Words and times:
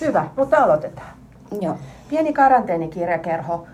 Hyvä, 0.00 0.28
mutta 0.36 0.56
aloitetaan. 0.56 1.12
Joo. 1.60 1.76
Pieni 2.08 2.32
karanteenikirjakerho 2.32 3.66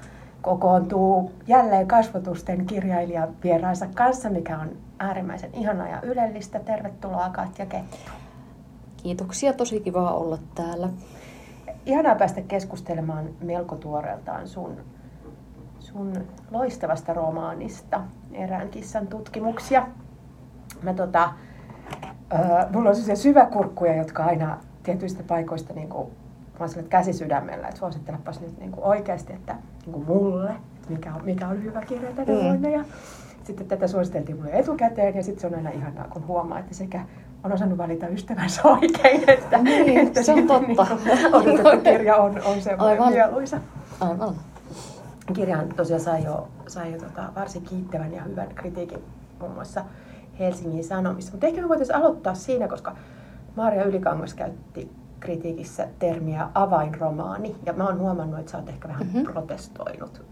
kokoontuu 0.43 1.33
jälleen 1.47 1.89
kasvotusten 1.89 2.67
kirjailijan 2.67 3.29
vieraansa 3.45 3.87
kanssa, 3.95 4.31
mikä 4.31 4.59
on 4.59 4.69
äärimmäisen 4.99 5.55
ihanaa 5.55 5.89
ja 5.89 6.01
ylellistä. 6.03 6.61
Tervetuloa 6.61 7.29
Katja 7.29 7.67
Kettu. 7.67 7.97
Kiitoksia, 8.97 9.53
tosi 9.53 9.81
kiva 9.81 10.11
olla 10.11 10.39
täällä. 10.55 10.89
Ihanaa 11.87 12.15
päästä 12.15 12.41
keskustelemaan 12.41 13.29
melko 13.41 13.77
tuoreeltaan 13.77 14.49
sun, 14.49 14.77
sun 15.79 16.13
loistavasta 16.51 17.15
romaanista, 17.15 18.01
Erään 18.33 18.69
kissan 18.69 19.07
tutkimuksia. 19.07 19.87
Mä 20.83 20.95
tota, 20.95 21.23
äh, 22.35 22.73
mulla 22.73 22.89
on 22.89 22.97
sellaisia 22.97 23.23
syväkurkkuja, 23.23 23.97
jotka 23.97 24.25
aina 24.25 24.59
tietyistä 24.87 25.23
paikoista 25.23 25.73
niin 25.73 25.89
kuin, 25.89 26.09
mä 26.59 26.67
oon 26.77 26.89
käsi 26.89 27.13
sydämellä, 27.13 27.69
että 27.69 27.79
suosittelepas 27.79 28.41
nyt 28.41 28.59
niin 28.59 28.73
kuin 28.73 28.85
oikeasti, 28.85 29.33
että 29.33 29.57
niin 29.87 29.93
kuin 29.93 30.07
mulle, 30.07 30.51
että 30.51 30.91
mikä 30.91 31.15
on, 31.15 31.25
mikä 31.25 31.49
on 31.49 31.65
hyvä 31.65 31.81
kirja 31.81 32.13
tänä 32.13 32.33
mm. 32.33 32.45
vuonna. 32.45 32.69
Ja 32.69 32.85
sitten 33.45 33.67
tätä 33.67 33.87
suositeltiin 33.87 34.37
mulle 34.37 34.51
etukäteen 34.53 35.17
ja 35.17 35.23
sitten 35.23 35.41
se 35.41 35.47
on 35.47 35.55
aina 35.55 35.71
ihanaa, 35.71 36.09
kun 36.11 36.27
huomaa, 36.27 36.59
että 36.59 36.75
sekä 36.75 37.05
on 37.45 37.53
osannut 37.53 37.79
valita 37.79 38.09
ystävänsä 38.09 38.63
oikein, 38.81 39.31
että, 39.31 39.59
niin, 39.63 40.07
että 40.07 40.23
se 40.23 40.33
on 40.33 40.47
totta. 40.47 40.67
Niin 41.05 41.35
odotettu 41.35 41.91
kirja 41.91 42.17
on, 42.17 42.43
on 42.45 42.63
semmoinen 42.63 43.01
Aivan. 43.01 43.13
mieluisa. 43.13 43.61
Aivan. 44.01 44.35
Kirjahan 45.33 45.69
tosiaan 45.69 46.01
sai 46.01 46.25
jo, 46.25 46.49
sai 46.67 46.93
jo 46.93 46.99
tota, 46.99 47.33
varsin 47.37 47.63
kiittävän 47.63 48.13
ja 48.13 48.23
hyvän 48.23 48.49
kritiikin 48.55 48.99
muun 49.41 49.53
muassa 49.53 49.85
Helsingin 50.39 50.85
Sanomissa. 50.85 51.33
Mutta 51.33 51.47
ehkä 51.47 51.63
me 51.63 51.69
voitaisiin 51.69 51.97
aloittaa 51.97 52.35
siinä, 52.35 52.69
koska 52.69 52.97
Maria 53.57 53.85
Ylikangas 53.85 54.35
käytti 54.35 54.91
kritiikissä 55.21 55.89
termiä 55.99 56.49
avainromaani. 56.55 57.57
Ja 57.67 57.73
mä 57.73 57.87
oon 57.87 57.99
huomannut, 57.99 58.39
että 58.41 58.53
sä 58.53 58.59
oot 58.59 58.69
ehkä 58.69 58.89
vähän 58.89 59.07
Mhm. 59.07 59.17
mm-hmm. 59.17 59.33
protestoinut 59.33 60.23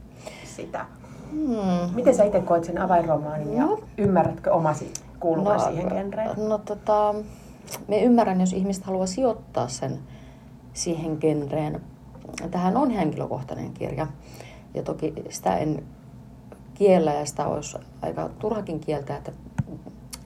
sitä. 0.45 0.87
Hmm. 1.31 1.95
Miten 1.95 2.15
sä 2.15 2.25
itse 2.25 2.41
koet 2.41 2.65
sen 2.65 2.79
avainromaanin 2.81 3.55
ja 3.57 3.65
No. 3.65 3.79
ymmärrätkö 3.99 4.53
omasi 4.53 4.93
kuuluvan 5.21 5.61
siihen 5.61 5.89
genreen? 5.89 6.31
No 6.49 6.59
tota, 6.59 7.15
me 7.89 8.03
ymmärrän, 8.03 8.41
jos 8.41 8.53
ihmiset 8.53 8.85
haluaa 8.85 9.07
sijoittaa 9.07 9.69
sen 9.69 9.99
siihen 10.73 11.17
genreen. 11.21 11.81
Tähän 12.51 12.77
on 12.77 12.91
henkilökohtainen 12.91 13.73
kirja. 13.73 14.07
Ja 14.75 14.83
toki 14.83 15.15
sitä 15.29 15.57
en 15.57 15.83
kiellä 16.75 17.13
ja 17.15 17.25
sitä 17.27 17.47
olisi 17.47 17.79
aika 18.03 18.31
turhakin 18.39 18.81
kieltää, 18.81 19.17
että, 19.17 19.33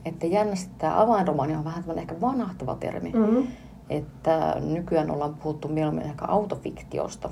että 0.09 0.27
jännästi 0.27 0.71
tämä 0.77 1.01
avainromaani 1.01 1.55
on 1.55 1.63
vähän 1.63 1.83
tämmöinen 1.83 2.01
ehkä 2.01 2.21
vanahtava 2.21 2.75
termi. 2.75 3.11
Mm-hmm. 3.11 3.47
Että 3.89 4.55
nykyään 4.59 5.11
ollaan 5.11 5.33
puhuttu 5.33 5.67
mieluummin 5.67 6.05
ehkä 6.05 6.25
autofiktiosta 6.25 7.29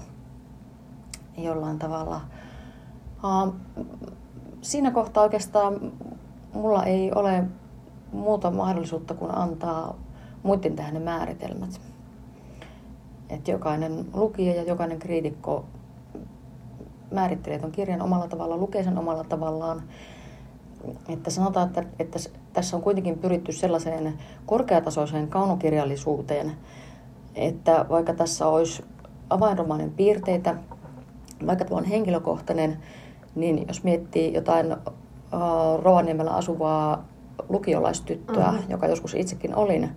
jollain 1.38 1.80
tavalla. 1.80 2.22
Uh, 3.24 3.54
siinä 4.62 4.92
kohtaa 4.92 5.24
oikeastaan 5.24 5.92
mulla 6.54 6.84
ei 6.84 7.12
ole 7.16 7.44
muuta 8.12 8.52
mahdollisuutta 8.52 9.14
kuin 9.14 9.38
antaa 9.38 9.96
muiden 10.44 10.76
tähän 10.76 10.94
ne 10.94 11.00
määritelmät. 11.00 11.82
Että 13.30 13.52
jokainen 13.52 14.06
lukija 14.14 14.56
ja 14.56 14.64
jokainen 14.64 15.00
kriitikko 15.00 15.66
määrittelee 17.12 17.60
ton 17.60 17.72
kirjan 17.72 18.02
omalla 18.02 18.28
tavallaan, 18.28 18.60
lukee 18.60 18.84
sen 18.84 18.98
omalla 18.98 19.24
tavallaan. 19.24 19.84
Että 21.10 21.30
sanotaan, 21.30 21.68
että, 21.68 21.84
että 22.00 22.20
tässä 22.58 22.78
on 22.78 22.84
kuitenkin 22.84 23.18
pyritty 23.20 23.52
sellaiseen 23.52 24.14
korkeatasoiseen 24.46 25.28
kaunokirjallisuuteen, 25.28 26.52
että 27.36 27.86
vaikka 27.90 28.14
tässä 28.14 28.48
olisi 28.48 28.84
avainromaanin 29.30 29.92
piirteitä, 29.92 30.56
vaikka 31.48 31.66
tämä 31.66 31.78
on 31.78 31.86
henkilökohtainen, 31.86 32.78
niin 33.36 33.66
jos 33.68 33.84
miettii 33.84 34.34
jotain 34.34 34.74
uh, 34.74 35.84
Rovaniemellä 35.84 36.32
asuvaa 36.32 37.06
lukiolaistyttöä, 37.50 38.46
Mhm. 38.48 38.56
mm-hmm. 38.56 38.72
joka 38.72 38.88
joskus 38.88 39.14
itsekin 39.14 39.56
olin, 39.56 39.90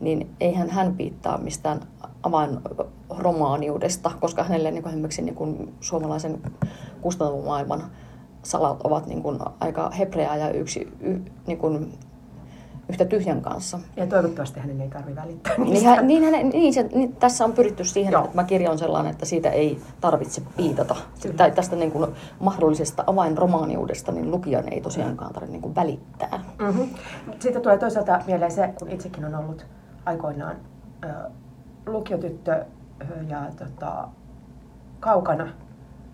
niin 0.00 0.30
eihän 0.40 0.70
hän 0.70 0.96
piittaa 0.96 1.38
mistään 1.38 1.80
avainromaaniudesta, 2.22 4.10
koska 4.20 4.44
hänelle 4.44 4.70
niin 4.70 4.82
kuin 4.82 4.90
esimerkiksi 4.92 5.22
niin 5.22 5.34
kuin 5.34 5.74
suomalaisen 5.80 6.40
kustantamomaailman 7.00 7.82
salat 8.42 8.80
ovat 8.84 9.06
niin 9.06 9.22
kuin 9.22 9.38
aika 9.60 9.90
hebreaa 9.90 10.36
ja 10.36 10.50
yksi, 10.50 10.92
y, 11.00 11.18
niin 11.46 11.58
kuin 11.58 11.98
yhtä 12.88 13.04
tyhjän 13.04 13.42
kanssa. 13.42 13.78
Ja 13.96 14.06
toivottavasti 14.06 14.60
hänen 14.60 14.80
ei 14.80 14.88
tarvitse 14.88 15.22
välittää 15.22 15.54
Niin, 15.58 15.70
niistä. 15.70 15.88
hän, 15.88 16.06
niin, 16.06 16.24
hän, 16.24 16.48
niin, 16.48 16.74
se, 16.74 16.82
niin 16.82 17.16
tässä 17.16 17.44
on 17.44 17.52
pyritty 17.52 17.84
siihen, 17.84 18.12
Joo. 18.12 18.20
että 18.24 18.36
tämä 18.36 18.46
kirja 18.46 18.70
on 18.70 18.78
sellainen, 18.78 19.12
että 19.12 19.26
siitä 19.26 19.50
ei 19.50 19.80
tarvitse 20.00 20.42
piitata. 20.56 20.96
Tai 21.36 21.50
tästä 21.50 21.76
niin 21.76 21.92
kuin 21.92 22.10
mahdollisesta 22.40 23.04
avainromaaniudesta, 23.06 24.12
niin 24.12 24.30
lukijan 24.30 24.72
ei 24.72 24.80
tosiaankaan 24.80 25.32
tarvitse 25.32 25.52
niin 25.52 25.62
kuin 25.62 25.74
välittää. 25.74 26.40
Mm-hmm. 26.58 26.88
Siitä 27.38 27.60
tulee 27.60 27.78
toisaalta 27.78 28.20
mieleen 28.26 28.50
se, 28.50 28.74
kun 28.78 28.90
itsekin 28.90 29.24
on 29.24 29.34
ollut 29.34 29.66
aikoinaan 30.04 30.56
ö, 31.04 31.08
lukiotyttö 31.86 32.64
ja 33.28 33.42
tota, 33.58 34.08
kaukana 35.00 35.48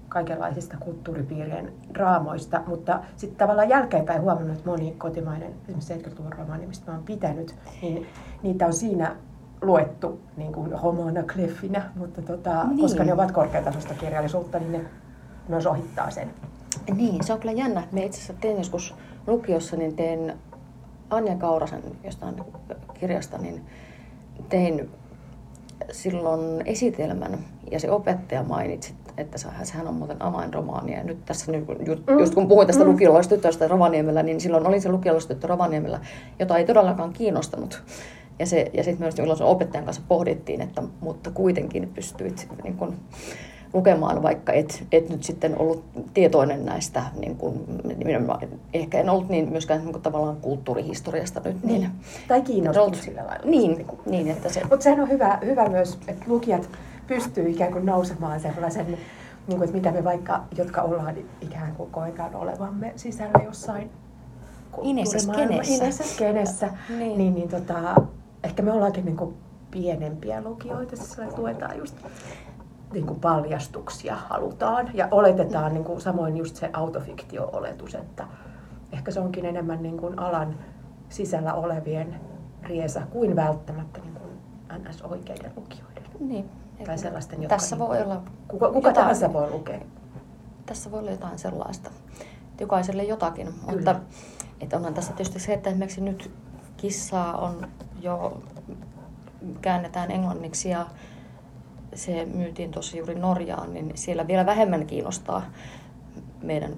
kaikenlaisista 0.08 0.76
kulttuuripiirien 0.80 1.72
draamoista, 1.94 2.62
mutta 2.66 3.00
sitten 3.16 3.38
tavallaan 3.38 3.69
jälkeenpäin 3.69 4.22
huomannut, 4.22 4.56
että 4.56 4.70
moni 4.70 4.94
kotimainen, 4.98 5.52
esimerkiksi 5.69 5.94
70-luvun 5.94 6.32
romaani, 6.32 6.66
mistä 6.66 6.91
mä 6.91 6.96
oon 6.96 7.04
pitänyt, 7.06 7.54
niin 7.82 8.06
niitä 8.42 8.66
on 8.66 8.72
siinä 8.72 9.16
luettu 9.62 10.20
niin 10.36 10.52
kuin 10.52 10.72
homona 10.72 11.22
kleffinä, 11.22 11.91
mutta 11.94 12.22
tota, 12.22 12.64
Niin. 12.64 12.80
koska 12.80 13.04
ne 13.04 13.12
ovat 13.12 13.32
korkeatasoista 13.32 13.94
kirjallisuutta, 13.94 14.58
niin 14.58 14.72
ne 14.72 14.80
myös 15.48 15.66
ohittaa 15.66 16.10
sen. 16.10 16.30
Niin, 16.97 17.24
se 17.24 17.32
on 17.32 17.41
kyllä 17.41 17.52
jännä. 17.52 17.82
Me 17.92 18.04
itse 18.04 18.16
asiassa 18.16 18.41
tein 18.41 18.56
joskus 18.58 18.94
lukiossa, 19.26 19.76
niin 19.76 19.97
tein 19.97 20.32
Anja 21.10 21.36
Kaurasen 21.36 21.82
jostain 22.04 22.34
kirjasta, 23.00 23.38
niin 23.38 23.66
tein 24.48 24.91
silloin 25.92 26.62
esitelmän 26.66 27.38
ja 27.70 27.80
se 27.80 27.91
opettaja 27.91 28.42
mainitsi, 28.42 28.94
että 29.18 29.38
se- 29.38 29.48
sehän 29.62 29.88
on 29.88 29.94
muuten 29.94 30.22
avainromaani. 30.22 30.94
Ja 30.94 31.04
nyt 31.04 31.24
tässä, 31.24 31.52
ju- 31.86 31.96
Mm. 32.06 32.18
just 32.18 32.34
kun 32.34 32.48
puhuin 32.48 32.66
tästä 32.66 32.84
Mm. 32.84 32.90
lukiolaistytöstä 32.90 33.68
Rovaniemellä, 33.68 34.22
niin 34.22 34.40
silloin 34.40 34.66
oli 34.66 34.80
se 34.80 34.88
lukiolaistyttö 34.88 35.46
Rovaniemellä, 35.46 36.00
jota 36.38 36.56
ei 36.58 36.64
todellakaan 36.66 37.12
kiinnostanut. 37.12 37.82
Ja, 38.38 38.46
se, 38.46 38.70
ja 38.74 38.84
sitten 38.84 39.04
myös 39.04 39.14
sen 39.36 39.46
opettajan 39.46 39.84
kanssa 39.84 40.02
pohdittiin, 40.08 40.60
että 40.60 40.82
mutta 41.00 41.30
kuitenkin 41.30 41.90
pystyit 41.94 42.48
niin 42.64 42.74
kun, 42.76 42.94
lukemaan, 43.72 44.22
vaikka 44.22 44.52
et, 44.52 44.84
et 44.92 45.08
nyt 45.10 45.22
sitten 45.24 45.58
ollut 45.58 45.84
tietoinen 46.14 46.64
näistä, 46.66 47.02
niin 47.20 47.36
kun, 47.36 47.64
nimenomaan, 47.96 48.40
ehkä 48.74 49.00
en 49.00 49.10
ollut 49.10 49.28
niin 49.28 49.48
myöskään 49.50 49.80
niin 49.80 49.92
kun, 49.92 50.02
tavallaan 50.02 50.36
kulttuurihistoriasta 50.36 51.40
nyt. 51.44 51.64
Niin, 51.64 51.80
Niin. 51.80 51.90
Tai 52.28 52.42
kiinnostunut 52.42 52.88
Olet- 52.94 53.02
sillä 53.04 53.26
lailla. 53.26 53.50
niin, 53.50 53.86
niin 54.06 54.28
että 54.30 54.48
se, 54.48 54.60
Mutta 54.70 54.82
sehän 54.84 55.00
on 55.00 55.08
hyvä, 55.10 55.38
hyvä 55.44 55.68
myös, 55.68 55.98
että 56.08 56.24
lukijat 56.28 56.68
pystyy 57.08 57.48
ikään 57.48 57.72
kuin 57.72 57.86
nousemaan 57.86 58.41
sellaisen, 58.41 58.86
niin 58.86 58.98
kuin, 59.58 59.62
että 59.62 59.76
mitä 59.76 59.92
me 59.92 60.04
vaikka, 60.04 60.44
jotka 60.56 60.82
ollaan 60.82 61.14
ikään 61.41 61.74
kuin 61.74 61.91
koetaan 61.91 62.34
olevamme 62.34 62.92
sisällä 62.96 63.44
jossain 63.44 63.91
Inessä 64.82 65.18
kulttuurimaailman- 65.18 65.64
skenessä. 65.64 65.84
Inessä 65.84 66.04
skenessä. 66.04 66.70
Niin. 66.88 67.18
niin, 67.18 67.34
niin, 67.34 67.48
tota, 67.48 67.94
ehkä 68.44 68.62
me 68.62 68.72
ollaankin 68.72 69.04
niin 69.04 69.16
kuin 69.16 69.34
pienempiä 69.70 70.42
lukijoita, 70.42 70.97
siis 70.97 71.12
sillä 71.12 71.28
luetaan 71.36 71.78
just 71.78 71.97
niin 72.92 73.06
kuin 73.06 73.20
paljastuksia 73.20 74.16
halutaan 74.16 74.91
ja 74.94 75.08
oletetaan 75.10 75.74
niin 75.74 75.84
kuin, 75.84 76.00
samoin 76.00 76.36
just 76.36 76.56
se 76.56 76.70
autofiktio-oletus, 76.72 77.94
että 77.94 78.24
ehkä 78.92 79.10
se 79.10 79.20
onkin 79.20 79.44
enemmän 79.44 79.82
niin 79.82 79.97
kuin 79.97 80.18
alan 80.18 80.54
sisällä 81.08 81.54
olevien 81.54 82.20
riesa 82.62 83.00
kuin 83.10 83.36
välttämättä 83.36 84.00
niin 84.00 84.14
kuin 84.14 84.30
NS-oikeiden 84.82 85.52
lukijoiden. 85.56 86.02
niin, 86.20 86.50
Tai 86.87 86.98
sellaisten, 86.98 87.42
jotka 87.42 87.57
Tässä 87.57 87.77
niin- 87.77 87.89
voi 87.89 88.03
olla 88.03 88.22
Kuka, 88.48 88.72
kuka 88.72 88.92
tahansa 88.92 89.33
voi 89.33 89.51
lukea. 89.51 89.78
tässä 90.66 90.91
voi 90.91 91.01
olla 91.01 91.10
jotain 91.10 91.39
sellaista. 91.39 91.91
Jokaiselle 92.60 93.04
jotakin. 93.04 93.47
Kyllä. 93.47 93.72
Mutta 93.72 93.97
että 94.60 94.77
onhan 94.77 94.95
tässä 94.95 95.13
tietysti 95.13 95.39
se, 95.41 95.53
että 95.54 95.71
esimerkiksi 95.71 96.01
nyt 96.01 96.30
kissaa 96.77 97.36
on 97.39 97.69
jo 98.03 98.42
käännetään 99.60 100.10
englanniksi 100.10 100.69
ja 100.71 100.86
se 101.95 102.25
myytiin 102.34 102.71
tuossa 102.71 102.97
juuri 102.97 103.15
Norjaan, 103.15 103.74
niin 103.74 103.92
siellä 103.95 104.27
vielä 104.27 104.47
vähemmän 104.47 104.86
kiinnostaa 104.86 105.42
meidän 106.42 106.72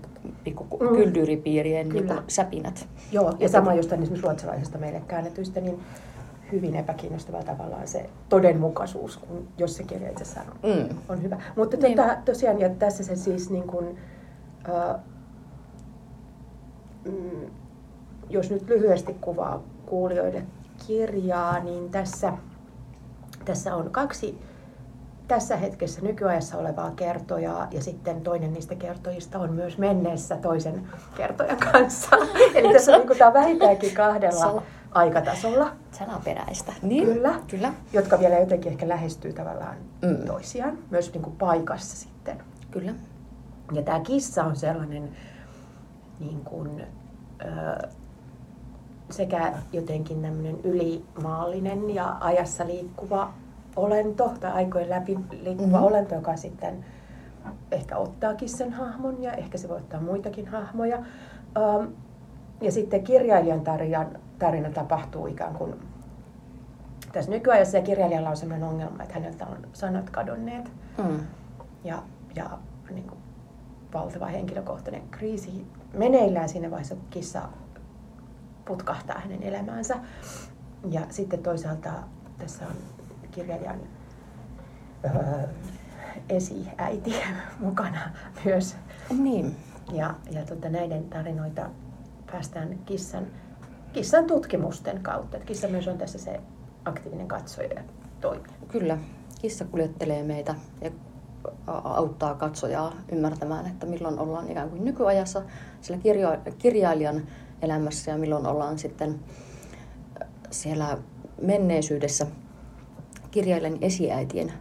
pikku 0.45 0.79
Mm. 0.81 0.97
niin 0.97 2.21
säpinät. 2.29 2.89
Joo, 3.13 3.25
ja 3.25 3.31
Että- 3.33 3.49
sama 3.49 3.75
jostain 3.75 4.03
esimerkiksi 4.03 4.27
ruotsalaisesta 4.27 4.79
meille 4.79 5.01
käännetyistä, 5.09 5.61
niin 5.61 5.81
hyvin 6.53 6.77
epäkiinnostava 6.77 7.43
tavallaan 7.43 7.89
se 7.89 8.11
todenmukaisuus, 8.29 9.17
kun 9.17 9.49
jos 9.59 9.77
se 9.77 9.83
kirja 9.85 10.11
itsessään 10.11 10.47
on, 10.63 10.71
Mm. 10.71 10.89
on 11.09 11.23
hyvä. 11.23 11.37
Mutta 11.57 11.77
Niin. 11.77 11.97
tota, 11.97 12.17
tosiaan, 12.25 12.61
ja 12.61 12.69
tässä 12.69 13.05
se 13.05 13.17
siis 13.17 13.51
niin 13.51 13.67
kuin, 13.67 13.99
äh, 14.69 15.01
mm, 17.05 17.51
jos 18.29 18.51
nyt 18.51 18.69
lyhyesti 18.69 19.17
kuvaa 19.21 19.63
kuulijoille 19.87 20.43
kirjaa, 20.87 21.59
niin 21.61 21.91
tässä, 21.91 22.33
tässä 23.45 23.75
on 23.77 23.91
kaksi 23.91 24.39
tässä 25.29 25.57
hetkessä 25.57 26.01
nykyajassa 26.01 26.59
olevaa 26.59 26.91
kertojaa 26.91 27.69
ja 27.71 27.83
sitten 27.83 28.21
toinen 28.21 28.53
niistä 28.53 28.75
kertojista 28.75 29.39
on 29.39 29.53
myös 29.53 29.79
menneessä 29.79 30.37
toisen 30.37 30.89
kertojan 31.17 31.57
kanssa. 31.73 32.17
Eli 32.55 32.73
tässä 32.73 32.93
on, 32.97 33.01
niin 33.07 33.19
tämä 33.19 33.29
on 33.29 33.35
vähintäänkin 33.35 33.95
kahdella 33.95 34.41
Sala. 34.41 34.63
Aikatasolla. 34.93 35.73
Salaperäistä. 35.93 36.73
Niin, 36.83 37.05
kyllä, 37.05 37.35
kyllä. 37.49 37.73
Jotka 37.93 38.19
vielä 38.19 38.39
jotenkin 38.39 38.73
ehkä 38.73 38.89
lähestyy 38.89 39.33
tavallaan 39.33 39.77
mm. 40.03 40.27
toisiaan, 40.27 40.79
myös 40.91 41.13
niin 41.13 41.23
kuin 41.23 41.37
paikassa 41.37 41.97
sitten. 41.97 42.43
Kyllä. 42.71 42.93
Ja 43.73 43.83
tämä 43.83 44.01
kissa 44.01 44.45
on 44.45 44.57
sellainen 44.57 45.09
niin 46.21 46.45
kuin, 46.45 46.87
ö, 47.45 47.89
sekä 49.11 49.53
jotenkin 49.73 50.23
tämmöinen 50.23 50.61
ylimaallinen 50.65 51.95
ja 51.95 52.17
ajassa 52.21 52.67
liikkuva 52.67 53.33
olento 53.77 54.33
tai 54.41 54.53
aikojen 54.53 54.91
läpi 54.91 55.19
liikkuva 55.31 55.67
mm-hmm. 55.67 55.85
olento, 55.85 56.15
joka 56.15 56.37
sitten 56.37 56.85
ehkä 57.71 57.97
ottaakin 57.97 58.49
sen 58.49 58.73
hahmon 58.73 59.23
ja 59.23 59.33
ehkä 59.33 59.59
se 59.59 59.69
voi 59.69 59.77
ottaa 59.77 60.01
muitakin 60.01 60.47
hahmoja. 60.49 60.99
Um, 60.99 61.93
ja 62.61 62.73
sitten 62.73 63.05
kirjailijan 63.05 63.61
tarinan, 63.61 64.19
tarina 64.41 64.71
tapahtuu 64.71 65.27
ikään 65.27 65.55
kuin 65.55 65.75
tässä 67.13 67.31
nykyajassa 67.31 67.77
ja 67.77 67.83
kirjailijalla 67.83 68.31
on 68.31 68.37
sellainen 68.37 68.69
ongelma, 68.69 69.03
että 69.03 69.15
häneltä 69.15 69.47
on 69.47 69.59
sanat 69.73 70.11
kadonneet. 70.11 70.73
Mm. 70.99 71.21
Ja, 71.85 72.03
ja 72.35 72.59
niin 72.91 73.07
kuin 73.09 73.21
valtava 73.95 74.27
henkilökohtainen 74.27 75.03
kriisi 75.11 75.67
meneillään 75.93 76.49
siinä 76.49 76.71
vaiheessa, 76.71 76.95
kun 76.95 77.05
kissa 77.11 77.43
putkahtaa 78.65 79.19
hänen 79.19 79.43
elämäänsä. 79.43 79.97
Ja 80.91 81.01
sitten 81.11 81.43
toisaalta 81.43 81.91
tässä 82.39 82.67
on 82.67 82.77
kirjailijan 83.31 83.81
öö, 85.05 85.47
esiäiti 86.29 87.15
mukana 87.59 88.11
myös. 88.45 88.77
Niin. 89.19 89.57
Ja, 89.93 90.15
ja 90.31 90.45
tota, 90.45 90.69
näiden 90.69 91.05
tarinoita 91.05 91.71
päästään 92.33 92.79
kissan, 92.87 93.27
kissan 93.93 94.27
tutkimusten 94.27 95.03
kautta. 95.03 95.37
Et 95.37 95.45
kissa 95.45 95.69
myös 95.69 95.89
on 95.89 95.99
tässä 95.99 96.19
se 96.19 96.41
aktiivinen 96.85 97.29
katsoja 97.29 97.69
ja 97.69 97.83
toimija. 98.21 98.55
Kyllä. 98.69 98.99
Kissa 99.41 99.65
kuljettelee 99.65 100.23
meitä 100.23 100.55
ja 100.81 100.91
auttaa 101.67 102.35
katsojaa 102.35 102.93
ymmärtämään, 103.13 103.67
että 103.67 103.87
milloin 103.87 104.19
ollaan 104.19 104.51
ikään 104.51 104.71
kuin 104.71 104.85
nykyajassa 104.85 105.43
sillä 105.81 106.01
kirjo- 106.01 106.53
kirjailijan 106.59 107.23
elämässä 107.63 108.11
ja 108.11 108.19
milloin 108.19 108.47
ollaan 108.47 108.79
sitten 108.79 109.21
siellä 110.51 110.99
menneisyydessä 111.43 112.27
kirjailijan 113.31 113.79
esiäitien 113.81 114.53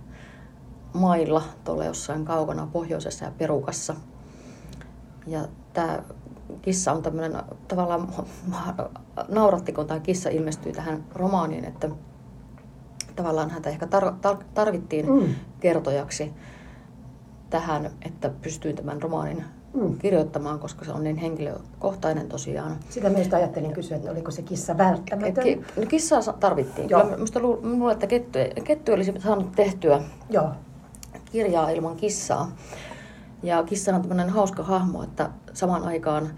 mailla 0.94 1.44
tuolla 1.64 1.86
jossain 1.86 2.26
kaukana 2.26 2.68
pohjoisessa 2.72 3.26
ja 3.26 3.32
perukassa. 3.38 3.96
Ja 5.28 5.48
tämä 5.74 6.04
kissa 6.62 6.92
on 6.92 7.02
tämmöinen, 7.02 7.42
tavallaan 7.68 8.08
nauratti, 9.28 9.74
kun 9.74 9.88
tämä 9.88 10.00
kissa 10.00 10.30
ilmestyi 10.30 10.72
tähän 10.72 11.04
romaaniin, 11.16 11.66
että 11.66 11.90
tavallaan 13.16 13.50
häntä 13.50 13.70
ehkä 13.70 13.86
tar- 13.86 14.44
tarvittiin 14.54 15.12
mm. 15.12 15.36
kertojaksi 15.60 16.34
tähän, 17.50 17.92
että 18.06 18.30
pystyin 18.42 18.76
tämän 18.76 19.02
romaanin 19.02 19.44
mm. 19.74 19.98
kirjoittamaan, 19.98 20.60
koska 20.60 20.86
se 20.86 20.92
on 20.92 21.04
niin 21.04 21.18
henkilökohtainen 21.18 22.28
tosiaan. 22.28 22.78
Sitä 22.90 23.10
myös 23.10 23.34
ajattelin 23.34 23.74
kysyä, 23.74 23.98
että 23.98 24.12
oliko 24.12 24.32
se 24.32 24.42
kissa 24.42 24.78
välttämätön? 24.78 25.44
Ki- 25.44 25.62
no 25.78 25.86
kissaa 25.86 26.22
tarvittiin. 26.40 26.90
Joo. 26.90 27.02
Kyllä 27.02 27.16
minusta 27.16 27.40
luulen, 27.40 27.94
että 27.94 28.08
kettu, 28.08 28.40
kettu 28.64 28.92
olisi 28.92 29.14
saanut 29.20 29.52
tehtyä 29.52 30.02
Joo. 30.30 30.50
kirjaa 31.32 31.70
ilman 31.70 31.96
kissaa. 31.96 32.52
Ja 33.44 33.64
kissa 33.64 33.96
on 33.96 34.02
tämmöinen 34.02 34.30
hauska 34.30 34.64
hahmo, 34.64 35.04
että 35.04 35.30
samaan 35.54 35.84
aikaan, 35.84 36.30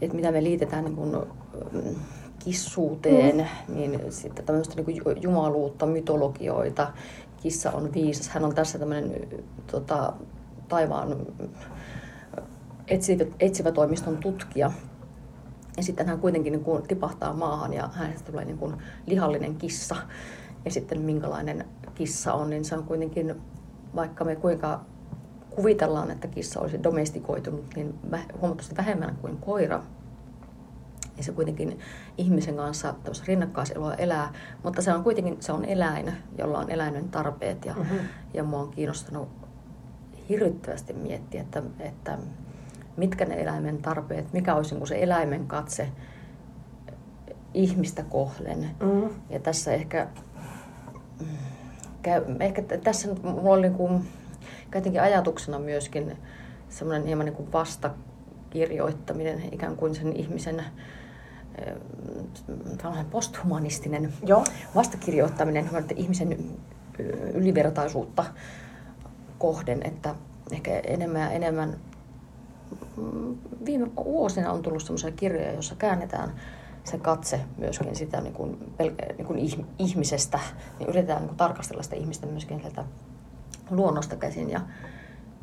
että 0.00 0.16
mitä 0.16 0.32
me 0.32 0.42
liitetään 0.42 0.84
niin 0.84 0.96
kuin, 0.96 1.16
mm, 1.72 1.94
kissuuteen, 2.38 3.36
mm. 3.68 3.74
niin 3.74 4.12
sitten 4.12 4.44
tämmöistä 4.44 4.74
niin 4.74 5.02
kuin 5.04 5.22
jumaluutta, 5.22 5.86
mytologioita. 5.86 6.92
Kissa 7.42 7.70
on 7.70 7.92
viisas. 7.92 8.28
Hän 8.28 8.44
on 8.44 8.54
tässä 8.54 8.78
tämmöinen 8.78 9.28
tota, 9.66 10.12
taivaan 10.68 11.16
etsivä, 12.88 13.24
etsivä 13.40 13.72
toimiston 13.72 14.16
tutkija. 14.16 14.72
Ja 15.76 15.82
sitten 15.82 16.06
hän 16.06 16.20
kuitenkin 16.20 16.52
niin 16.52 16.64
kuin 16.64 16.82
tipahtaa 16.82 17.32
maahan 17.32 17.72
ja 17.72 17.88
hänestä 17.92 18.30
tulee 18.30 18.44
niin 18.44 18.58
kuin 18.58 18.76
lihallinen 19.06 19.56
kissa. 19.56 19.96
Ja 20.64 20.70
sitten 20.70 21.00
minkälainen 21.00 21.64
kissa 21.94 22.32
on, 22.32 22.50
niin 22.50 22.64
se 22.64 22.76
on 22.76 22.84
kuitenkin, 22.84 23.34
vaikka 23.94 24.24
me 24.24 24.36
kuinka 24.36 24.80
kuvitellaan, 25.56 26.10
että 26.10 26.28
kissa 26.28 26.60
olisi 26.60 26.82
domestikoitunut, 26.82 27.64
niin 27.76 27.94
huomattavasti 28.40 28.76
vähemmän 28.76 29.16
kuin 29.20 29.36
koira. 29.36 29.82
Ja 31.16 31.22
se 31.22 31.32
kuitenkin 31.32 31.78
ihmisen 32.18 32.56
kanssa 32.56 32.94
rinnakkaiseloa 33.26 33.94
elää, 33.94 34.32
mutta 34.64 34.82
se 34.82 34.94
on 34.94 35.02
kuitenkin 35.02 35.36
se 35.40 35.52
on 35.52 35.64
eläin, 35.64 36.12
jolla 36.38 36.58
on 36.58 36.70
eläimen 36.70 37.08
tarpeet. 37.08 37.64
Ja, 37.64 37.74
mm-hmm. 37.74 37.98
ja 38.34 38.44
mua 38.44 38.60
on 38.60 38.70
kiinnostanut 38.70 39.28
hirvittävästi 40.28 40.92
miettiä, 40.92 41.40
että, 41.40 41.62
että 41.80 42.18
mitkä 42.96 43.24
ne 43.24 43.42
eläimen 43.42 43.78
tarpeet, 43.78 44.32
mikä 44.32 44.54
olisi 44.54 44.74
niin 44.74 44.86
se 44.86 45.02
eläimen 45.02 45.46
katse 45.46 45.88
ihmistä 47.54 48.02
kohden. 48.02 48.70
Mm. 48.80 49.10
Ja 49.30 49.40
tässä 49.40 49.72
ehkä, 49.72 50.08
ehkä 52.40 52.62
tässä 52.84 53.08
mulla 53.22 53.50
oli 53.50 53.62
niin 53.62 53.74
kuin, 53.74 54.08
ajatuksena 55.02 55.58
myöskin 55.58 56.16
semmoinen 56.68 57.06
hieman 57.06 57.26
niin 57.26 57.36
kuin 57.36 57.52
vastakirjoittaminen, 57.52 59.42
ikään 59.52 59.76
kuin 59.76 59.94
sen 59.94 60.16
ihmisen 60.16 60.64
posthumanistinen 63.10 64.12
Joo. 64.26 64.44
vastakirjoittaminen, 64.74 65.70
ihmisen 65.96 66.38
ylivertaisuutta 67.34 68.24
kohden, 69.38 69.80
että 69.84 70.14
ehkä 70.52 70.70
enemmän 70.78 71.22
ja 71.22 71.30
enemmän 71.30 71.76
viime 73.64 73.90
vuosina 73.96 74.52
on 74.52 74.62
tullut 74.62 74.82
sellaisia 74.82 75.10
kirjoja, 75.10 75.52
joissa 75.52 75.74
käännetään 75.74 76.32
se 76.84 76.98
katse 76.98 77.40
myöskin 77.58 77.96
sitä 77.96 78.20
niin 78.20 78.34
kuin, 78.34 78.74
niin 79.16 79.26
kuin 79.26 79.38
ihmisestä, 79.78 80.40
niin 80.78 80.88
yritetään 80.88 81.18
niin 81.18 81.28
kuin 81.28 81.36
tarkastella 81.36 81.82
sitä 81.82 81.96
ihmistä 81.96 82.26
myöskin 82.26 82.60
sieltä 82.60 82.84
luonnosta 83.76 84.16
käsin. 84.16 84.50
Ja, 84.50 84.60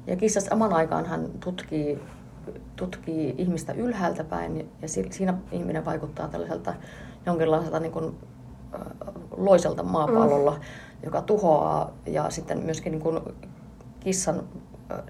ja 0.07 0.15
kissa 0.15 0.41
saman 0.41 0.73
aikaan 0.73 1.05
hän 1.05 1.29
tutkii, 1.39 1.99
tutkii 2.75 3.35
ihmistä 3.37 3.73
ylhäältä 3.73 4.23
päin 4.23 4.69
ja 4.81 4.87
siinä 4.87 5.33
ihminen 5.51 5.85
vaikuttaa 5.85 6.27
tällaiselta 6.27 6.73
jonkinlaiselta 7.25 7.79
niin 7.79 7.91
kuin, 7.91 8.15
loiselta 9.37 9.83
maapallolla, 9.83 10.51
mm. 10.51 10.59
joka 11.03 11.21
tuhoaa 11.21 11.91
ja 12.05 12.29
sitten 12.29 12.59
myöskin 12.59 12.91
niin 12.91 13.01
kuin 13.01 13.19
kissan 13.99 14.43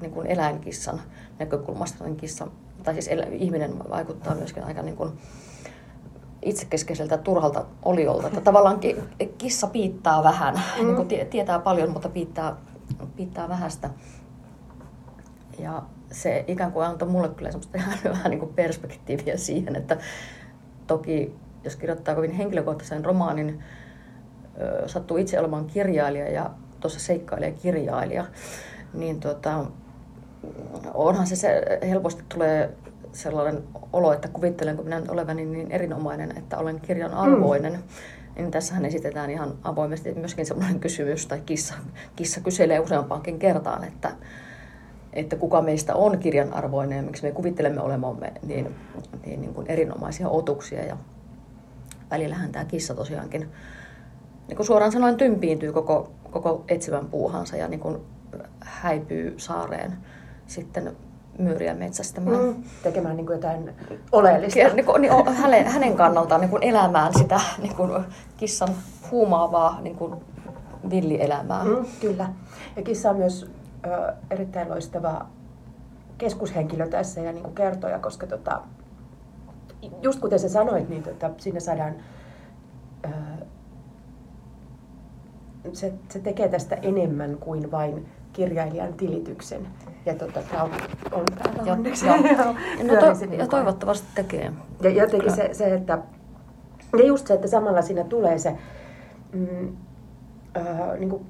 niin 0.02 0.12
kuin 0.12 0.28
eläinkissan 0.28 1.02
näkökulmasta, 1.40 2.04
niin 2.04 2.16
kissa, 2.16 2.48
tai 2.84 2.94
siis 2.94 3.08
elä, 3.08 3.24
ihminen 3.24 3.90
vaikuttaa 3.90 4.36
myöskin 4.36 4.64
aika 4.64 4.82
niin 4.82 4.96
kuin 4.96 5.12
itsekeskeiseltä 6.42 7.18
turhalta 7.18 7.66
oliolta. 7.84 8.28
Että 8.28 8.42
tavallaan 8.42 8.80
kissa 9.38 9.68
piittaa 9.68 10.24
vähän, 10.24 10.54
mm. 10.56 10.86
niin 10.86 10.96
kuin 10.96 11.08
tietää 11.30 11.60
paljon, 11.60 11.90
mutta 11.90 12.10
piittaa, 12.10 12.58
piittaa 13.16 13.50
vähästä. 13.50 13.90
Ja 15.60 15.84
se 16.12 16.44
ikään 16.48 16.72
kuin 16.72 16.86
antoi 16.86 17.08
mulle 17.08 17.30
kyllä 17.30 17.52
semmoista 17.52 17.80
vähän 18.10 18.30
niin 18.30 18.40
kuin 18.40 18.54
perspektiiviä 18.54 19.38
siihen, 19.38 19.76
että 19.76 19.98
toki 20.88 21.36
jos 21.64 21.76
kirjoittaa 21.76 22.16
kovin 22.16 22.32
henkilökohtaisen 22.32 23.06
romaanin, 23.06 23.64
sattuu 24.86 25.18
itse 25.18 25.40
olemaan 25.40 25.66
kirjailija 25.66 26.30
ja 26.30 26.50
tuossa 26.80 27.00
seikkailee 27.00 27.52
kirjailija, 27.52 28.26
niin 28.94 29.20
tota, 29.20 29.66
onhan 30.94 31.28
se, 31.28 31.36
se 31.36 31.80
helposti 31.90 32.24
tulee 32.30 32.74
sellainen 33.12 33.64
olo, 33.94 34.14
että 34.14 34.28
kuvittelenko 34.28 34.84
minä 34.84 35.02
olevani 35.08 35.46
niin 35.46 35.72
erinomainen, 35.72 36.38
että 36.38 36.58
olen 36.58 36.82
kirjan 36.82 37.14
arvoinen. 37.14 37.74
Mm. 37.74 37.84
Niin 38.40 38.52
tässähän 38.52 38.86
esitetään 38.86 39.30
ihan 39.30 39.54
avoimesti 39.64 40.14
myöskin 40.14 40.46
sellainen 40.46 40.80
kysymys, 40.80 41.28
tai 41.28 41.42
kissa, 41.46 41.74
kissa 42.16 42.42
kyselee 42.42 42.80
useampaankin 42.80 43.40
kertaan, 43.40 43.84
että, 43.84 44.12
että 45.14 45.36
kuka 45.36 45.62
meistä 45.62 45.96
on 45.96 46.20
kirjan 46.20 46.54
arvoinen 46.54 46.98
ja 46.98 47.04
miksi 47.04 47.24
me 47.24 47.32
kuvittelemme 47.32 47.82
olemamme 47.82 48.34
niin, 48.44 48.76
niin, 49.26 49.42
niin 49.42 49.54
kuin 49.54 49.68
erinomaisia 49.68 50.30
otuksia. 50.30 50.86
Ja 50.86 50.98
välillähän 52.12 52.52
tämä 52.52 52.66
kissa 52.66 52.96
tosiaankin 52.96 53.50
niin 54.48 54.58
kuin 54.58 54.66
suoraan 54.66 54.92
sanoen 54.92 55.18
tympiintyy 55.18 55.72
koko, 55.72 56.12
koko 56.32 56.64
etsivän 56.68 57.06
puuhansa 57.06 57.58
ja 57.58 57.68
niin 57.68 57.80
kuin 57.80 57.98
häipyy 58.60 59.34
saareen 59.38 59.98
sitten 60.48 60.96
myyriä 61.40 61.74
metsästämään. 61.74 62.44
Mm, 62.44 62.64
tekemään 62.84 63.18
niin 63.18 63.26
kuin 63.26 63.36
jotain 63.36 63.74
oleellista. 64.12 64.60
Niin 64.74 64.86
kuin, 64.86 65.02
niin, 65.02 65.36
hänen, 65.36 65.66
hänen 65.66 65.96
kannaltaan 65.96 66.42
niin 66.42 66.52
kuin 66.52 66.64
elämään 66.64 67.14
sitä 67.14 67.40
niin 67.62 67.76
kuin 67.76 68.06
kissan 68.38 68.70
huumaavaa 69.12 69.82
niin 69.82 69.96
kuin 69.96 70.16
villielämää. 70.90 71.64
Mm, 71.64 71.86
kyllä. 72.02 72.30
Ja 72.76 72.82
kissa 72.82 73.10
on 73.10 73.18
myös 73.18 73.52
ö, 73.86 74.14
erittäin 74.32 74.70
loistava 74.70 75.26
keskushenkilö 76.18 76.88
tässä 76.88 77.22
ja 77.22 77.32
niin 77.32 77.44
kuin 77.44 77.56
kertoja, 77.56 78.00
koska 78.00 78.28
tota, 78.28 78.62
just 80.02 80.20
kuten 80.20 80.40
sä 80.40 80.50
sanoit, 80.50 80.90
niin 80.90 81.04
tota, 81.04 81.30
siinä 81.38 81.60
saadaan, 81.60 81.96
ö, 83.06 83.10
se, 85.74 85.94
se 86.10 86.20
tekee 86.20 86.50
tästä 86.50 86.76
enemmän 86.76 87.38
kuin 87.38 87.72
vain 87.72 88.10
kirjailijan 88.40 88.94
tilityksen. 88.94 89.68
Ja 90.06 90.16
tota, 90.16 90.40
on, 91.12 91.26
täällä 91.44 91.64
Ja- 91.66 91.74
onneksi. 91.74 92.06
Kyllä 92.06 92.94
No 92.96 93.00
to, 93.00 93.36
ja 93.38 93.48
toivottavasti 93.48 94.08
tekee. 94.16 94.52
ja 94.82 94.90
jotenkin 94.90 95.32
se, 95.36 95.50
se, 95.52 95.74
että 95.74 95.98
ja 96.98 97.06
just 97.06 97.28
se, 97.28 97.34
että 97.34 97.48
samalla 97.48 97.82
siinä 97.82 98.04
tulee 98.04 98.38
se, 98.38 98.56
mm, 99.34 99.78
öö, 100.58 100.98
niin 100.98 101.10
kuin, 101.10 101.26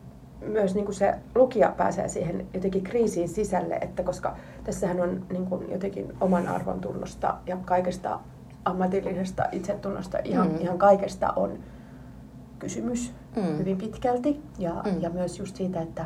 myös 0.45 0.75
niin 0.75 0.85
kuin 0.85 0.95
se 0.95 1.15
lukija 1.35 1.73
pääsee 1.77 2.07
siihen 2.07 2.47
jotenkin 2.53 2.83
kriisiin 2.83 3.29
sisälle, 3.29 3.75
että 3.81 4.03
koska 4.03 4.35
tässähän 4.63 5.01
on 5.01 5.25
niin 5.31 5.45
kuin 5.45 5.71
jotenkin 5.71 6.13
oman 6.21 6.47
arvon 6.47 6.79
tunnosta 6.81 7.37
ja 7.45 7.57
kaikesta 7.65 8.19
ammatillisesta 8.65 9.43
itsetunnosta, 9.51 10.17
ihan, 10.23 10.47
Mm. 10.47 10.57
ihan 10.61 10.77
kaikesta 10.77 11.33
on 11.35 11.51
kysymys 12.59 13.13
Mm. 13.35 13.57
hyvin 13.57 13.77
pitkälti. 13.77 14.41
Ja, 14.59 14.73
Mm. 14.85 15.01
ja 15.01 15.09
myös 15.09 15.39
just 15.39 15.55
siitä, 15.55 15.81
että 15.81 16.05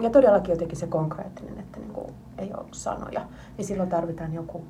ja 0.00 0.10
todellakin 0.10 0.52
jotenkin 0.52 0.78
se 0.78 0.86
konkreettinen, 0.86 1.58
että 1.58 1.80
niin 1.80 1.92
kuin 1.92 2.06
ei 2.38 2.50
ole 2.56 2.64
sanoja, 2.72 3.20
niin 3.58 3.64
silloin 3.66 3.88
tarvitaan 3.88 4.34
joku, 4.34 4.64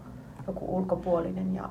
joku 0.46 0.76
ulkopuolinen, 0.76 1.54
ja, 1.54 1.68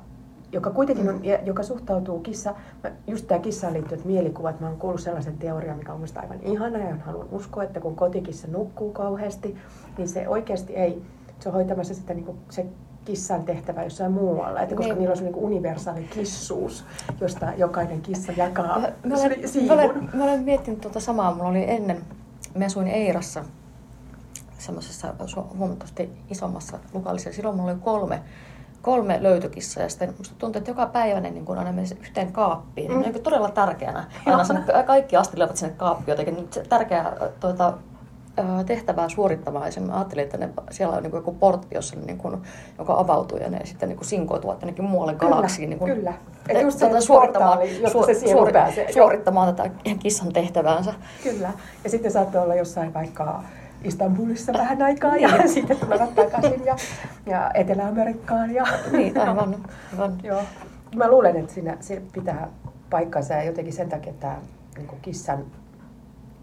joka 0.51 0.69
kuitenkin 0.69 1.09
on, 1.09 1.25
ja, 1.25 1.39
joka 1.43 1.63
suhtautuu 1.63 2.19
kissa, 2.19 2.55
mä- 2.83 2.91
just 3.07 3.27
tämä 3.27 3.39
kissaan 3.39 3.73
liittyvät 3.73 4.05
mielikuvat, 4.05 4.59
mä 4.59 4.67
oon 4.67 4.77
kuullut 4.77 5.01
sellaisen 5.01 5.37
teorian, 5.37 5.77
mikä 5.77 5.91
on 5.93 5.97
mielestäni 5.99 6.25
aivan 6.27 6.43
ihana 6.45 6.77
ja 6.77 6.95
haluan 7.05 7.27
uskoa, 7.31 7.63
että 7.63 7.79
kun 7.79 7.95
kotikissa 7.95 8.47
nukkuu 8.51 8.91
kauheasti, 8.91 9.57
niin 9.97 10.07
se 10.07 10.27
oikeasti 10.27 10.75
ei, 10.75 11.01
se 11.39 11.49
on 11.49 11.55
hoitamassa 11.55 11.93
sitä 11.93 12.13
niin 12.13 12.25
kuin 12.25 12.37
se 12.49 12.65
kissan 13.05 13.43
tehtävä 13.43 13.83
jossain 13.83 14.11
muualla, 14.11 14.61
että 14.61 14.75
koska 14.75 14.93
Niin. 14.93 14.99
niillä 14.99 15.11
on 15.11 15.17
se 15.17 15.23
niin 15.23 15.35
universaali 15.35 16.03
kissuus, 16.03 16.85
josta 17.21 17.53
jokainen 17.57 18.01
kissa 18.01 18.31
jakaa 18.31 18.79
Mä, 18.79 18.91
mä, 19.05 19.15
olen, 19.15 19.39
mä, 19.41 19.47
siivun. 19.47 19.71
olen, 19.71 20.09
mä 20.13 20.23
olen 20.23 20.43
miettinyt 20.43 20.81
tuota 20.81 20.99
samaa. 20.99 21.33
Mulla 21.35 21.49
oli 21.49 21.69
ennen, 21.69 21.97
mä 22.55 22.65
asuin 22.65 22.87
Eirassa, 22.87 23.43
semmoisessa 24.57 25.13
huomattavasti 25.57 26.09
isommassa 26.29 26.79
lokaalissa. 26.93 27.33
Silloin 27.33 27.55
mulla 27.55 27.71
oli 27.71 27.79
kolme, 27.79 28.21
kolme 28.81 29.23
löytökissaa 29.23 29.83
ja 29.83 29.89
sitten 29.89 30.13
musta 30.17 30.35
tuntui, 30.37 30.59
että 30.59 30.71
joka 30.71 30.85
päivä 30.85 31.19
ne 31.19 31.31
niin 31.31 31.45
kun 31.45 31.57
aina 31.57 31.71
menisi 31.71 31.97
yhteen 32.01 32.31
kaappiin. 32.31 32.91
Mm. 32.91 32.97
Mm. 32.97 33.01
Niin 33.01 33.23
todella 33.23 33.49
tärkeänä. 33.49 34.05
Aina 34.25 34.43
sinne, 34.43 34.63
kaikki 34.85 35.15
astelevat 35.15 35.57
sinne 35.57 35.73
kaappiin 35.77 36.13
jotenkin. 36.13 36.35
Nyt 36.35 36.53
se 36.53 36.63
tärkeää 36.69 37.15
tuota, 37.39 37.73
tehtävää 38.65 39.09
suorittamaan. 39.09 39.71
Ja 39.75 39.81
mä 39.81 39.95
ajattelin, 39.95 40.23
että 40.23 40.37
ne, 40.37 40.49
siellä 40.71 40.97
on 40.97 41.03
niin 41.03 41.13
joku 41.13 41.31
portti, 41.33 41.75
jossa 41.75 41.95
ne, 41.95 42.05
niin 42.05 42.17
kuin, 42.17 42.41
joka 42.77 42.93
avautuu 42.99 43.37
ja 43.37 43.49
ne 43.49 43.59
sitten 43.63 43.89
niin 43.89 44.05
sinkoituvat 44.05 44.61
jonnekin 44.61 44.85
muualle 44.85 45.15
Kyllä, 45.15 45.35
galaksiin. 45.35 45.69
Niin 45.69 45.79
kuin, 45.79 45.93
kyllä. 45.95 46.13
Et 46.49 46.61
just 46.61 46.79
se 46.79 46.85
tuota, 46.85 47.01
suorittamaan, 47.01 47.59
portaali, 47.59 48.13
se 48.13 48.19
sielu 48.19 48.47
pääsee. 48.53 48.93
Suorittamaan 48.93 49.55
tätä 49.55 49.69
kissan 49.99 50.33
tehtäväänsä. 50.33 50.93
Kyllä. 51.23 51.51
Ja 51.83 51.89
sitten 51.89 52.11
saattoi 52.11 52.41
olla 52.41 52.55
jossain 52.55 52.93
vaikka 52.93 53.43
Istanbulissa 53.83 54.53
vähän 54.53 54.81
aikaa 54.81 55.17
ja 55.17 55.29
sitten 55.47 55.77
tulevat 55.77 56.15
takaisin 56.15 56.65
ja, 56.65 56.75
ja 57.25 57.51
Etelä-Amerikkaan. 57.53 58.51
Ja, 58.51 58.65
Niin, 58.91 59.17
aivan. 59.17 59.55
aivan. 59.93 60.17
Joo. 60.23 60.41
Mä 60.95 61.09
luulen, 61.09 61.35
että 61.35 61.53
siinä 61.53 61.77
se 61.79 62.01
pitää 62.13 62.47
paikkansa 62.89 63.33
ja 63.33 63.43
jotenkin 63.43 63.73
sen 63.73 63.89
takia 63.89 64.13
tämä 64.19 64.37
niin 64.77 64.89
kissan 65.01 65.45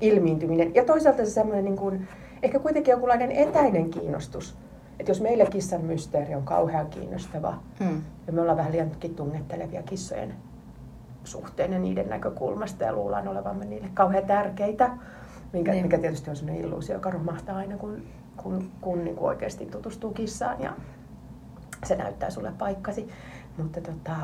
ilmiintyminen. 0.00 0.74
Ja 0.74 0.84
toisaalta 0.84 1.24
se 1.24 1.30
semmoinen 1.30 1.64
niin 1.64 1.76
kuin, 1.76 2.08
ehkä 2.42 2.58
kuitenkin 2.58 2.92
jonkunlainen 2.92 3.32
etäinen 3.32 3.90
kiinnostus. 3.90 4.56
Että 4.98 5.10
jos 5.10 5.20
meille 5.20 5.46
kissan 5.46 5.80
mysteeri 5.80 6.34
on 6.34 6.42
kauhean 6.42 6.86
kiinnostava 6.86 7.54
Mm. 7.80 8.02
ja 8.26 8.32
me 8.32 8.40
ollaan 8.40 8.56
vähän 8.56 8.72
liiankin 8.72 9.14
tunnettelevia 9.14 9.82
kissojen 9.82 10.34
suhteen 11.24 11.72
ja 11.72 11.78
niiden 11.78 12.08
näkökulmasta 12.08 12.84
ja 12.84 12.92
luullaan 12.92 13.28
olevamme 13.28 13.64
niille 13.64 13.88
kauhean 13.94 14.26
tärkeitä, 14.26 14.90
minkä, 15.52 15.72
Niin. 15.72 15.82
mikä 15.84 15.98
tietysti 15.98 16.30
on 16.30 16.36
sellainen 16.36 16.64
illuusio, 16.64 16.94
joka 16.96 17.10
romahtaa 17.10 17.56
aina, 17.56 17.76
kun, 17.76 18.02
kun, 18.36 18.70
kun 18.80 19.04
niin 19.04 19.16
kuin 19.16 19.28
oikeasti 19.28 19.66
tutustuu 19.66 20.10
kissaan 20.12 20.62
ja 20.62 20.72
se 21.86 21.96
näyttää 21.96 22.30
sulle 22.30 22.52
paikkasi. 22.58 23.08
Mutta 23.58 23.80
tota, 23.80 24.16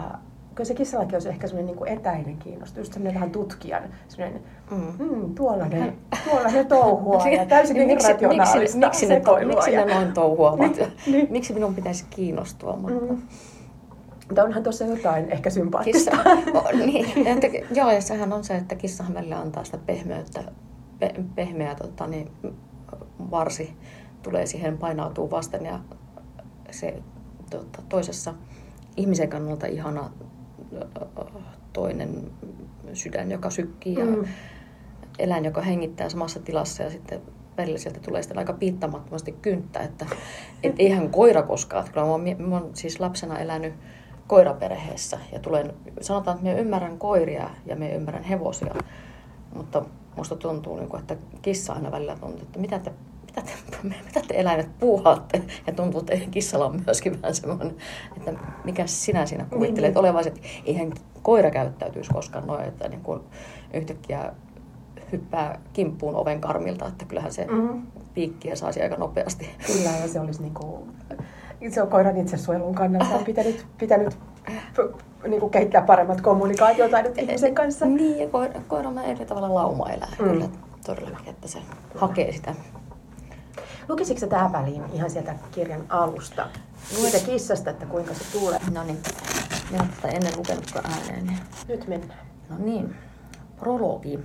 kyllä 0.56 0.68
se 0.68 0.74
kissallakin 0.74 1.16
on 1.16 1.22
se 1.22 1.28
ehkä 1.28 1.46
sellainen 1.46 1.66
niin 1.66 1.76
kuin 1.76 1.90
etäinen 1.90 2.36
kiinnostus, 2.36 2.78
just 2.78 2.92
sellainen 2.92 3.14
vähän 3.14 3.30
tutkijan, 3.30 3.82
sellainen, 4.08 4.42
Mm. 4.70 4.98
hmm, 4.98 5.34
tuolla 5.34 5.64
ne, 5.68 5.94
tuolla 6.24 6.48
ne 6.48 6.64
touhua 6.64 7.28
ja 7.38 7.46
täysin 7.46 7.76
Niin 7.76 7.86
miksi, 7.86 8.12
miksi, 8.12 8.78
miksi, 8.78 9.06
ne, 9.06 9.20
to, 9.20 9.36
miksi 9.46 9.70
ne 9.70 9.94
noin 9.94 10.12
touhuavat? 10.12 10.76
Niin, 10.76 10.92
niin. 11.06 11.26
Miksi 11.30 11.54
minun 11.54 11.74
pitäisi 11.74 12.04
kiinnostua? 12.10 12.76
Mutta 12.76 13.00
Mm. 13.00 13.22
Mutta 14.28 14.44
onhan 14.44 14.62
tuossa 14.62 14.84
jotain 14.84 15.24
ehkä 15.24 15.36
kissa, 15.36 15.60
sympaattista. 15.60 16.16
oh, 16.54 16.72
niin, 16.72 17.26
että, 17.26 17.46
joo, 17.74 17.90
ja 17.90 18.00
sehän 18.00 18.32
on 18.32 18.44
se, 18.44 18.56
että 18.56 18.74
kissahan 18.74 19.14
välillä 19.14 19.38
antaa 19.40 19.64
sitä 19.64 19.78
pehmeyttä, 19.78 20.44
pe, 20.98 21.14
pehmeä 21.34 21.74
tota, 21.74 22.06
niin, 22.06 22.30
varsi 23.30 23.76
tulee 24.22 24.46
siihen 24.46 24.78
painautuu 24.78 25.30
vasten 25.30 25.64
ja 25.64 25.80
se 26.70 27.02
tota, 27.50 27.82
toisessa 27.88 28.34
ihmisen 28.96 29.28
kannalta 29.28 29.66
ihana 29.66 30.10
toinen 31.72 32.30
sydän, 32.92 33.30
joka 33.30 33.50
sykkii 33.50 33.94
ja 33.94 34.04
Mm. 34.04 34.24
eläin, 35.18 35.44
joka 35.44 35.60
hengittää 35.60 36.08
samassa 36.08 36.40
tilassa 36.40 36.82
ja 36.82 36.90
sitten 36.90 37.20
välillä 37.58 37.78
sieltä 37.78 38.00
tulee 38.00 38.22
sitten 38.22 38.38
aika 38.38 38.52
piittamattomasti 38.52 39.32
kynttä, 39.32 39.80
että 39.80 40.06
et 40.62 40.74
eihän 40.78 41.10
koira 41.10 41.42
koskaan. 41.42 41.80
Että 41.80 41.92
Kyllä 41.92 42.06
mä 42.06 42.12
oon, 42.12 42.24
mä 42.38 42.54
oon 42.58 42.70
siis 42.74 43.00
lapsena 43.00 43.38
elänyt 43.38 43.74
koiraperheessä 44.26 45.18
ja 45.32 45.38
tulen, 45.38 45.74
sanotaan, 46.00 46.36
että 46.36 46.50
mä 46.50 46.56
ymmärrän 46.58 46.98
koiria 46.98 47.50
ja 47.66 47.76
mä 47.76 47.88
ymmärrän 47.88 48.24
hevosia, 48.24 48.74
mutta 49.54 49.84
musta 50.16 50.36
tuntuu, 50.36 50.76
niin 50.76 50.88
kuin, 50.88 51.00
että 51.00 51.16
kissa 51.42 51.72
aina 51.72 51.92
välillä 51.92 52.16
tuntuu, 52.20 52.42
että 52.42 52.58
mitä 52.58 52.78
te, 52.78 52.92
mitä 53.36 53.52
te, 53.70 53.82
mitä 54.06 54.20
te 54.28 54.34
eläimet 54.40 54.68
puuhaatte. 54.80 55.42
Ja 55.66 55.72
tuntuu, 55.72 56.00
että 56.00 56.30
kissalla 56.30 56.66
on 56.66 56.82
myöskin 56.86 57.22
vähän 57.22 57.34
semmoinen, 57.34 57.76
että 58.16 58.32
mikä 58.64 58.86
sinä 58.86 59.26
siinä 59.26 59.46
kuvittelet 59.50 59.90
niin. 59.90 59.98
olevasi, 59.98 60.28
että 60.28 60.40
eihän 60.64 60.92
koira 61.22 61.50
käyttäytyisi 61.50 62.10
koskaan 62.12 62.46
noin, 62.46 62.64
että 62.64 62.88
niin 62.88 63.00
kuin 63.00 63.20
yhtäkkiä 63.74 64.32
hyppää 65.12 65.58
kimppuun 65.72 66.14
oven 66.16 66.40
karmilta, 66.40 66.86
että 66.88 67.04
kyllähän 67.04 67.32
se 67.32 67.46
Mm. 67.46 67.82
piikkiä 68.14 68.56
saisi 68.56 68.82
aika 68.82 68.96
nopeasti. 68.96 69.50
Kyllä, 69.66 69.90
ja 70.02 70.08
se 70.08 70.20
olisi 70.20 70.42
niinku, 70.42 70.88
se 71.70 71.82
on 71.82 71.88
koiran 71.88 72.16
itsesuojelun 72.16 72.74
kannalta 72.74 73.14
on 73.14 73.24
pitänyt, 73.24 73.66
pitänyt 73.78 74.18
p- 74.74 75.02
niinku 75.28 75.48
kehittää 75.48 75.82
paremmat 75.82 76.20
kommunikaatiotaidot 76.20 77.18
ihmisen 77.18 77.54
kanssa. 77.54 77.86
Niin, 77.86 78.18
ja 78.18 78.28
koira, 78.28 78.60
koira 78.68 78.88
on 78.88 78.98
eri 78.98 79.26
tavalla 79.26 79.54
laumaeläin 79.54 80.12
Mm. 80.18 80.24
mm. 80.24 80.30
kyllä 80.32 80.48
todellakin, 80.86 81.28
että 81.28 81.48
se 81.48 81.58
hakee 81.94 82.32
sitä. 82.32 82.54
Lukisitko 83.88 84.20
sä 84.20 84.26
tähän 84.26 84.52
väliin 84.52 84.82
ihan 84.92 85.10
sieltä 85.10 85.34
kirjan 85.50 85.84
alusta? 85.88 86.46
Siitä 86.84 87.26
kissasta, 87.26 87.70
että 87.70 87.86
kuinka 87.86 88.14
se 88.14 88.38
tulee. 88.38 88.60
No 88.74 88.82
niin, 88.84 88.98
minä 89.70 89.86
tätä 89.96 90.08
ennen 90.08 90.32
lukenutkaan 90.36 90.84
ääneen. 90.90 91.26
niin- 91.26 91.38
Nyt 91.68 91.88
mennään. 91.88 92.20
No 92.50 92.56
niin, 92.58 92.94
prologi. 93.60 94.18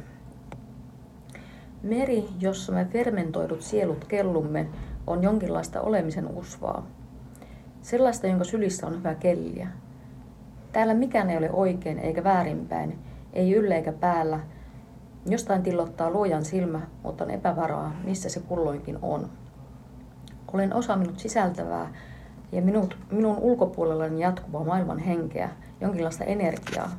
Meri, 1.84 2.25
jossa 2.39 2.72
me 2.72 2.86
fermentoidut 2.86 3.62
sielut 3.62 4.06
kellumme, 4.06 4.68
on 5.08 5.24
jonkinlaista 5.24 5.82
olemisen 5.82 6.27
usvaa. 6.27 6.88
Sellaista, 7.82 8.27
jonka 8.27 8.44
sylissä 8.44 8.88
on 8.88 8.98
hyvä 8.98 9.15
kelliä. 9.15 9.68
Täällä 10.72 10.94
mikään 10.94 11.30
ei 11.30 11.38
ole 11.38 11.51
oikein 11.51 12.00
eikä 12.00 12.24
väärinpäin, 12.24 13.00
ei 13.34 13.53
yllä 13.53 13.75
eikä 13.75 13.91
päällä. 13.94 14.39
Jostain 15.25 15.63
tillottaa 15.63 16.10
luojan 16.10 16.46
silmä, 16.46 16.82
mutta 17.03 17.24
on 17.24 17.32
epävaraa, 17.32 17.96
missä 18.03 18.30
se 18.30 18.39
kulloinkin 18.39 18.98
on. 19.01 19.30
Olen 20.53 20.74
osa 20.74 20.96
minut 20.96 21.20
sisältävää 21.20 21.93
ja 22.51 22.62
minut, 22.62 22.98
minun 23.12 23.38
ulkopuolellani 23.38 24.22
jatkuvaa 24.22 24.63
maailman 24.63 25.00
henkeä, 25.00 25.50
jonkinlaista 25.81 26.24
energiaa. 26.24 26.89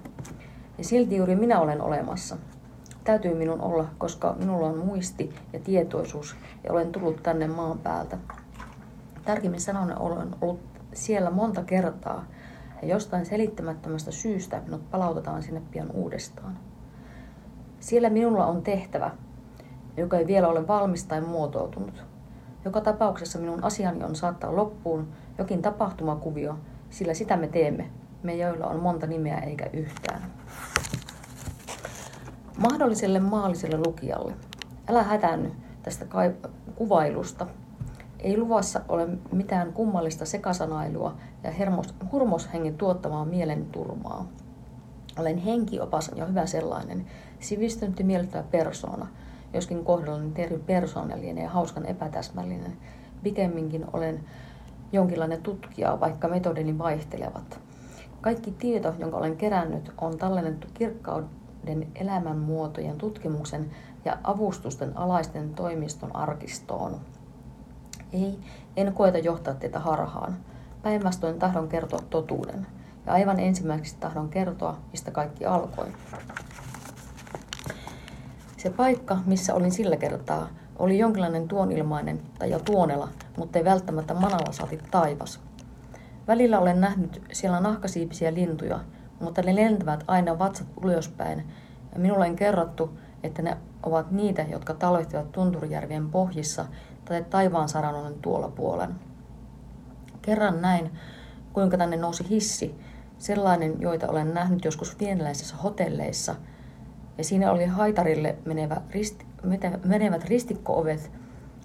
Ja 0.79 0.85
silti 0.85 1.17
juuri 1.17 1.37
minä 1.37 1.61
olen 1.61 1.81
olemassa. 1.81 2.37
Täytyy 3.05 3.35
minun 3.35 3.61
olla, 3.61 3.87
koska 3.99 4.37
minulla 4.39 4.67
on 4.67 4.79
muisti 4.79 5.35
ja 5.53 5.61
tietoisuus 5.61 6.37
ja 6.65 6.73
olen 6.73 6.93
tullut 6.93 7.23
tänne 7.23 7.47
maan 7.47 7.79
päältä. 7.79 8.19
Tarkemmin 9.25 9.61
sanoen 9.61 9.99
olen 9.99 10.29
ollut 10.41 10.61
siellä 10.93 11.31
monta 11.31 11.63
kertaa 11.65 12.25
ja 12.83 12.89
jostain 12.89 13.27
selittämättömästä 13.27 14.11
syystä 14.11 14.63
minut 14.65 14.91
palautetaan 14.91 15.43
sinne 15.43 15.63
pian 15.71 15.91
uudestaan. 15.91 16.59
Siellä 17.81 18.11
minulla 18.11 18.47
on 18.47 18.63
tehtävä, 18.63 19.11
joka 19.97 20.19
ei 20.19 20.27
vielä 20.27 20.49
ole 20.49 20.69
valmis 20.69 21.05
tai 21.05 21.21
muotoutunut. 21.21 22.12
Joka 22.65 22.81
tapauksessa 22.81 23.39
minun 23.39 23.65
asiani 23.65 24.05
on 24.05 24.17
saattaa 24.17 24.57
loppuun 24.57 25.09
jokin 25.39 25.63
tapahtumakuvio, 25.63 26.57
sillä 26.91 27.15
sitä 27.15 27.37
me 27.37 27.49
teemme, 27.49 27.91
me 28.23 28.35
joilla 28.35 28.67
on 28.67 28.81
monta 28.81 29.07
nimeä 29.07 29.39
eikä 29.39 29.71
yhtään. 29.73 30.23
Mahdolliselle 32.59 33.21
maalliselle 33.21 33.79
lukijalle. 33.87 34.35
Älä 34.89 35.03
hätäänny 35.03 35.53
tästä 35.83 36.07
kuvailusta. 36.75 37.47
Ei 38.19 38.39
luvassa 38.39 38.81
ole 38.89 39.09
mitään 39.33 39.73
kummallista 39.73 40.25
sekasanailua 40.25 41.15
ja 41.43 41.51
hermos, 41.51 41.95
hurmoshengen 42.13 42.79
tuottamaa 42.79 43.25
mielen 43.25 43.67
turmaa. 43.67 44.29
Olen 45.19 45.39
henkiopas 45.39 46.11
ja 46.17 46.27
hyvä 46.27 46.47
sellainen, 46.47 47.07
sivistynyt 47.41 47.99
ja 47.99 48.05
miellyttävä 48.05 48.43
persoona, 48.51 49.07
joskin 49.53 49.85
kohdallani 49.85 50.31
termi 50.31 50.59
persoonallinen 50.59 51.45
ja 51.45 51.51
hauskan 51.51 51.87
epätäsmällinen. 51.87 52.77
Pikemminkin 53.23 53.85
olen 53.93 54.25
jonkinlainen 54.93 55.43
tutkija, 55.43 56.01
vaikka 56.01 56.29
metodini 56.29 56.79
vaihtelevat. 56.79 57.61
Kaikki 58.21 58.51
tieto, 58.51 58.95
jonka 58.99 59.17
olen 59.17 59.37
kerännyt, 59.37 59.93
on 60.01 60.19
tallennettu 60.19 60.69
kirkkauden 60.75 61.87
elämänmuotojen 61.95 62.99
tutkimuksen 62.99 63.71
ja 64.05 64.19
avustusten 64.25 64.97
alaisten 64.97 65.55
toimiston 65.55 66.17
arkistoon. 66.17 67.01
Ei, 68.13 68.39
en 68.77 68.93
koeta 68.93 69.19
johtaa 69.19 69.55
teitä 69.55 69.79
harhaan. 69.79 70.37
Päinvastoin 70.83 71.39
tahdon 71.39 71.69
kertoa 71.69 72.01
totuuden. 72.11 72.67
Ja 73.07 73.13
aivan 73.13 73.41
ensimmäiseksi 73.41 73.97
tahdon 74.01 74.29
kertoa, 74.29 74.77
mistä 74.93 75.11
kaikki 75.11 75.45
alkoi. 75.45 75.87
Se 78.63 78.71
paikka, 78.71 79.19
missä 79.27 79.55
olin 79.55 79.73
sillä 79.73 79.97
kertaa, 79.97 80.49
oli 80.79 80.99
jonkinlainen 80.99 81.49
tuonilmainen 81.49 82.23
tai 82.39 82.51
jo 82.51 82.59
tuonela, 82.59 83.09
mutta 83.37 83.59
ei 83.59 83.65
välttämättä 83.65 84.15
manala 84.15 84.53
saati 84.53 84.79
taivas. 84.91 85.41
Välillä 86.27 86.59
olen 86.59 86.81
nähnyt 86.81 87.23
siellä 87.33 87.61
nahkasiipisiä 87.61 88.35
lintuja, 88.35 88.81
mutta 89.21 89.43
ne 89.43 89.55
lentävät 89.55 90.05
aina 90.07 90.39
vatsat 90.39 90.67
ylöspäin, 90.85 91.45
ja 91.93 92.01
minulle 92.01 92.29
on 92.29 92.37
kerrottu, 92.37 92.99
että 93.23 93.43
ne 93.43 93.57
ovat 93.83 94.11
niitä, 94.11 94.43
jotka 94.43 94.75
taloihtivat 94.75 95.33
Tunturijärvien 95.33 96.11
pohjissa 96.11 96.67
tai 97.05 97.25
taivaan 97.31 97.69
saranonen 97.69 98.15
tuolla 98.15 98.49
puolen. 98.49 98.95
Kerran 100.23 100.63
näin, 100.63 100.91
kuinka 101.53 101.77
tänne 101.77 101.97
nousi 101.97 102.29
hissi, 102.29 102.75
sellainen, 103.19 103.81
joita 103.81 104.09
olen 104.09 104.35
nähnyt 104.35 104.65
joskus 104.65 104.95
pieniläisissä 104.95 105.57
hotelleissa, 105.57 106.35
ja 107.19 107.25
siinä 107.25 107.53
oli 107.53 107.67
haitarille 107.67 108.37
menevä 108.45 108.81
risti, 108.91 109.27
menevät 109.85 110.25
ristikkoovet 110.25 111.11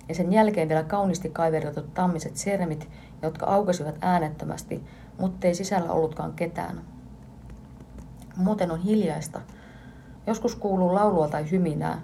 ja 0.09 0.15
sen 0.15 0.33
jälkeen 0.33 0.69
vielä 0.69 0.83
kauniisti 0.83 1.29
kaiverretut 1.29 1.93
tammiset 1.93 2.37
sermit, 2.37 2.89
jotka 3.21 3.45
aukesivat 3.45 3.95
äänettömästi, 4.01 4.83
mutta 5.19 5.47
ei 5.47 5.55
sisällä 5.55 5.91
ollutkaan 5.91 6.33
ketään. 6.33 6.81
Muuten 8.35 8.71
on 8.71 8.79
hiljaista. 8.79 9.41
Joskus 10.27 10.55
kuuluu 10.55 10.93
laulua 10.93 11.27
tai 11.27 11.51
hyminää, 11.51 12.01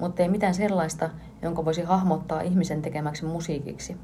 mutta 0.00 0.22
ei 0.22 0.28
mitään 0.28 0.54
sellaista, 0.54 1.10
jonka 1.42 1.64
voisi 1.64 1.82
hahmottaa 1.82 2.40
ihmisen 2.40 2.82
tekemäksi 2.82 3.24
musiikiksi. 3.24 3.96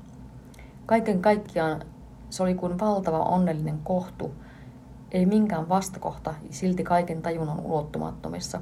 Kaiken 0.86 1.22
kaikkiaan 1.22 1.82
se 2.30 2.42
oli 2.42 2.54
kuin 2.54 2.80
valtava 2.80 3.18
onnellinen 3.18 3.78
kohtu, 3.84 4.34
ei 5.10 5.26
minkään 5.26 5.68
vastakohta, 5.68 6.34
silti 6.50 6.84
kaiken 6.84 7.22
tajunnan 7.22 7.60
ulottumattomissa. 7.60 8.60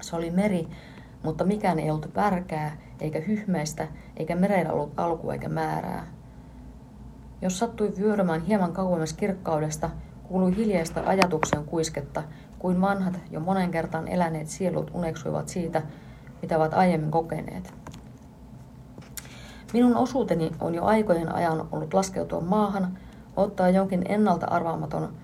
Se 0.00 0.16
oli 0.16 0.30
meri, 0.30 0.68
mutta 1.22 1.44
mikään 1.44 1.78
ei 1.78 1.90
ollut 1.90 2.14
värkää, 2.14 2.76
eikä 3.00 3.20
hyhmeistä, 3.20 3.88
eikä 4.16 4.36
merellä 4.36 4.72
ollut 4.72 4.92
alku 4.96 5.30
eikä 5.30 5.48
määrää. 5.48 6.06
Jos 7.42 7.58
sattui 7.58 7.92
vyörymään 7.98 8.40
hieman 8.40 8.72
kauemmas 8.72 9.12
kirkkaudesta, 9.12 9.90
kuului 10.22 10.56
hiljaista 10.56 11.02
ajatuksen 11.06 11.64
kuisketta, 11.64 12.22
kuin 12.58 12.80
vanhat 12.80 13.20
jo 13.30 13.40
monen 13.40 13.70
kertaan 13.70 14.08
eläneet 14.08 14.48
sielut 14.48 14.90
uneksuivat 14.94 15.48
siitä, 15.48 15.82
mitä 16.42 16.56
ovat 16.56 16.74
aiemmin 16.74 17.10
kokeneet. 17.10 17.74
Minun 19.72 19.96
osuuteni 19.96 20.50
on 20.60 20.74
jo 20.74 20.84
aikojen 20.84 21.34
ajan 21.34 21.68
ollut 21.72 21.94
laskeutua 21.94 22.40
maahan, 22.40 22.98
ottaa 23.36 23.68
jonkin 23.68 24.04
ennalta 24.08 24.46
arvaamaton 24.46 25.14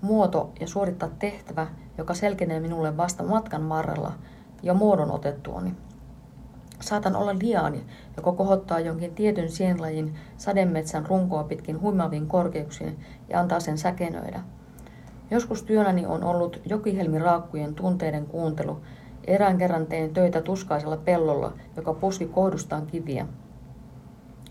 muoto 0.00 0.52
ja 0.60 0.66
suorittaa 0.66 1.08
tehtävä, 1.18 1.66
joka 1.98 2.14
selkenee 2.14 2.60
minulle 2.60 2.96
vasta 2.96 3.24
matkan 3.24 3.68
varrella 3.68 4.12
jo 4.62 4.74
muodon 4.74 5.10
otettuani. 5.10 5.74
Saatan 6.80 7.16
olla 7.16 7.34
liaani, 7.42 7.84
joka 8.16 8.32
kohottaa 8.32 8.80
jonkin 8.80 9.14
tietyn 9.14 9.50
sienlajin 9.50 10.14
sademetsän 10.36 11.06
runkoa 11.06 11.44
pitkin 11.44 11.80
huimaviin 11.80 12.26
korkeuksiin 12.26 12.98
ja 13.28 13.40
antaa 13.40 13.60
sen 13.60 13.78
säkenöidä. 13.78 14.40
Joskus 15.30 15.62
työnäni 15.62 16.06
on 16.06 16.24
ollut 16.24 16.60
jokihelmiraakkujen 16.64 17.74
tunteiden 17.74 18.26
kuuntelu. 18.26 18.80
Erään 19.26 19.58
kerran 19.58 19.86
tein 19.86 20.14
töitä 20.14 20.40
tuskaisella 20.40 20.96
pellolla, 20.96 21.52
joka 21.76 21.94
puski 21.94 22.26
kohdustaan 22.26 22.86
kiviä. 22.86 23.26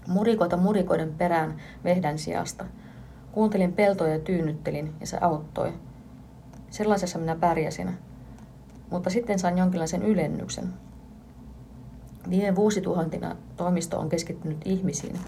Murikoita 0.08 0.58
murikoiden 0.58 1.14
perään 1.18 1.58
vehdän 1.84 2.18
sijasta. 2.18 2.66
Kuuntelin 3.32 3.74
peltoja 3.74 4.14
ja 4.14 4.20
tyynnyttelin, 4.20 4.94
ja 5.00 5.08
se 5.08 5.18
auttoi. 5.22 5.74
Sellaisessa 6.78 7.20
minä 7.20 7.36
pärjäsin. 7.36 7.98
Mutta 8.90 9.10
sitten 9.10 9.40
sain 9.40 9.58
jonkinlaisen 9.58 10.04
ylennyksen. 10.04 10.74
Viime 12.30 12.56
vuosituhantina 12.56 13.36
toimisto 13.56 14.00
on 14.00 14.10
keskittynyt 14.10 14.58
ihmisiin. 14.66 15.20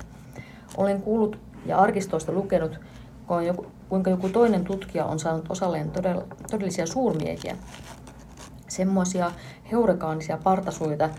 Olen 0.77 1.01
kuullut 1.01 1.39
ja 1.65 1.77
arkistoista 1.77 2.31
lukenut, 2.31 2.79
kuinka 3.89 4.09
joku 4.09 4.29
toinen 4.29 4.63
tutkija 4.63 5.05
on 5.05 5.19
saanut 5.19 5.45
osalleen 5.49 5.91
todellisia 6.51 6.85
suurmiehiä. 6.85 7.55
Semmoisia 8.67 9.31
heurekaanisia 9.71 10.39
partasuita 10.43 11.09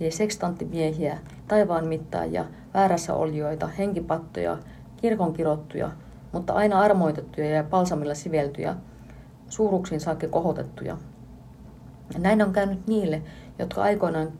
ja 0.00 0.12
sekstanttimiehiä, 0.12 1.18
taivaan 1.48 1.86
mittaajia, 1.86 2.44
väärässä 2.74 3.14
olioita, 3.14 3.66
henkipattoja, 3.66 4.58
kirkonkirottuja, 4.96 5.90
mutta 6.32 6.52
aina 6.52 6.80
armoitettuja 6.80 7.50
ja 7.50 7.64
palsamilla 7.64 8.14
siveltyjä, 8.14 8.76
suuruksiin 9.52 10.00
saakka 10.00 10.28
kohotettuja. 10.28 10.96
Näin 12.18 12.42
on 12.42 12.52
käynyt 12.52 12.86
niille, 12.86 13.22
jotka 13.58 13.82
aikoinaan 13.82 14.32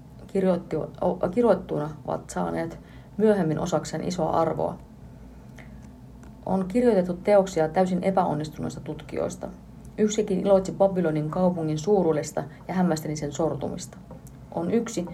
kirjoittuna 1.31 1.91
ovat 2.05 2.31
saaneet 2.31 2.79
myöhemmin 3.17 3.59
osakseen 3.59 4.05
isoa 4.05 4.31
arvoa. 4.31 4.79
On 6.47 6.69
kirjoitettu 6.69 7.15
teoksia 7.15 7.69
täysin 7.69 8.05
epäonnistuneista 8.05 8.81
tutkijoista. 8.81 9.49
Yksikin 9.99 10.41
iloitsi 10.41 10.73
Babylonin 10.73 11.31
kaupungin 11.31 11.79
suuruudesta 11.79 12.45
ja 12.69 12.75
hämmästeli 12.75 13.17
sen 13.17 13.33
sortumista. 13.33 13.99
On 14.55 14.71
yksi, 14.71 15.07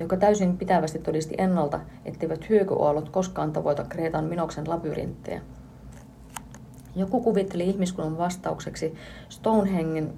joka 0.00 0.16
täysin 0.16 0.58
pitävästi 0.58 0.98
todisti 0.98 1.34
ennalta, 1.38 1.80
etteivät 2.04 2.48
hyökyaallot 2.48 3.08
koskaan 3.08 3.52
tavoita 3.52 3.84
Kreetan 3.84 4.24
Minoksen 4.24 4.68
labyrinttejä. 4.68 5.40
Joku 6.96 7.20
kuvitteli 7.20 7.64
ihmiskunnan 7.64 8.18
vastaukseksi 8.18 8.94
Stonehengen 9.28 10.12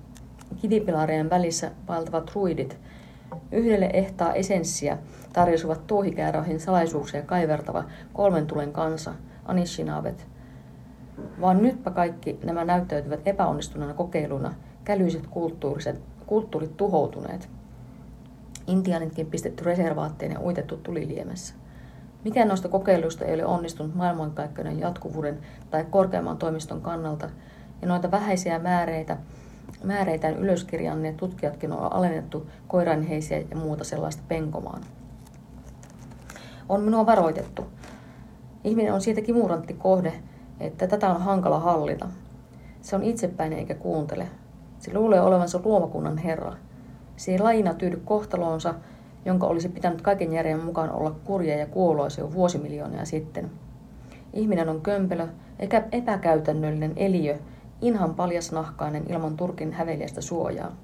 kivipilarien 0.61 1.31
välissä 1.31 1.71
vaeltavat 1.89 2.31
ruidit. 2.35 2.79
Yhdelle 3.53 3.91
ehtaa 3.93 4.35
esenssiä 4.35 4.99
tarjosivat 5.33 5.87
tuohikääräihin 5.87 6.61
salaisuuksia 6.61 7.23
kaivertava 7.23 7.85
kolmen 8.13 8.47
tulen 8.47 8.73
kansa, 8.73 9.15
Anishinaabet. 9.45 10.27
Vaan 11.41 11.63
nytpä 11.63 11.91
kaikki 11.91 12.39
nämä 12.45 12.65
näyttäytyvät 12.65 13.21
epäonnistuneena 13.29 13.95
kokeiluna, 13.95 14.55
kälyiset 14.85 15.27
kulttuuriset, 15.27 16.01
kulttuurit 16.27 16.77
tuhoutuneet. 16.77 17.49
Intianitkin 18.67 19.27
pistetty 19.27 19.65
reservaatteen 19.65 20.33
ja 20.33 20.41
uitettu 20.41 20.77
tuliliemessä. 20.77 21.55
Mikään 22.25 22.49
noista 22.49 22.69
kokeiluista 22.69 23.25
ei 23.25 23.35
ole 23.35 23.45
onnistunut 23.45 23.95
maailmankaikkeuden 23.95 24.81
jatkuvuuden 24.81 25.39
tai 25.71 25.85
korkeamman 25.91 26.39
toimiston 26.39 26.81
kannalta, 26.81 27.31
ja 27.83 27.89
noita 27.89 28.11
vähäisiä 28.11 28.59
määreitä 28.59 29.17
määreitään 29.85 30.37
ylöskirjanneet 30.37 31.17
tutkijatkin 31.17 31.73
on 31.73 31.93
alennettu 31.93 32.51
koiranheisiä 32.69 33.39
ja 33.51 33.57
muuta 33.57 33.85
sellaista 33.85 34.23
penkomaan. 34.29 34.83
On 36.69 36.81
minua 36.81 37.07
varoitettu. 37.07 37.67
Ihminen 38.65 38.95
on 38.95 39.01
siitä 39.01 39.21
kimurantti 39.21 39.75
kohde, 39.75 40.13
että 40.61 40.87
tätä 40.87 41.11
on 41.11 41.23
hankala 41.23 41.59
hallita. 41.59 42.09
Se 42.83 42.97
on 42.97 43.03
itsepäinen 43.03 43.59
eikä 43.59 43.75
kuuntele. 43.75 44.29
Se 44.79 44.95
luulee 44.95 45.21
olevansa 45.21 45.61
luomakunnan 45.65 46.19
herra. 46.19 46.53
Se 47.17 47.33
ei 47.33 47.39
laina 47.39 47.75
tyydy 47.75 48.03
kohtaloonsa, 48.05 48.75
jonka 49.25 49.47
olisi 49.47 49.69
pitänyt 49.69 50.03
kaiken 50.03 50.33
järjen 50.33 50.65
mukaan 50.65 50.91
olla 50.93 51.15
kurja 51.25 51.57
ja 51.57 51.67
kuoloisa 51.67 52.21
jo 52.21 52.33
vuosimiljoonia 52.33 53.05
sitten. 53.05 53.51
Ihminen 54.33 54.69
on 54.69 54.81
kömpelö 54.81 55.29
eikä 55.59 55.85
epäkäytännöllinen 55.93 56.93
eliö, 56.97 57.39
inhan 57.81 58.15
paljasnahkainen 58.15 59.05
ilman 59.09 59.37
turkin 59.37 59.73
häveliästä 59.73 60.21
suojaa. 60.21 60.77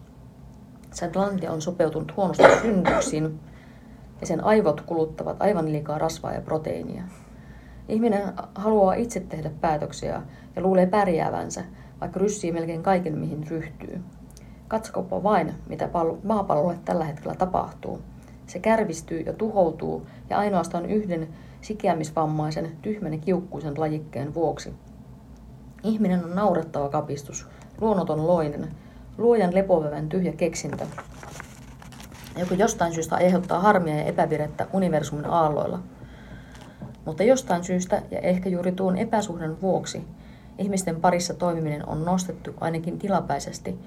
Sen 0.92 1.11
lantia 1.14 1.53
on 1.53 1.62
sopeutunut 1.62 2.16
huonosti 2.16 2.44
synnyksiin 2.62 3.40
ja 4.20 4.27
sen 4.27 4.44
aivot 4.44 4.81
kuluttavat 4.81 5.42
aivan 5.42 5.73
liikaa 5.73 5.99
rasvaa 5.99 6.33
ja 6.33 6.40
proteiinia. 6.40 7.03
Ihminen 7.88 8.33
haluaa 8.55 8.94
itse 8.94 9.20
tehdä 9.20 9.51
päätöksiä 9.61 10.23
ja 10.57 10.62
luulee 10.62 10.87
pärjäävänsä, 10.87 11.64
vaikka 12.01 12.20
ryssii 12.20 12.53
melkein 12.53 12.83
kaiken 12.83 13.18
mihin 13.18 13.47
ryhtyy. 13.49 14.01
Katsokopa 14.68 15.23
vain, 15.23 15.55
mitä 15.68 15.88
maapallolle 16.23 16.79
tällä 16.85 17.05
hetkellä 17.05 17.35
tapahtuu. 17.35 18.01
Se 18.46 18.59
kärvistyy 18.59 19.20
ja 19.20 19.33
tuhoutuu 19.33 20.07
ja 20.30 20.38
ainoastaan 20.38 20.87
yhden 20.87 21.28
sikeämisvammaisen, 21.61 22.76
tyhmän 22.83 23.12
ja 23.12 23.18
kiukkuisen 23.18 23.80
lajikkeen 23.80 24.35
vuoksi. 24.35 24.74
Ihminen 25.83 26.24
on 26.24 26.35
naurettava 26.35 26.88
kapistus, 26.88 27.46
luonnoton 27.80 28.26
loinen, 28.26 28.68
luojan 29.18 29.54
lepovävän 29.54 30.09
tyhjä 30.09 30.33
keksintö, 30.33 30.87
joka 32.38 32.54
jostain 32.54 32.94
syystä 32.94 33.16
aiheuttaa 33.16 33.61
harmia 33.61 33.96
ja 33.96 34.04
epävirettä 34.04 34.66
universumin 34.72 35.26
aalloilla. 35.26 35.78
Mutta 37.04 37.22
jostain 37.22 37.64
syystä, 37.64 38.02
ja 38.11 38.18
ehkä 38.18 38.48
juuri 38.48 38.72
tuon 38.72 38.98
epäsuhdan 38.98 39.61
vuoksi, 39.62 40.04
ihmisten 40.59 41.00
parissa 41.00 41.35
toimiminen 41.35 41.88
on 41.88 42.04
nostettu 42.04 42.54
ainakin 42.61 42.98
tilapäisesti 42.98 43.78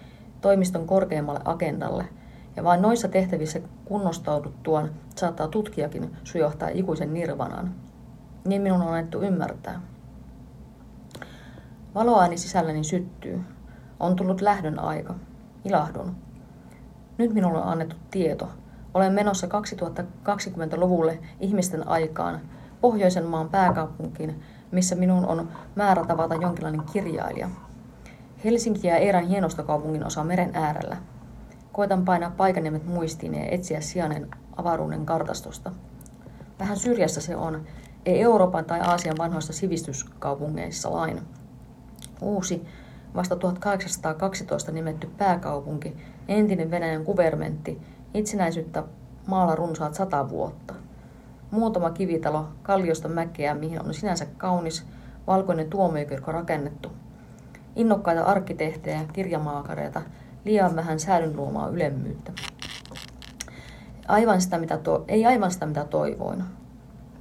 toimiston 0.41 0.87
korkeammalle 0.87 1.41
agendalle, 1.45 2.05
ja 2.57 2.63
vain 2.63 2.81
noissa 2.81 3.07
tehtävissä 3.07 3.59
kunnostauduttuaan 3.85 4.89
saattaa 5.15 5.47
tutkijakin 5.47 6.15
sujohtaa 6.23 6.69
ikuisen 6.69 7.13
nirvanan. 7.13 7.75
Niin 8.47 8.61
minun 8.61 8.81
on 8.81 8.87
annettu 8.87 9.21
ymmärtää. 9.21 9.81
Valoaini 11.95 12.37
sisälläni 12.37 12.83
syttyy. 12.83 13.41
On 13.99 14.15
tullut 14.15 14.41
lähdön 14.41 14.79
aika. 14.79 15.15
Ilahdun. 15.65 16.15
Nyt 17.17 17.33
minulle 17.33 17.57
on 17.57 17.67
annettu 17.67 17.95
tieto. 18.11 18.49
Olen 18.93 19.13
menossa 19.13 19.47
2020-luvulle 19.47 21.19
ihmisten 21.39 21.87
aikaan, 21.87 22.41
pohjoisen 22.81 23.25
maan 23.25 23.49
pääkaupunkiin, 23.49 24.41
missä 24.71 24.95
minun 24.95 25.25
on 25.25 25.49
määrä 25.75 26.05
tavata 26.05 26.35
jonkinlainen 26.35 26.81
kirjailija. 26.93 27.49
Helsinki 28.43 28.87
ja 28.87 28.97
Eeran 28.97 29.27
hienostokaupungin 29.27 30.05
osa 30.05 30.23
meren 30.23 30.51
äärellä. 30.53 30.97
Koitan 31.77 32.05
painaa 32.05 32.31
paikaniemet 32.37 32.85
muistiin 32.85 33.35
ja 33.35 33.45
etsiä 33.45 33.81
sijainen 33.81 34.27
avaruuden 34.55 35.05
kartastosta. 35.05 35.71
Vähän 36.59 36.77
syrjässä 36.77 37.21
se 37.21 37.35
on, 37.35 37.65
ei 38.05 38.21
Euroopan 38.21 38.65
tai 38.65 38.79
Aasian 38.79 39.17
vanhoissa 39.17 39.53
sivistyskaupungeissa 39.53 40.91
lain. 40.91 41.21
Uusi, 42.21 42.65
vasta 43.15 43.35
1812 43.35 44.71
nimetty 44.71 45.09
pääkaupunki, 45.17 45.97
entinen 46.27 46.71
Venäjän 46.71 47.03
kuvermentti, 47.03 47.81
itsenäisyyttä 48.13 48.83
maalla 49.27 49.55
runsaat 49.55 49.93
sata 49.93 50.29
vuotta. 50.29 50.73
Muutama 51.51 51.89
kivitalo, 51.89 52.47
kalliosta 52.63 53.07
mäkeä, 53.07 53.55
mihin 53.55 53.81
on 53.81 53.93
sinänsä 53.93 54.25
kaunis, 54.37 54.85
valkoinen 55.27 55.69
tuomiokirkko 55.69 56.31
rakennettu. 56.31 56.91
Innokkaita 57.75 58.23
arkkitehtejä, 58.23 59.05
kirjamaakareita, 59.13 60.01
liian 60.47 60.75
vähän 60.75 60.99
säädyn 60.99 61.35
luomaa 61.35 61.69
ylemmyyttä. 61.69 62.31
Aivan 64.07 64.41
sitä, 64.41 64.57
mitä 64.57 64.77
to- 64.77 65.05
ei 65.07 65.25
aivan 65.25 65.51
sitä, 65.51 65.65
mitä 65.65 65.85
toivoin. 65.85 66.43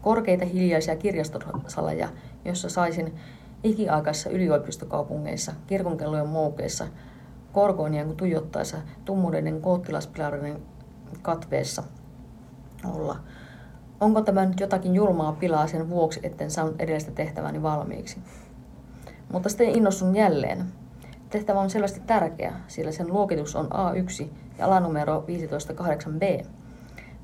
Korkeita 0.03 0.45
hiljaisia 0.45 0.97
kirjastosaleja, 0.97 2.09
jossa 2.45 2.69
saisin 2.69 3.15
ikiaikaisissa 3.65 4.31
yliopistokaupungeissa, 4.31 5.53
kirkonkellojen 5.67 6.29
moukeissa, 6.29 6.87
korkoonien 7.53 8.17
tuijottaessa 8.17 8.77
tummuuden 9.05 9.61
koottilaspilarin 9.61 10.63
katveessa 11.23 11.83
olla. 12.95 13.17
Onko 14.01 14.21
tämä 14.21 14.47
nyt 14.47 14.61
jotakin 14.61 14.95
julmaa 14.95 15.33
pilaa 15.33 15.67
sen 15.67 15.91
vuoksi, 15.91 16.21
etten 16.23 16.51
saanut 16.51 16.81
edellistä 16.81 17.11
tehtäväni 17.11 17.63
valmiiksi? 17.63 18.19
Mutta 19.33 19.49
sitten 19.49 19.77
innostun 19.77 20.17
jälleen. 20.17 20.65
Tehtävä 21.31 21.61
on 21.61 21.71
selvästi 21.71 22.01
tärkeä, 22.07 22.53
sillä 22.69 22.93
sen 22.93 23.13
luokitus 23.13 23.57
on 23.57 23.69
A1 23.73 24.27
ja 24.59 24.67
alanumero 24.67 25.25
158b, 25.29 26.47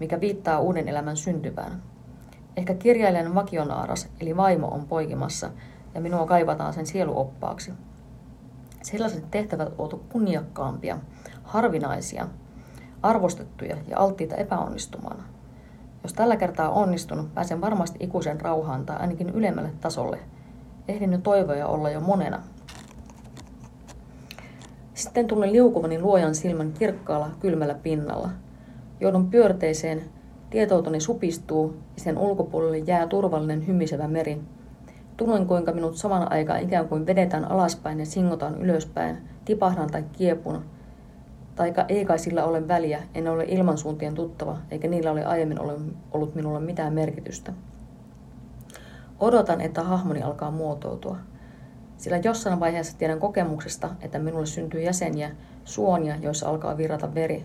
mikä 0.01 0.21
viittaa 0.21 0.61
uuden 0.61 0.89
elämän 0.89 1.17
syntyvään. 1.17 1.83
Ehkä 2.57 2.75
kirjailijan 2.75 3.35
vakionaaras, 3.35 4.09
eli 4.21 4.37
vaimo, 4.37 4.69
on 4.69 4.87
poikimassa, 4.87 5.51
ja 5.95 6.01
minua 6.01 6.27
kaivataan 6.27 6.73
sen 6.73 6.87
sieluoppaaksi. 6.87 7.73
Sellaiset 8.83 9.31
tehtävät 9.31 9.73
ovat 9.79 10.03
kunniakkaampia, 10.09 10.99
harvinaisia, 11.43 12.29
arvostettuja 13.03 13.77
ja 13.89 13.99
alttiita 13.99 14.37
epäonnistumaan. 14.37 15.25
Jos 16.03 16.13
tällä 16.13 16.37
kertaa 16.37 16.71
onnistun, 16.71 17.31
pääsen 17.35 17.61
varmasti 17.61 17.99
ikuisen 18.01 18.41
rauhaan 18.41 18.87
tai 18.87 18.97
ainakin 18.97 19.31
ylemmälle 19.31 19.73
tasolle. 19.81 20.19
Ehdin 20.89 21.13
jo 21.13 21.19
toivoja 21.19 21.67
olla 21.67 21.91
jo 21.91 22.01
monena. 22.01 22.43
Sitten 25.03 25.27
tunnen 25.27 25.53
liukuvani 25.53 26.01
luojan 26.01 26.35
silmän 26.35 26.73
kirkkaalla, 26.73 27.31
kylmällä 27.41 27.75
pinnalla. 27.75 28.29
Joudun 29.01 29.31
pyörteiseen, 29.31 30.03
tietoutoni 30.51 31.01
supistuu 31.01 31.77
ja 31.97 32.03
sen 32.03 32.19
ulkopuolelle 32.19 32.79
jää 32.79 33.07
turvallinen 33.07 33.67
hymisevä 33.67 34.09
meri. 34.09 34.41
Tunnen 35.17 35.47
kuinka 35.47 35.73
minut 35.73 35.97
saman 35.97 36.33
aikaan 36.33 36.61
ikään 36.61 36.89
kuin 36.89 37.07
vedetään 37.07 37.51
alaspäin 37.51 38.01
ja 38.01 38.07
singotaan 38.07 38.63
ylöspäin, 38.63 39.17
tipahdan 39.45 39.91
tai 39.91 40.05
kiepun. 40.13 40.65
Taika 41.57 41.85
ei 41.89 42.05
kai 42.05 42.19
sillä 42.19 42.45
ole 42.45 42.69
väliä, 42.69 43.03
en 43.15 43.29
ole 43.29 43.45
ilmansuuntien 43.49 44.15
tuttava, 44.15 44.59
eikä 44.71 44.89
niillä 44.89 45.11
ole 45.11 45.25
aiemmin 45.25 45.59
ollut 46.13 46.35
minulle 46.35 46.61
mitään 46.61 46.93
merkitystä. 46.93 47.53
Odotan, 49.21 49.61
että 49.61 49.83
hahmoni 49.83 50.23
alkaa 50.23 50.51
muotoutua. 50.51 51.17
Sillä 52.03 52.17
jossain 52.25 52.61
vaiheessa 52.61 52.99
tiedän 52.99 53.21
kokemuksesta, 53.21 53.91
että 54.01 54.19
minulle 54.19 54.47
syntyy 54.47 54.81
jäseniä, 54.81 55.31
suonia, 55.65 56.17
joissa 56.17 56.49
alkaa 56.49 56.77
virrata 56.77 57.15
veri. 57.15 57.45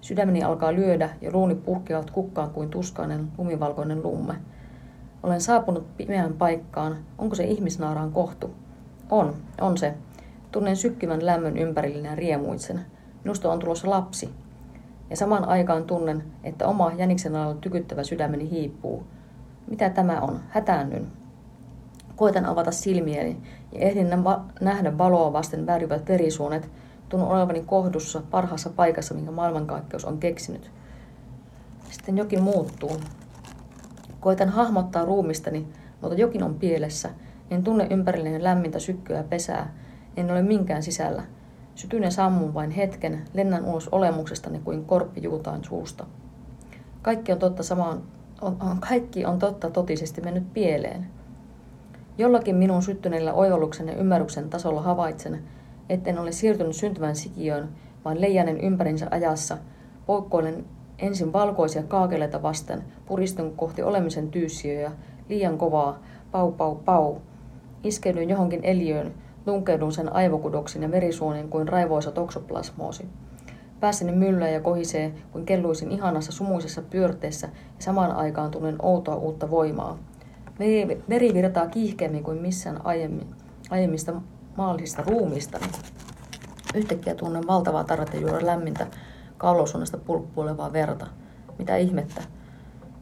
Sydämeni 0.00 0.42
alkaa 0.42 0.74
lyödä 0.74 1.10
ja 1.20 1.32
luuni 1.32 1.54
puhkeavat 1.54 2.10
kukkaan 2.10 2.50
kuin 2.50 2.70
tuskainen 2.70 3.28
lumivalkoinen 3.38 4.02
lumme. 4.02 4.34
Olen 5.22 5.40
saapunut 5.40 5.96
pimeään 5.96 6.32
paikkaan. 6.32 6.96
Onko 7.18 7.34
se 7.34 7.44
ihmisnaaraan 7.44 8.12
kohtu? 8.12 8.50
On, 9.10 9.34
on 9.60 9.78
se. 9.78 9.94
Tunnen 10.52 10.76
sykkivän 10.76 11.26
lämmön 11.26 11.56
ympärillinen 11.56 12.10
ja 12.10 12.16
riemuitsen. 12.16 12.80
Minusta 13.24 13.52
on 13.52 13.58
tulossa 13.58 13.90
lapsi. 13.90 14.30
Ja 15.10 15.16
samaan 15.16 15.48
aikaan 15.48 15.84
tunnen, 15.84 16.24
että 16.44 16.66
oma 16.66 16.92
jäniksen 16.96 17.36
alalla 17.36 17.60
tykyttävä 17.60 18.04
sydämeni 18.04 18.50
hiipuu. 18.50 19.04
Mitä 19.70 19.90
tämä 19.90 20.20
on? 20.20 20.40
Hätäännyn. 20.48 21.06
Koitan 22.16 22.46
avata 22.46 22.70
silmieni 22.70 23.36
ja 23.72 23.80
ehdin 23.80 24.08
nähdä 24.60 24.98
valoa 24.98 25.32
vasten 25.32 25.66
väryvät 25.66 26.08
verisuonet, 26.08 26.70
tunnen 27.08 27.28
olevani 27.28 27.62
kohdussa 27.66 28.22
parhaassa 28.30 28.70
paikassa, 28.70 29.14
minkä 29.14 29.30
maailmankaikkeus 29.30 30.04
on 30.04 30.18
keksinyt. 30.18 30.70
Sitten 31.90 32.18
jokin 32.18 32.42
muuttuu. 32.42 32.96
Koitan 34.20 34.48
hahmottaa 34.48 35.04
ruumistani, 35.04 35.66
mutta 36.00 36.16
jokin 36.16 36.42
on 36.42 36.54
pielessä. 36.54 37.10
En 37.50 37.64
tunne 37.64 37.86
ympärilleni 37.90 38.42
lämmintä 38.42 38.78
sykkyä 38.78 39.16
ja 39.16 39.24
pesää. 39.24 39.74
En 40.16 40.30
ole 40.30 40.42
minkään 40.42 40.82
sisällä. 40.82 41.22
Sytyn 41.74 42.02
ja 42.02 42.10
sammun 42.10 42.54
vain 42.54 42.70
hetken, 42.70 43.24
lennän 43.34 43.64
ulos 43.64 43.88
olemuksestani 43.88 44.60
kuin 44.64 44.84
korppi 44.84 45.22
juutaan 45.22 45.64
suusta. 45.64 46.06
Kaikki 47.02 47.32
on 47.32 47.38
totta 47.38 47.62
samaan, 47.62 48.02
on, 48.40 48.56
on, 48.60 48.80
kaikki 48.80 49.24
on 49.24 49.38
totta 49.38 49.70
totisesti 49.70 50.20
mennyt 50.20 50.52
pieleen. 50.52 51.06
Jollakin 52.20 52.56
minun 52.56 52.82
syttyneellä 52.82 53.32
oivalluksen 53.32 53.88
ja 53.88 53.96
ymmärryksen 53.96 54.50
tasolla 54.50 54.82
havaitsen, 54.82 55.42
etten 55.88 56.18
ole 56.18 56.32
siirtynyt 56.32 56.76
syntymän 56.76 57.16
sikiöön, 57.16 57.68
vaan 58.04 58.20
leijanen 58.20 58.60
ympärinsä 58.60 59.06
ajassa, 59.10 59.58
poikkoilen 60.06 60.64
ensin 60.98 61.32
valkoisia 61.32 61.82
kaakeleita 61.82 62.42
vasten, 62.42 62.84
puristun 63.06 63.56
kohti 63.56 63.82
olemisen 63.82 64.30
tyyssiöjä, 64.30 64.92
liian 65.28 65.58
kovaa, 65.58 66.02
pau 66.32 66.52
pau 66.52 66.74
pau. 66.74 67.16
Iskeydyin 67.84 68.30
johonkin 68.30 68.60
eliöön, 68.62 69.14
tunkeudun 69.44 69.92
sen 69.92 70.12
aivokudoksen 70.12 70.82
ja 70.82 70.90
verisuonien 70.90 71.48
kuin 71.48 71.68
raivoisa 71.68 72.12
toksoplasmoosi. 72.12 73.08
Päässäni 73.80 74.12
myllyä 74.12 74.48
ja 74.48 74.60
kohisee, 74.60 75.12
kuin 75.32 75.46
kelluisin 75.46 75.90
ihanassa 75.90 76.32
sumuisessa 76.32 76.82
pyörteessä 76.82 77.46
ja 77.46 77.82
samaan 77.82 78.12
aikaan 78.12 78.50
tunnen 78.50 78.76
outoa 78.84 79.16
uutta 79.16 79.50
voimaa. 79.50 79.98
Veri, 81.08 81.34
virtaa 81.34 81.66
kiihkeämmin 81.66 82.24
kuin 82.24 82.38
missään 82.38 82.86
aiemmin, 82.86 83.34
aiemmista 83.70 84.12
maallisista 84.56 85.02
ruumista. 85.02 85.58
Yhtäkkiä 86.74 87.14
tunnen 87.14 87.46
valtavaa 87.46 87.84
tarvetta 87.84 88.16
juoda 88.16 88.46
lämmintä, 88.46 88.86
kaulosuunnasta 89.38 89.98
pulppuilevaa 89.98 90.72
verta. 90.72 91.06
Mitä 91.58 91.76
ihmettä? 91.76 92.22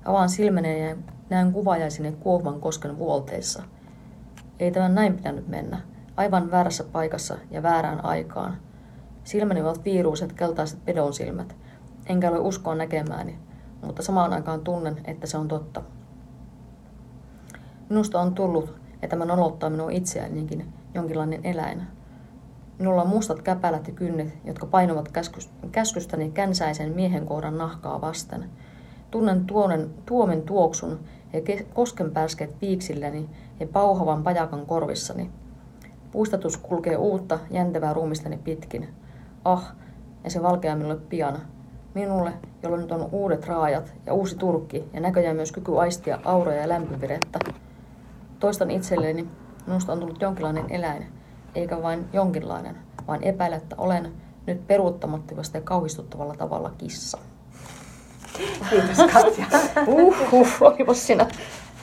Avaan 0.04 0.28
silmeni 0.28 0.88
ja 0.88 0.96
näen 1.30 1.52
kuvajaisine 1.52 2.12
kuohman 2.12 2.60
kosken 2.60 2.98
vuolteissa. 2.98 3.62
Ei 4.58 4.70
tämän 4.70 4.94
näin 4.94 5.16
pitänyt 5.16 5.48
mennä. 5.48 5.80
Aivan 6.16 6.50
väärässä 6.50 6.84
paikassa 6.84 7.38
ja 7.50 7.62
väärään 7.62 8.04
aikaan. 8.04 8.56
Silmäni 9.24 9.62
ovat 9.62 9.84
viiruiset 9.84 10.32
keltaiset 10.32 10.84
pedonsilmät. 10.84 11.56
Enkä 12.06 12.30
ole 12.30 12.38
uskoa 12.38 12.74
näkemääni, 12.74 13.38
mutta 13.82 14.02
samaan 14.02 14.32
aikaan 14.32 14.60
tunnen, 14.60 14.96
että 15.04 15.26
se 15.26 15.38
on 15.38 15.48
totta. 15.48 15.82
Minusta 17.88 18.20
on 18.20 18.34
tullut, 18.34 18.74
että 18.94 19.08
tämä 19.08 19.24
nolottaa 19.24 19.70
minua 19.70 19.90
itseänikin 19.90 20.72
jonkinlainen 20.94 21.40
eläin. 21.44 21.82
Minulla 22.78 23.02
on 23.02 23.08
mustat 23.08 23.42
käpälät 23.42 23.88
ja 23.88 23.94
kynnet, 23.94 24.28
jotka 24.44 24.66
painuvat 24.66 25.08
käskystäni 25.72 26.30
känsäisen 26.30 26.94
miehen 26.94 27.26
kohdan 27.26 27.58
nahkaa 27.58 28.00
vasten. 28.00 28.50
Tunnen 29.10 29.44
tuonen, 29.44 29.90
tuomen 30.06 30.42
tuoksun 30.42 31.00
ja 31.32 31.40
koskenpärskeet 31.74 32.58
piiksilläni 32.60 33.28
ja 33.60 33.66
pauhavan 33.66 34.22
pajakan 34.22 34.66
korvissani. 34.66 35.30
Puistatus 36.12 36.56
kulkee 36.56 36.96
uutta, 36.96 37.38
jäntevää 37.50 37.92
ruumistani 37.92 38.38
pitkin. 38.38 38.88
Ah, 39.44 39.74
ja 40.24 40.30
se 40.30 40.42
valkeaa 40.42 40.76
minulle 40.76 40.96
pian. 40.96 41.38
Minulle, 41.94 42.32
jolla 42.62 42.76
nyt 42.76 42.92
on 42.92 43.08
uudet 43.12 43.46
raajat 43.46 43.94
ja 44.06 44.14
uusi 44.14 44.36
turkki 44.36 44.84
ja 44.92 45.00
näköjään 45.00 45.36
myös 45.36 45.52
kyky 45.52 45.80
aistia 45.80 46.18
auroja 46.24 46.60
ja 46.60 46.68
lämpövirettä. 46.68 47.38
Toistan 48.40 48.70
itselleni, 48.70 49.28
minusta 49.66 49.92
on 49.92 50.00
tullut 50.00 50.22
jonkinlainen 50.22 50.64
eläin, 50.70 51.06
eikä 51.54 51.82
vain 51.82 52.08
jonkinlainen, 52.12 52.76
vaan 53.06 53.22
epäilettä 53.22 53.76
olen 53.78 54.12
nyt 54.46 54.66
peruuttamattomasti 54.66 55.58
ja 55.58 55.62
kauhistuttavalla 55.62 56.34
tavalla 56.34 56.72
kissa. 56.78 57.18
Kiitos 58.70 58.96
Katja. 59.12 59.46
Uhuh, 59.86 60.48
olipa 60.60 60.94
siinä 60.94 61.26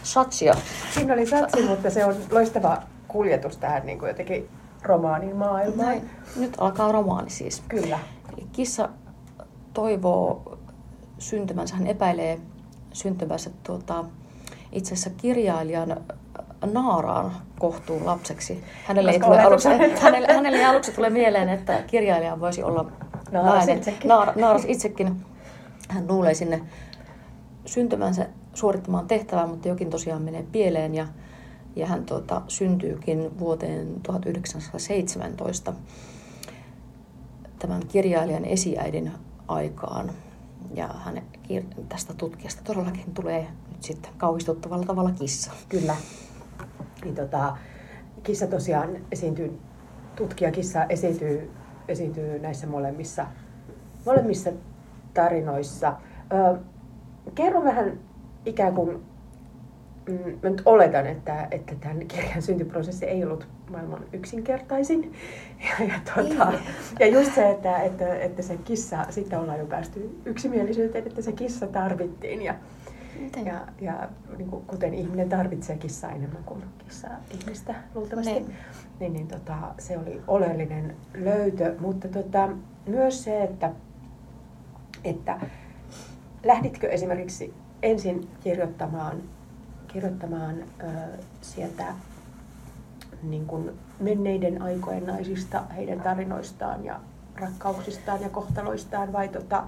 satsia. 0.03 0.55
Siinä 0.93 1.13
oli 1.13 1.27
satsi, 1.27 1.67
mutta 1.67 1.89
se 1.89 2.05
on 2.05 2.15
loistava 2.31 2.81
kuljetus 3.07 3.57
tähän 3.57 3.85
niin 3.85 3.99
kuin 3.99 4.09
jotenkin 4.09 4.49
romaanin 4.83 5.35
maailmaan. 5.35 5.87
Näin. 5.87 6.09
Nyt 6.35 6.53
alkaa 6.57 6.91
romaani 6.91 7.29
siis. 7.29 7.63
Kyllä. 7.67 7.99
Kissa 8.51 8.89
toivoo 9.73 10.57
syntymänsä, 11.19 11.75
hän 11.75 11.87
epäilee 11.87 12.39
syntymänsä 12.93 13.49
tuota, 13.63 14.05
itse 14.71 14.93
asiassa 14.93 15.09
kirjailijan 15.17 15.97
Naaraan 16.65 17.31
kohtuun 17.59 18.05
lapseksi. 18.05 18.63
Hänelle 18.85 19.11
ei, 19.11 19.19
tule 19.19 19.41
aluksi, 19.41 19.69
hänelle, 20.01 20.33
hänelle 20.33 20.65
aluksi 20.65 20.91
tule 20.91 21.09
mieleen, 21.09 21.49
että 21.49 21.83
kirjailija 21.87 22.39
voisi 22.39 22.63
olla 22.63 22.91
Naaras 23.31 23.55
nainen. 23.55 23.77
Itsekin. 23.77 24.07
Naar, 24.07 24.39
Naaras 24.39 24.65
itsekin. 24.67 25.25
Hän 25.89 26.07
luulee 26.07 26.33
sinne 26.33 26.61
syntymänsä 27.65 28.27
suorittamaan 28.53 29.07
tehtävää, 29.07 29.47
mutta 29.47 29.67
jokin 29.67 29.89
tosiaan 29.89 30.21
menee 30.21 30.45
pieleen 30.51 30.95
ja, 30.95 31.07
ja 31.75 31.87
hän 31.87 32.05
tuota, 32.05 32.41
syntyykin 32.47 33.39
vuoteen 33.39 33.87
1917 34.03 35.73
tämän 37.59 37.87
kirjailijan 37.87 38.45
esiäidin 38.45 39.11
aikaan. 39.47 40.11
Ja 40.73 40.87
hän 40.87 41.21
tästä 41.89 42.13
tutkijasta 42.13 42.61
todellakin 42.63 43.13
tulee 43.13 43.47
nyt 43.71 43.83
sitten 43.83 44.11
kauhistuttavalla 44.17 44.85
tavalla 44.85 45.11
kissa. 45.11 45.51
Kyllä. 45.69 45.95
Niin 47.05 47.15
tota, 47.15 47.57
kissa 48.23 48.47
tosiaan 48.47 48.89
esiintyy, 49.11 49.59
tutkija 50.15 50.51
kissa 50.51 50.85
esiintyy, 50.85 51.51
esiintyy 51.87 52.39
näissä 52.39 52.67
molemmissa, 52.67 53.25
molemmissa 54.05 54.51
tarinoissa. 55.13 55.93
Ö, 56.33 56.57
kerro 57.35 57.63
vähän 57.63 57.99
ikään 58.45 58.73
kuin, 58.73 59.03
mm, 60.09 60.39
mä 60.43 60.49
nyt 60.49 60.61
oletan, 60.65 61.07
että, 61.07 61.47
että 61.51 61.75
tämän 61.75 62.07
kirjan 62.07 62.41
syntyprosessi 62.41 63.05
ei 63.05 63.23
ollut 63.23 63.47
maailman 63.71 64.05
yksinkertaisin. 64.13 65.11
Ja, 65.79 65.85
ja, 65.85 65.99
tuota, 66.13 66.53
ja 66.99 67.07
just 67.07 67.35
se, 67.35 67.51
että, 67.51 67.77
että, 67.77 68.15
että 68.15 68.41
se 68.41 68.57
kissa, 68.57 69.05
sitten 69.09 69.39
ollaan 69.39 69.59
jo 69.59 69.65
päästy 69.65 70.19
yksimielisyyteen, 70.25 71.07
että 71.07 71.21
se 71.21 71.31
kissa 71.31 71.67
tarvittiin. 71.67 72.41
Ja, 72.41 72.55
Miten? 73.19 73.45
ja, 73.45 73.67
ja 73.81 74.09
niin 74.37 74.49
kuin, 74.49 74.65
kuten 74.65 74.93
ihminen 74.93 75.29
tarvitsee 75.29 75.77
kissaa 75.77 76.11
enemmän 76.11 76.43
kuin 76.43 76.63
kissa 76.85 77.07
ihmistä 77.39 77.75
luultavasti, 77.95 78.33
niin, 78.33 78.55
niin, 78.99 79.13
niin 79.13 79.27
tota, 79.27 79.55
se 79.79 79.97
oli 79.97 80.21
oleellinen 80.27 80.95
löytö. 81.13 81.75
Mutta 81.79 82.07
tota, 82.07 82.49
myös 82.85 83.23
se, 83.23 83.43
että, 83.43 83.71
että 85.03 85.39
lähditkö 86.43 86.89
esimerkiksi 86.89 87.53
ensin 87.81 88.27
kirjoittamaan, 88.43 89.21
kirjoittamaan 89.87 90.55
ö, 90.83 90.85
sieltä 91.41 91.93
niin 93.23 93.45
kuin 93.45 93.71
menneiden 93.99 94.61
aikojen 94.61 95.05
naisista, 95.05 95.63
heidän 95.75 96.01
tarinoistaan 96.01 96.85
ja 96.85 96.99
rakkauksistaan 97.35 98.21
ja 98.21 98.29
kohtaloistaan 98.29 99.13
vai 99.13 99.27
tota, 99.27 99.63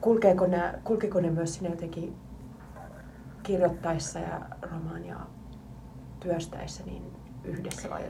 kulkeeko, 0.00 0.46
ne, 0.46 0.74
kulkeeko 0.84 1.20
ne 1.20 1.30
myös 1.30 1.54
sinne 1.54 1.70
jotenkin 1.70 2.16
kirjoittaessa 3.42 4.18
ja 4.18 4.40
romaania 4.62 5.16
työstäessä 6.20 6.82
niin 6.86 7.02
yhdessä 7.44 7.90
vai 7.90 8.02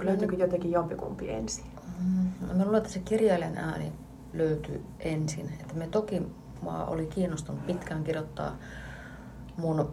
löytyykö 0.00 0.36
jotenkin 0.36 0.72
jompikumpi 0.72 1.30
ensin? 1.30 1.64
Mm, 1.98 2.56
mä 2.56 2.64
luulen, 2.64 2.78
että 2.78 2.92
se 2.92 2.98
kirjailijan 2.98 3.56
ääni 3.56 3.92
löytyy 4.32 4.84
ensin. 5.00 5.48
Että 5.60 5.74
me 5.74 5.86
toki 5.86 6.22
mä 6.62 6.84
olin 6.84 7.08
kiinnostunut 7.08 7.66
pitkään 7.66 8.04
kirjoittaa 8.04 8.56
mun 9.56 9.92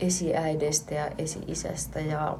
esiäidestä 0.00 0.94
ja 0.94 1.06
esi-isästä 1.18 2.00
ja 2.00 2.38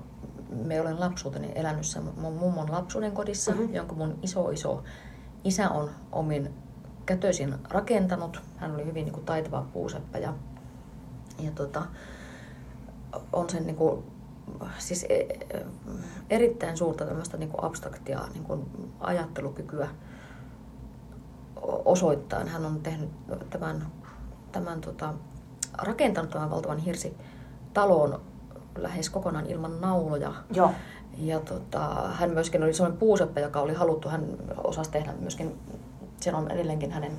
me 0.50 0.80
olen 0.80 1.00
lapsuuteni 1.00 1.52
elänyt 1.54 1.84
mun 2.20 2.32
mummon 2.32 2.72
lapsuuden 2.72 3.12
kodissa, 3.12 3.50
mm-hmm. 3.50 3.74
jonka 3.74 3.94
mun 3.94 4.18
iso 4.22 4.50
iso 4.50 4.82
isä 5.44 5.70
on 5.70 5.90
omin 6.12 6.54
kätöisin 7.06 7.54
rakentanut. 7.68 8.42
Hän 8.56 8.74
oli 8.74 8.84
hyvin 8.84 9.04
niin 9.04 9.12
kuin, 9.12 9.26
taitava 9.26 9.66
puuseppä 9.72 10.18
ja, 10.18 10.34
ja 11.38 11.50
tota, 11.50 11.82
on 13.32 13.50
sen 13.50 13.66
niin 13.66 13.76
kuin, 13.76 14.04
siis 14.78 15.06
e, 15.08 15.26
erittäin 16.30 16.76
suurta 16.76 17.04
tämmöistä 17.04 17.36
niin 17.36 17.50
kuin 17.50 17.64
abstraktia 17.64 18.20
niin 18.34 18.44
kuin 18.44 18.70
ajattelukykyä 19.00 19.88
osoittain. 21.84 22.48
Hän 22.48 22.66
on 22.66 22.80
tehnyt 22.80 23.10
tämän, 23.50 23.86
tämän 24.52 24.80
tota, 24.80 25.14
rakentanut 25.78 26.30
tämän 26.30 26.50
valtavan 26.50 26.78
hirsi 26.78 27.16
talon 27.74 28.20
lähes 28.78 29.10
kokonaan 29.10 29.46
ilman 29.46 29.80
nauloja. 29.80 30.34
Joo. 30.52 30.70
Ja 31.20 31.40
tota, 31.40 32.08
hän 32.12 32.30
myöskin 32.30 32.62
oli 32.62 32.74
sellainen 32.74 32.98
puuseppä, 32.98 33.40
joka 33.40 33.60
oli 33.60 33.74
haluttu, 33.74 34.08
hän 34.08 34.24
osasi 34.64 34.90
tehdä 34.90 35.12
myöskin, 35.20 35.58
se 36.20 36.34
on 36.34 36.50
edelleenkin 36.50 36.92
hänen, 36.92 37.12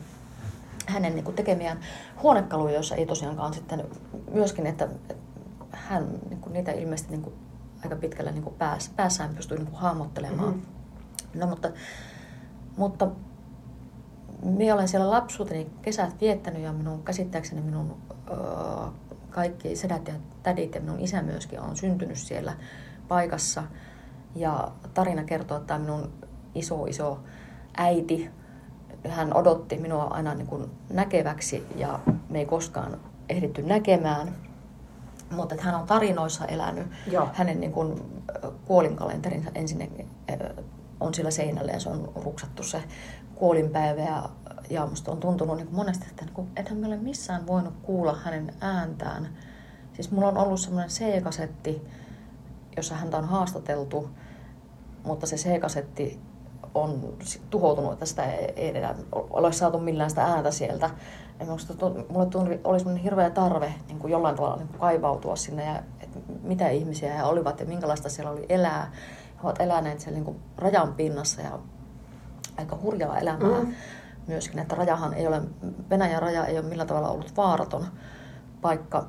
hänen 0.86 1.16
niin 1.16 1.36
tekemiään 1.36 1.80
huonekaluja, 2.24 2.74
joissa 2.74 2.96
ei 2.96 3.06
tosiaankaan 3.06 3.54
sitten 3.54 3.86
myöskin, 4.32 4.66
että, 4.66 4.88
että 5.10 5.16
hän 5.72 6.08
niin 6.30 6.42
kuin 6.42 6.54
niitä 6.54 6.72
ilmeisesti 6.72 7.12
niin 7.12 7.22
kuin 7.22 7.36
aika 7.84 7.96
pitkällä 7.96 8.32
niin 8.32 8.44
kuin 8.44 8.56
pääs, 8.56 8.90
päässään 8.96 9.36
pystyi 9.36 9.58
niin 9.58 9.68
kuin 9.68 9.80
hahmottelemaan. 9.80 10.54
Mm-hmm. 10.54 11.40
No 11.40 11.48
mutta, 11.48 11.72
mutta 12.78 13.08
minä 14.44 14.74
olen 14.74 14.88
siellä 14.88 15.10
lapsuuteni 15.10 15.70
kesät 15.82 16.22
viettänyt 16.22 16.62
ja 16.62 16.74
minun 16.74 17.04
käsittääkseni 17.04 17.62
minun 17.62 17.98
öö, 18.30 18.38
kaikki 19.30 19.76
sedät 19.76 20.08
ja 20.08 20.14
tädit 20.44 20.76
ja 20.76 20.82
minun 20.82 21.00
isä 21.00 21.22
myöskin 21.22 21.60
on 21.60 21.78
syntynyt 21.78 22.18
siellä 22.18 22.54
paikassa. 23.08 23.64
Ja 24.36 24.72
tarina 24.94 25.24
kertoo, 25.24 25.58
että 25.58 25.68
tämä 25.68 25.80
minun 25.80 26.12
iso 26.56 26.86
iso 26.86 27.20
äiti, 27.78 28.32
hän 29.10 29.34
odotti 29.34 29.78
minua 29.78 30.04
aina 30.04 30.34
niin 30.34 30.48
kuin 30.48 30.72
näkeväksi 30.90 31.68
ja 31.76 32.00
me 32.30 32.40
ei 32.40 32.46
koskaan 32.46 32.98
ehditty 33.30 33.62
näkemään. 33.62 34.36
Mutta 35.32 35.56
että 35.56 35.66
hän 35.66 35.76
on 35.76 35.88
tarinoissa 35.88 36.46
elänyt. 36.46 36.88
Joo. 37.12 37.30
Hänen 37.34 37.60
niin 37.60 37.72
kuin 37.72 38.02
kuolinkalenterinsa 38.66 39.52
ensin 39.56 40.08
on 41.00 41.14
sillä 41.14 41.32
seinällä 41.32 41.72
ja 41.72 41.80
se 41.80 41.90
on 41.90 42.12
ruksattu 42.16 42.64
se 42.64 42.84
kuolinpäivä 43.36 44.02
ja, 44.02 44.30
ja 44.70 44.86
musta 44.86 45.12
on 45.12 45.18
tuntunut 45.18 45.58
niin 45.58 45.68
monesti, 45.72 46.06
että 46.10 46.26
niin 46.26 46.34
kuin, 46.34 46.48
ethän 46.56 46.80
mä 46.80 46.88
ole 46.88 46.98
missään 46.98 47.48
voinut 47.48 47.74
kuulla 47.82 48.20
hänen 48.24 48.54
ääntään. 48.62 49.30
Siis 49.94 50.12
mulla 50.12 50.28
on 50.28 50.38
ollut 50.38 50.60
semmoinen 50.60 50.90
C-kasetti, 50.90 51.82
jossa 52.78 52.96
häntä 52.96 53.18
on 53.18 53.26
haastateltu, 53.26 54.10
mutta 55.04 55.28
se 55.28 55.36
C-kasetti 55.36 56.20
on 56.76 57.14
tuhoutunut, 57.50 57.94
että 57.94 58.06
sitä 58.06 58.24
ei 58.34 58.78
enää 58.78 58.96
ole 59.12 59.54
saatu 59.54 59.80
millään 59.80 60.10
sitä 60.10 60.24
ääntä 60.24 60.52
sieltä. 60.52 60.90
Ja 61.40 61.46
minusta 61.46 61.74
mulle 62.10 62.26
tuli, 62.26 62.62
oli 62.64 62.80
semmoinen 62.80 63.04
hirveä 63.04 63.30
tarve 63.30 63.74
niin 63.88 64.00
kuin 64.00 64.12
jollain 64.12 64.36
tavalla 64.36 64.58
niin 64.58 64.68
kuin 64.68 64.80
kaivautua 64.80 65.36
sinne 65.36 65.66
ja 65.66 65.84
että 66.00 66.20
mitä 66.44 66.70
ihmisiä 66.70 67.14
he 67.14 67.24
olivat 67.24 67.60
ja 67.60 67.66
minkälaista 67.66 68.10
siellä 68.10 68.32
oli 68.32 68.46
elää. 68.50 68.92
He 69.36 69.40
ovat 69.44 69.62
eläneet 69.62 70.00
siellä 70.00 70.16
niin 70.16 70.26
kuin 70.26 70.40
rajan 70.58 70.94
pinnassa 70.94 71.42
ja 71.42 71.60
aika 72.58 72.78
hurjaa 72.82 73.18
elämää 73.18 73.64
mm. 73.64 73.74
myöskin, 74.28 74.60
että 74.60 74.76
rajahan 74.76 75.14
ei 75.14 75.28
ole, 75.28 75.42
Venäjän 75.90 76.22
raja 76.22 76.46
ei 76.46 76.60
ole 76.60 76.68
millään 76.68 76.88
tavalla 76.88 77.10
ollut 77.10 77.38
vaaraton 77.38 77.86
paikka 78.62 79.08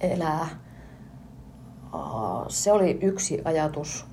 elää. 0.00 0.48
Se 2.48 2.72
oli 2.72 2.98
yksi 3.02 3.42
ajatus, 3.44 4.06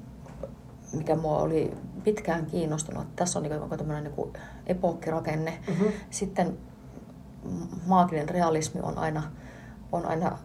mikä 0.93 1.15
mua 1.15 1.37
oli 1.37 1.73
pitkään 2.03 2.45
kiinnostunut. 2.45 3.15
Tässä 3.15 3.39
on 3.39 3.43
niin 3.43 3.77
tämmöinen 3.77 4.03
niin 4.03 4.33
epokkirakenne. 4.67 5.57
Mm-hmm. 5.67 5.87
Sitten 6.09 6.57
maaginen 7.85 8.29
realismi 8.29 8.81
on 8.81 8.97
aina, 8.97 9.23
on 9.91 10.05
aina 10.05 10.37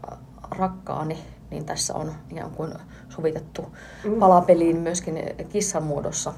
rakkaani, 0.51 1.19
niin 1.51 1.65
tässä 1.65 1.95
on 1.95 2.13
ikään 2.31 2.51
kuin 2.51 2.73
sovitettu 3.09 3.63
mm. 4.05 4.19
palapeliin 4.19 4.77
myöskin 4.77 5.23
kissan 5.49 5.83
muodossa 5.83 6.33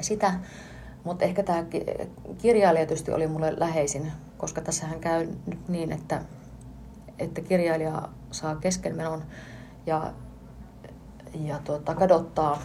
sitä. 0.00 0.32
Mutta 1.04 1.24
ehkä 1.24 1.42
tämä 1.42 1.64
kirjailija 2.38 2.86
tietysti 2.86 3.12
oli 3.12 3.26
mulle 3.26 3.54
läheisin, 3.56 4.12
koska 4.38 4.60
tässähän 4.60 5.00
käy 5.00 5.28
nyt 5.46 5.68
niin, 5.68 5.92
että, 5.92 6.22
että 7.18 7.40
kirjailija 7.40 8.08
saa 8.30 8.56
keskenmenon 8.56 9.22
ja, 9.86 10.12
ja 11.34 11.58
tuota, 11.64 11.94
kadottaa 11.94 12.58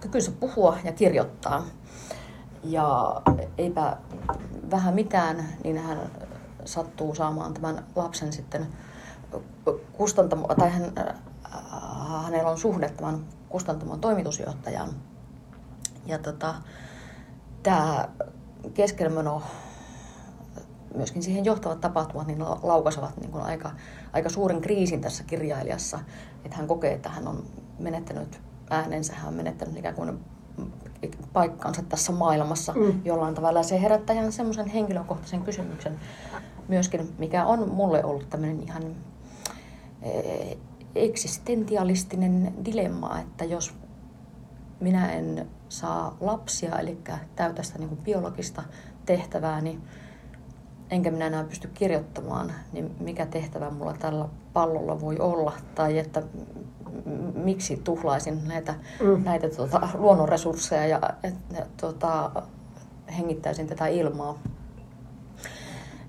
kykynsä 0.00 0.32
puhua 0.40 0.78
ja 0.84 0.92
kirjoittaa. 0.92 1.64
Ja 2.64 3.20
eipä 3.58 3.96
vähän 4.70 4.94
mitään, 4.94 5.48
niin 5.64 5.78
hän 5.78 5.98
sattuu 6.64 7.14
saamaan 7.14 7.54
tämän 7.54 7.84
lapsen 7.96 8.32
sitten 8.32 8.66
kustantamon, 9.92 10.56
tai 10.56 10.70
hän, 10.70 10.92
hänellä 12.24 12.50
on 12.50 12.58
suhde 12.58 12.88
tämän 12.88 13.24
kustantamon 13.48 14.00
toimitusjohtajan. 14.00 14.88
Ja 16.06 16.18
tota, 16.18 16.54
tämä 17.62 18.08
keskelmeno, 18.74 19.42
myöskin 20.94 21.22
siihen 21.22 21.44
johtavat 21.44 21.80
tapahtumat, 21.80 22.26
niin 22.26 22.44
laukasevat 22.62 23.16
niin 23.16 23.30
kuin 23.30 23.44
aika, 23.44 23.70
aika 24.12 24.28
suuren 24.28 24.60
kriisin 24.60 25.00
tässä 25.00 25.24
kirjailijassa. 25.24 26.00
Että 26.44 26.56
hän 26.56 26.66
kokee, 26.66 26.92
että 26.92 27.08
hän 27.08 27.28
on 27.28 27.42
menettänyt 27.78 28.40
äänensä, 28.70 29.14
hän 29.14 29.28
on 29.28 29.34
menettänyt 29.34 29.76
ikään 29.76 29.94
kuin 29.94 30.18
paikkansa 31.32 31.82
tässä 31.82 32.12
maailmassa 32.12 32.72
mm. 32.72 33.00
jollain 33.04 33.34
tavalla. 33.34 33.62
Se 33.62 33.82
herättää 33.82 34.16
ihan 34.16 34.32
semmoisen 34.32 34.66
henkilökohtaisen 34.66 35.42
kysymyksen 35.42 36.00
myöskin, 36.68 37.14
mikä 37.18 37.46
on 37.46 37.68
mulle 37.68 38.04
ollut 38.04 38.30
tämmöinen 38.30 38.62
ihan 38.62 38.82
eh, 40.02 40.56
eksistentialistinen 40.94 42.54
dilemma, 42.64 43.20
että 43.20 43.44
jos 43.44 43.74
minä 44.80 45.12
en 45.12 45.48
saa 45.68 46.16
lapsia, 46.20 46.78
eli 46.78 46.98
täytä 47.36 47.62
sitä 47.62 47.78
niin 47.78 47.96
biologista 47.96 48.62
tehtävää, 49.06 49.60
niin 49.60 49.82
enkä 50.90 51.10
minä 51.10 51.26
enää 51.26 51.44
pysty 51.44 51.68
kirjoittamaan, 51.74 52.52
niin 52.72 52.96
mikä 53.00 53.26
tehtävä 53.26 53.70
mulla 53.70 53.94
tällä 53.98 54.28
pallolla 54.52 55.00
voi 55.00 55.18
olla, 55.18 55.52
tai 55.74 55.98
että 55.98 56.22
miksi 57.34 57.80
tuhlaisin 57.84 58.48
näitä, 58.48 58.74
mm. 59.00 59.24
näitä 59.24 59.48
tuota, 59.48 59.88
luonnonresursseja 59.94 60.86
ja 60.86 61.00
et, 61.22 61.34
tuota, 61.80 62.30
hengittäisin 63.18 63.66
tätä 63.66 63.86
ilmaa. 63.86 64.38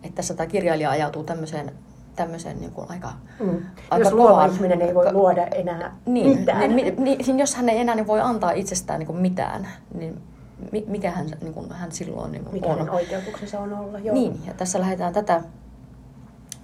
Että 0.04 0.16
tässä 0.16 0.34
tämä 0.34 0.48
kirjailija 0.48 0.90
ajautuu 0.90 1.24
tämmöiseen, 1.24 1.72
tämmöiseen 2.16 2.60
niin 2.60 2.72
kuin 2.72 2.92
aika, 2.92 3.12
mm. 3.40 3.66
aika 3.90 4.06
Jos 4.06 4.14
luova 4.14 4.46
ihminen 4.46 4.82
ei 4.82 4.96
voi 4.96 5.14
luoda 5.14 5.46
enää 5.46 5.96
niin, 6.06 6.40
mitään. 6.40 6.76
Niin, 6.76 7.04
niin, 7.04 7.20
niin, 7.28 7.40
jos 7.40 7.56
hän 7.56 7.70
ei 7.70 7.78
enää 7.78 7.96
niin 7.96 8.08
voi 8.08 8.22
antaa 8.22 8.52
itsestään 8.52 9.00
niin 9.00 9.08
kuin 9.08 9.20
mitään, 9.20 9.68
niin 9.94 10.22
mikä 10.88 11.12
hän, 11.12 11.28
niin 11.42 11.54
kuin, 11.54 11.72
hän 11.72 11.92
silloin 11.92 12.32
niin 12.32 12.44
kuin 12.44 12.54
mikä 12.54 12.68
on. 12.68 12.90
oikeutuksensa 12.90 13.60
on 13.60 13.74
olla. 13.74 14.00
Joo. 14.00 14.14
Niin, 14.14 14.46
ja 14.46 14.54
tässä 14.54 14.80
lähdetään 14.80 15.14
tätä 15.14 15.42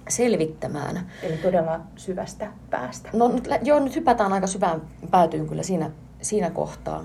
selvittämään. 0.08 1.06
Eli 1.22 1.36
todella 1.36 1.80
syvästä 1.96 2.52
päästä. 2.70 3.08
No 3.12 3.28
nyt, 3.28 3.48
joo, 3.62 3.80
nyt 3.80 3.96
hypätään 3.96 4.32
aika 4.32 4.46
syvään 4.46 4.82
päätyyn 5.10 5.48
kyllä 5.48 5.62
siinä, 5.62 5.90
siinä 6.22 6.50
kohtaa. 6.50 7.04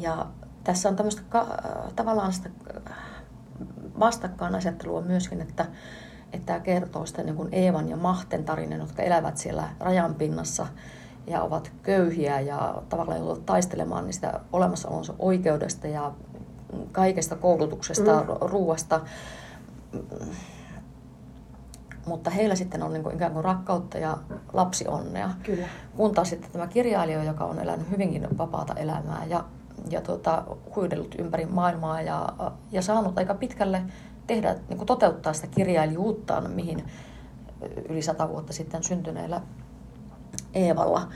Ja 0.00 0.26
tässä 0.64 0.88
on 0.88 0.96
tämmöistä 0.96 1.22
ka, 1.28 1.58
tavallaan 1.96 2.32
sitä 2.32 2.50
vastakkainasettelua 3.98 5.00
myöskin, 5.00 5.40
että, 5.40 5.66
että 6.32 6.46
tämä 6.46 6.60
kertoo 6.60 7.06
sitä 7.06 7.22
niin 7.22 7.36
kuin 7.36 7.48
Eevan 7.52 7.88
ja 7.88 7.96
Mahten 7.96 8.44
tarinan, 8.44 8.80
jotka 8.80 9.02
elävät 9.02 9.36
siellä 9.36 9.68
rajan 9.80 10.14
pinnassa 10.14 10.66
ja 11.26 11.42
ovat 11.42 11.72
köyhiä 11.82 12.40
ja 12.40 12.82
tavallaan 12.88 13.18
joutuvat 13.18 13.46
taistelemaan 13.46 14.06
niistä 14.06 14.40
olemassaolonsa 14.52 15.14
oikeudesta 15.18 15.86
ja 15.86 16.12
kaikesta 16.92 17.36
koulutuksesta, 17.36 18.20
mm. 18.20 18.26
ruuasta 18.40 19.00
mutta 22.06 22.30
heillä 22.30 22.54
sitten 22.54 22.82
on 22.82 22.92
niin 22.92 23.02
kuin 23.02 23.14
ikään 23.14 23.32
kuin 23.32 23.44
rakkautta 23.44 23.98
ja 23.98 24.18
lapsionnea. 24.52 25.30
Kyllä. 25.42 25.66
Kun 25.96 26.14
taas 26.14 26.30
sitten 26.30 26.50
tämä 26.50 26.66
kirjailija, 26.66 27.24
joka 27.24 27.44
on 27.44 27.58
elänyt 27.58 27.90
hyvinkin 27.90 28.38
vapaata 28.38 28.74
elämää 28.74 29.24
ja, 29.28 29.44
ja 29.90 30.00
tuota, 30.00 30.44
huidellut 30.76 31.14
ympäri 31.18 31.46
maailmaa 31.46 32.02
ja, 32.02 32.28
ja 32.72 32.82
saanut 32.82 33.18
aika 33.18 33.34
pitkälle 33.34 33.82
tehdä, 34.26 34.56
niin 34.68 34.76
kuin 34.76 34.86
toteuttaa 34.86 35.32
sitä 35.32 35.46
kirjailijuuttaan, 35.46 36.50
mihin 36.50 36.84
yli 37.88 38.02
sata 38.02 38.28
vuotta 38.28 38.52
sitten 38.52 38.82
syntyneellä 38.82 39.40
Eevalla, 40.54 41.08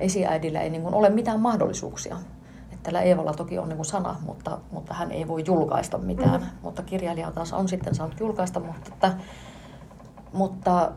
esiäidillä 0.00 0.60
ei 0.60 0.70
niin 0.70 0.82
kuin 0.82 0.94
ole 0.94 1.08
mitään 1.08 1.40
mahdollisuuksia. 1.40 2.16
Että 2.62 2.82
tällä 2.82 3.00
Eevalla 3.00 3.32
toki 3.32 3.58
on 3.58 3.68
niin 3.68 3.76
kuin 3.76 3.86
sana, 3.86 4.16
mutta, 4.26 4.58
mutta 4.72 4.94
hän 4.94 5.12
ei 5.12 5.28
voi 5.28 5.42
julkaista 5.46 5.98
mitään. 5.98 6.40
Mm. 6.40 6.46
Mutta 6.62 6.82
kirjailija 6.82 7.30
taas 7.30 7.52
on 7.52 7.68
sitten 7.68 7.94
saanut 7.94 8.20
julkaista, 8.20 8.60
mutta 8.60 8.90
että 8.92 9.12
mutta 10.32 10.92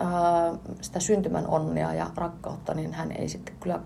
äh, 0.00 0.58
sitä 0.80 1.00
syntymän 1.00 1.46
onnea 1.46 1.94
ja 1.94 2.10
rakkautta, 2.16 2.74
niin 2.74 2.92
hän 2.92 3.12
ei 3.12 3.28
sitten 3.28 3.54
kyllä 3.60 3.80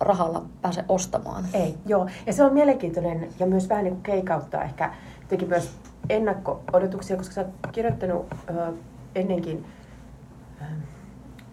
rahalla 0.00 0.44
pääse 0.62 0.84
ostamaan. 0.88 1.44
Ei, 1.52 1.78
joo. 1.86 2.08
Ja 2.26 2.32
se 2.32 2.44
on 2.44 2.54
mielenkiintoinen 2.54 3.28
ja 3.38 3.46
myös 3.46 3.68
vähän 3.68 3.84
niin 3.84 3.94
kuin 3.94 4.02
keikauttaa 4.02 4.62
ehkä 4.62 4.94
teki 5.28 5.46
myös 5.46 5.70
ennakko-odotuksia, 6.08 7.16
koska 7.16 7.34
sä 7.34 7.40
oot 7.40 7.72
kirjoittanut 7.72 8.26
äh, 8.32 8.74
ennenkin, 9.14 9.66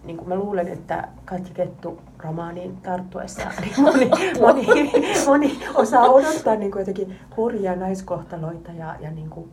niin 0.08 0.16
kuin 0.16 0.28
mä 0.28 0.34
luulen, 0.34 0.68
että 0.68 1.08
Katja 1.24 1.54
Kettu 1.54 2.00
romaaniin 2.18 2.76
tarttuessa 2.76 3.42
niin 3.60 3.82
moni, 3.82 4.10
moni, 4.40 4.66
moni 5.26 5.58
osaa 5.74 6.08
odottaa 6.08 6.56
niin 6.56 6.70
kuin 6.70 6.80
jotenkin 6.80 7.16
hurjia 7.36 7.76
naiskohtaloita 7.76 8.72
ja, 8.72 8.96
ja 9.00 9.10
niin 9.10 9.30
kuin 9.30 9.50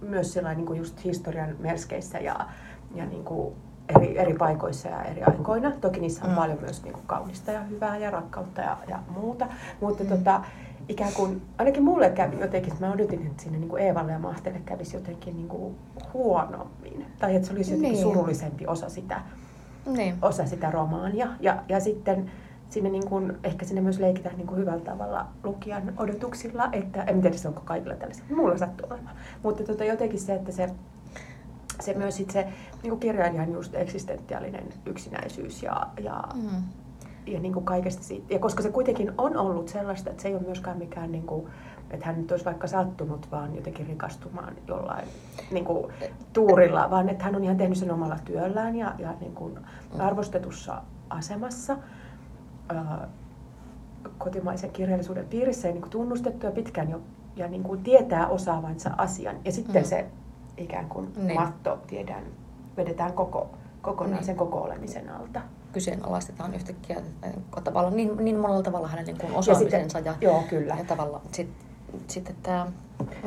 myös 0.00 0.32
sellainen 0.32 0.56
niin 0.56 0.66
kuin 0.66 0.78
just 0.78 1.04
historian 1.04 1.56
merskeissä 1.58 2.18
ja, 2.18 2.46
ja 2.94 3.06
niin 3.06 3.24
kuin 3.24 3.54
eri, 3.96 4.18
eri 4.18 4.34
paikoissa 4.34 4.88
ja 4.88 5.02
eri 5.02 5.22
aikoina. 5.22 5.70
Toki 5.70 6.00
niissä 6.00 6.24
on 6.24 6.30
mm. 6.30 6.36
paljon 6.36 6.58
myös 6.60 6.82
niin 6.82 6.92
kuin 6.92 7.06
kaunista 7.06 7.50
ja 7.50 7.62
hyvää 7.62 7.98
ja 7.98 8.10
rakkautta 8.10 8.60
ja, 8.60 8.76
ja 8.88 8.98
muuta. 9.08 9.46
Mutta 9.80 10.04
mm. 10.04 10.10
tota, 10.10 10.44
ikään 10.88 11.12
kuin, 11.12 11.42
ainakin 11.58 11.82
mulle 11.82 12.10
kävi 12.10 12.40
jotenkin, 12.40 12.72
että 12.72 12.86
mä 12.86 12.92
odotin, 12.92 13.26
että 13.26 13.42
sinne 13.42 13.58
niin 13.58 13.68
kuin 13.68 13.82
Eevalle 13.82 14.12
ja 14.12 14.18
Mahtelle 14.18 14.60
kävisi 14.64 14.96
jotenkin 14.96 15.36
niin 15.36 15.48
kuin 15.48 15.74
huonommin. 16.12 17.06
Tai 17.18 17.36
että 17.36 17.48
se 17.48 17.54
olisi 17.54 17.70
jotenkin 17.70 17.92
niin. 17.92 18.02
surullisempi 18.02 18.66
osa 18.66 18.88
sitä, 18.88 19.20
niin. 19.86 20.14
osa 20.22 20.46
sitä 20.46 20.70
romaania. 20.70 21.28
Ja, 21.40 21.62
ja 21.68 21.80
sitten 21.80 22.30
sinne 22.70 22.90
niin 22.90 23.08
kuin, 23.08 23.38
ehkä 23.44 23.66
sinne 23.66 23.80
myös 23.80 23.98
leikitään 23.98 24.36
niin 24.36 24.46
kuin 24.46 24.60
hyvällä 24.60 24.84
tavalla 24.84 25.26
lukijan 25.44 25.92
odotuksilla, 25.96 26.68
että 26.72 27.02
en 27.02 27.20
tiedä 27.20 27.36
se 27.36 27.48
onko 27.48 27.60
kaikilla 27.64 27.94
tällaisia, 27.94 28.24
mulla 28.36 28.58
sattuu 28.58 28.86
olemaan. 28.90 29.16
Mutta 29.42 29.64
tota, 29.64 29.84
jotenkin 29.84 30.20
se, 30.20 30.34
että 30.34 30.52
se, 30.52 30.70
se 31.80 31.94
myös 31.94 32.16
sit 32.16 32.30
se 32.30 32.48
niin 32.82 32.90
kuin 32.90 33.00
kirjailijan 33.00 33.52
just 33.52 33.74
eksistentiaalinen 33.74 34.64
yksinäisyys 34.86 35.62
ja, 35.62 35.86
ja, 36.00 36.22
mm. 36.34 36.62
ja 37.26 37.40
niin 37.40 37.52
kuin 37.52 37.64
kaikesta 37.64 38.02
siitä. 38.02 38.34
Ja 38.34 38.38
koska 38.38 38.62
se 38.62 38.70
kuitenkin 38.70 39.12
on 39.18 39.36
ollut 39.36 39.68
sellaista, 39.68 40.10
että 40.10 40.22
se 40.22 40.28
ei 40.28 40.34
ole 40.34 40.42
myöskään 40.42 40.78
mikään 40.78 41.12
niin 41.12 41.26
kuin, 41.26 41.46
että 41.94 42.06
hän 42.06 42.16
nyt 42.16 42.30
olisi 42.30 42.44
vaikka 42.44 42.66
sattunut 42.66 43.28
vaan 43.32 43.56
jotenkin 43.56 43.86
rikastumaan 43.86 44.54
jollain 44.68 45.08
niin 45.50 45.64
kuin, 45.64 45.92
tuurilla, 46.32 46.90
vaan 46.90 47.08
että 47.08 47.24
hän 47.24 47.36
on 47.36 47.44
ihan 47.44 47.56
tehnyt 47.56 47.78
sen 47.78 47.90
omalla 47.90 48.18
työllään 48.24 48.76
ja, 48.76 48.94
ja 48.98 49.14
niin 49.20 49.34
kuin, 49.34 49.58
arvostetussa 49.98 50.82
asemassa 51.10 51.76
kotimaisen 54.18 54.70
kirjallisuuden 54.70 55.26
piirissä 55.26 55.68
ja 55.68 55.72
niin 55.72 55.82
kuin 55.82 55.90
tunnustettu 55.90 56.46
ja 56.46 56.52
pitkään 56.52 56.90
jo 56.90 57.00
ja 57.36 57.48
niin 57.48 57.62
kuin 57.62 57.82
tietää 57.82 58.28
osaavansa 58.28 58.90
asian. 58.96 59.36
Ja 59.44 59.52
sitten 59.52 59.82
mm. 59.82 59.88
se 59.88 60.06
ikään 60.56 60.88
kuin 60.88 61.12
niin. 61.16 61.40
matto 61.40 61.78
tiedään, 61.86 62.24
vedetään 62.76 63.12
koko, 63.12 63.50
kokonaan 63.82 64.14
niin. 64.14 64.24
sen 64.24 64.36
koko 64.36 64.58
olemisen 64.58 65.10
alta. 65.10 65.40
Kyseenalaistetaan 65.72 66.54
yhtäkkiä 66.54 67.00
tavallaan 67.64 67.96
niin, 67.96 68.16
niin 68.16 68.38
monella 68.38 68.62
tavalla 68.62 68.88
hänen 68.88 69.04
niin 69.04 69.34
osaamisensa. 69.34 69.98
Ja, 69.98 70.04
ja, 70.04 70.14
joo, 70.20 70.44
kyllä. 70.50 70.74
Ja 70.78 70.84
tavallaan 70.84 71.22
sitten 72.08 72.34
sit, 72.34 72.42
tämä, 72.42 72.66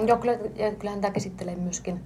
joo, 0.07 0.17
kyllä, 0.17 0.37
ja 0.55 0.75
kyllähän 0.75 1.01
tämä 1.01 1.13
käsittelee 1.13 1.55
myöskin 1.55 1.99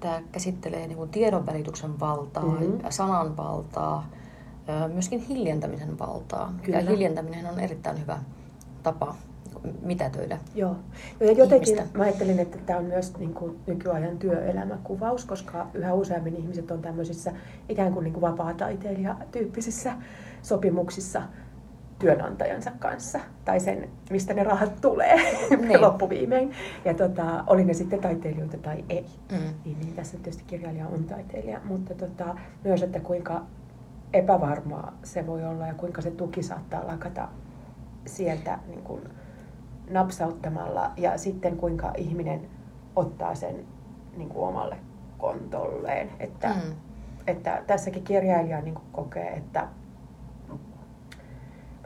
tämä 0.00 0.22
käsittelee 0.32 0.86
niin 0.86 0.96
kuin 0.96 1.10
tiedonvälityksen 1.10 2.00
valtaa, 2.00 2.44
mm-hmm. 2.44 2.78
sanan 2.90 3.36
valtaa, 3.36 4.10
myöskin 4.92 5.20
hiljentämisen 5.20 5.98
valtaa. 5.98 6.54
Kyllä. 6.62 6.80
Ja 6.80 6.90
hiljentäminen 6.90 7.46
on 7.46 7.60
erittäin 7.60 8.00
hyvä 8.00 8.18
tapa 8.82 9.14
mitätöidä 9.82 10.38
Joo. 10.54 10.76
Ja 11.20 11.32
jotenkin 11.32 11.74
ihmistä. 11.74 11.98
mä 11.98 12.04
ajattelin, 12.04 12.38
että 12.38 12.58
tämä 12.66 12.78
on 12.78 12.84
myös 12.84 13.18
niin 13.18 13.34
kuin 13.34 13.58
nykyajan 13.66 14.18
työelämäkuvaus, 14.18 15.24
koska 15.24 15.66
yhä 15.74 15.94
useammin 15.94 16.36
ihmiset 16.36 16.70
on 16.70 16.82
tämmöisissä 16.82 17.32
ikään 17.68 17.92
kuin, 17.92 18.04
niin 18.04 18.12
kuin 18.12 18.20
vapaa-taiteilijatyyppisissä 18.20 19.92
sopimuksissa 20.42 21.22
työnantajansa 22.00 22.70
kanssa, 22.78 23.20
tai 23.44 23.60
sen, 23.60 23.88
mistä 24.10 24.34
ne 24.34 24.42
rahat 24.42 24.80
tulee 24.80 25.16
Niin. 25.60 25.80
loppuviimein. 25.80 26.52
Ja 26.84 26.94
tota, 26.94 27.44
oli 27.46 27.64
ne 27.64 27.74
sitten 27.74 28.00
taiteilijoita 28.00 28.56
tai 28.58 28.84
ei. 28.88 29.06
Mm. 29.32 29.38
Niin, 29.64 29.80
niin 29.80 29.92
tässä 29.94 30.16
tietysti 30.16 30.44
kirjailija 30.46 30.86
on 30.86 31.04
taiteilija, 31.04 31.60
mutta 31.64 31.94
tota, 31.94 32.36
myös, 32.64 32.82
että 32.82 33.00
kuinka 33.00 33.42
epävarmaa 34.12 34.92
se 35.02 35.26
voi 35.26 35.44
olla 35.44 35.66
ja 35.66 35.74
kuinka 35.74 36.02
se 36.02 36.10
tuki 36.10 36.42
saattaa 36.42 36.86
lakata 36.86 37.28
sieltä 38.06 38.58
niin 38.68 38.82
kuin 38.82 39.02
napsauttamalla 39.90 40.90
ja 40.96 41.18
sitten 41.18 41.56
kuinka 41.56 41.92
ihminen 41.96 42.40
ottaa 42.96 43.34
sen 43.34 43.56
niin 44.16 44.28
kuin 44.28 44.48
omalle 44.48 44.76
kontolleen. 45.18 46.10
Että, 46.20 46.48
Mm. 46.48 46.72
että 47.26 47.62
tässäkin 47.66 48.04
kirjailija 48.04 48.60
niin 48.60 48.74
kuin 48.74 48.86
kokee, 48.92 49.28
että 49.30 49.68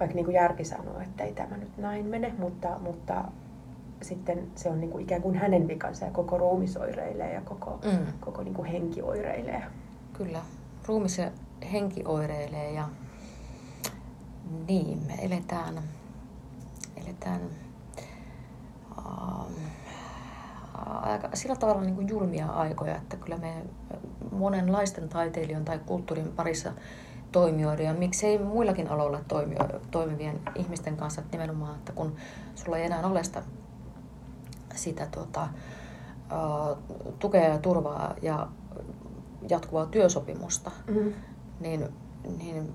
vaikka 0.00 0.14
niin 0.14 0.24
kuin 0.24 0.34
järki 0.34 0.64
sanoo, 0.64 1.00
että 1.00 1.24
ei 1.24 1.32
tämä 1.32 1.56
nyt 1.56 1.78
näin 1.78 2.06
mene, 2.06 2.34
mutta, 2.38 2.78
mutta 2.78 3.24
sitten 4.02 4.46
se 4.54 4.68
on 4.68 4.80
niin 4.80 4.90
kuin 4.90 5.02
ikään 5.04 5.22
kuin 5.22 5.34
hänen 5.34 5.68
vikansa 5.68 6.04
ja 6.04 6.10
koko 6.10 6.38
ruumis 6.38 6.76
oireilee 6.76 7.34
ja 7.34 7.40
koko, 7.40 7.78
Mm. 7.84 8.06
koko 8.20 8.42
niin 8.42 8.54
kuin 8.54 8.68
henki 8.68 9.02
oireilee. 9.02 9.62
Kyllä, 10.12 10.40
ruumis 10.86 11.18
ja 11.18 11.30
henki 11.72 12.02
oireilee 12.06 12.72
ja 12.72 12.88
niin, 14.68 14.98
me 15.06 15.14
eletään, 15.22 15.74
eletään 17.04 17.40
ähm, 18.98 19.52
aika, 20.86 21.28
sillä 21.34 21.56
tavalla 21.56 21.80
niin 21.82 21.94
kuin 21.94 22.08
julmia 22.08 22.46
aikoja, 22.46 22.96
että 22.96 23.16
kyllä 23.16 23.36
me 23.36 23.54
monenlaisten 24.32 25.08
taiteilijoiden 25.08 25.64
tai 25.64 25.78
kulttuurin 25.86 26.32
parissa 26.36 26.72
toimijoiden 27.34 27.86
ja 27.86 27.94
miksei 27.94 28.38
muillakin 28.38 28.88
aloilla 28.88 29.20
toimio, 29.28 29.58
toimivien 29.90 30.40
ihmisten 30.54 30.96
kanssa 30.96 31.20
että 31.20 31.36
nimenomaan, 31.36 31.76
että 31.76 31.92
kun 31.92 32.16
sulla 32.54 32.78
ei 32.78 32.84
enää 32.84 33.06
ole 33.06 33.24
sitä, 33.24 33.42
sitä 34.74 35.06
tuota, 35.06 35.48
tukea 37.18 37.48
ja 37.48 37.58
turvaa 37.58 38.14
ja 38.22 38.48
jatkuvaa 39.48 39.86
työsopimusta, 39.86 40.70
Mm. 40.86 41.12
niin, 41.60 41.88
niin 42.38 42.72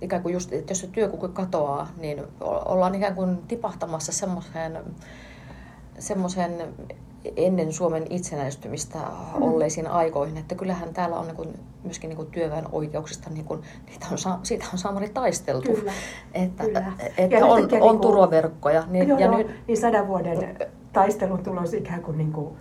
ikään 0.00 0.22
kuin 0.22 0.32
just, 0.32 0.52
että 0.52 0.70
jos 0.70 0.80
se 0.80 0.86
työkyky 0.86 1.28
katoaa, 1.28 1.88
niin 1.96 2.22
ollaan 2.40 2.94
ikään 2.94 3.14
kuin 3.14 3.36
tipahtamassa 3.48 4.12
semmoiseen 4.12 4.78
semmoisen 5.98 6.74
ennen 7.36 7.72
Suomen 7.72 8.06
itsenäistymistä 8.10 8.98
olleisiin 9.40 9.86
aikoihin, 9.86 10.36
että 10.36 10.54
kyllähän 10.54 10.94
täällä 10.94 11.16
on 11.16 11.26
niin 11.26 11.36
kuin, 11.36 11.48
myöskin 11.84 12.08
niin 12.08 12.16
kuin 12.16 12.30
työväen 12.30 12.64
oikeuksista, 12.72 13.30
niin 13.30 13.44
kuin, 13.44 13.62
niitä 13.86 14.06
on, 14.10 14.38
siitä 14.42 14.64
on 14.72 14.78
saamari 14.78 15.08
taisteltu, 15.08 15.72
Kyllä, 15.72 15.92
että, 16.34 16.64
kyllä. 16.64 16.92
että 17.16 17.36
Ja 17.36 17.46
on, 17.46 17.52
on 17.52 17.68
niin 17.68 17.80
kuin- 17.80 18.00
turvaverkkoja. 18.00 18.84
Niin, 18.90 19.08
Joo, 19.08 19.18
ja 19.18 19.26
joo, 19.26 19.36
nyt, 19.36 19.50
niin 19.68 19.78
sadan 19.78 20.08
vuoden 20.08 20.56
taistelun 20.92 21.42
tulos 21.42 21.74
ikään 21.74 22.02
kuin, 22.02 22.18
niin 22.18 22.32
kuin 22.32 22.54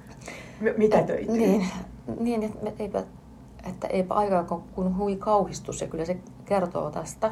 mitätöityy. 0.77 1.37
Niin, 1.37 1.67
niin 2.19 2.43
että, 2.43 2.83
eipä, 2.83 3.03
että 3.69 3.87
eipä 3.87 4.13
aikaa 4.13 4.43
kun- 4.75 4.97
hui 4.97 5.15
kauhistus 5.15 5.81
ja 5.81 5.87
kyllä 5.87 6.05
se 6.05 6.17
kertoo 6.45 6.91
tästä 6.91 7.31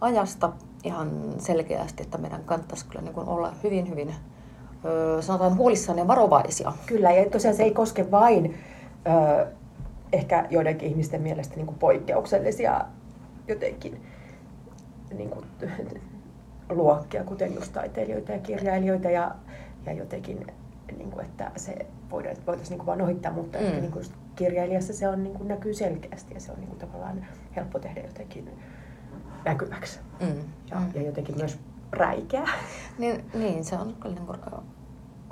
ajasta 0.00 0.52
ihan 0.84 1.10
selkeästi, 1.38 2.02
että 2.02 2.18
meidän 2.18 2.44
kannattaisi 2.44 2.86
kyllä 2.86 3.02
niin 3.02 3.14
kuin 3.14 3.28
olla 3.28 3.52
hyvin, 3.62 3.90
hyvin 3.90 4.14
sanotaan 5.20 5.56
huolissaan 5.56 5.98
ja 5.98 6.06
varovaisia. 6.06 6.72
Kyllä, 6.86 7.12
ja 7.12 7.30
tosiaan 7.30 7.56
se 7.56 7.62
ei 7.62 7.70
koske 7.70 8.10
vain 8.10 8.58
ö, 9.40 9.46
ehkä 10.12 10.46
joidenkin 10.50 10.88
ihmisten 10.88 11.22
mielestä 11.22 11.56
niin 11.56 11.66
kuin 11.66 11.78
poikkeuksellisia 11.78 12.80
jotenkin 13.48 14.02
niin 15.14 15.30
kuin, 15.30 15.44
luokkia, 16.70 17.24
kuten 17.24 17.54
just 17.54 17.72
taiteilijoita 17.72 18.32
ja 18.32 18.38
kirjailijoita 18.38 19.10
ja, 19.10 19.34
ja 19.86 19.92
jotenkin, 19.92 20.46
niin 20.96 21.10
kuin, 21.10 21.24
että 21.24 21.50
se 21.56 21.86
voidaan, 22.10 22.36
voitaisiin 22.46 22.70
niin 22.70 22.78
kuin 22.78 22.86
vaan 22.86 23.02
ohittaa, 23.02 23.32
mutta 23.32 23.58
mm. 23.58 23.64
Ehkä 23.64 23.80
niin 23.80 23.92
kuin 23.92 24.00
just 24.00 24.12
kirjailijassa 24.36 24.92
se 24.92 25.08
on, 25.08 25.22
niin 25.22 25.34
kuin 25.34 25.48
näkyy 25.48 25.74
selkeästi 25.74 26.34
ja 26.34 26.40
se 26.40 26.52
on 26.52 26.58
niin 26.58 26.68
kuin 26.68 26.78
tavallaan 26.78 27.26
helppo 27.56 27.78
tehdä 27.78 28.00
jotenkin 28.00 28.50
näkyväksi 29.44 30.00
Mm. 30.20 30.26
ja, 30.70 30.76
mm. 30.80 30.90
ja 30.94 31.02
jotenkin 31.02 31.36
myös 31.38 31.58
räikeä. 31.92 32.48
Niin, 32.98 33.24
niin, 33.34 33.64
se 33.64 33.76
on 33.76 33.96
kyllä 34.00 34.14
niin 34.14 34.26
kuin, 34.26 34.38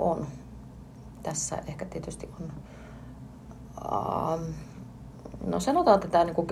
on. 0.03 0.27
Tässä 1.23 1.57
ehkä 1.67 1.85
tietysti 1.85 2.29
on, 2.39 2.51
ähm, 3.93 4.43
no 5.45 5.59
sanotaan, 5.59 5.95
että 5.95 6.07
tämä 6.07 6.23
niin 6.23 6.35
kuin, 6.35 6.47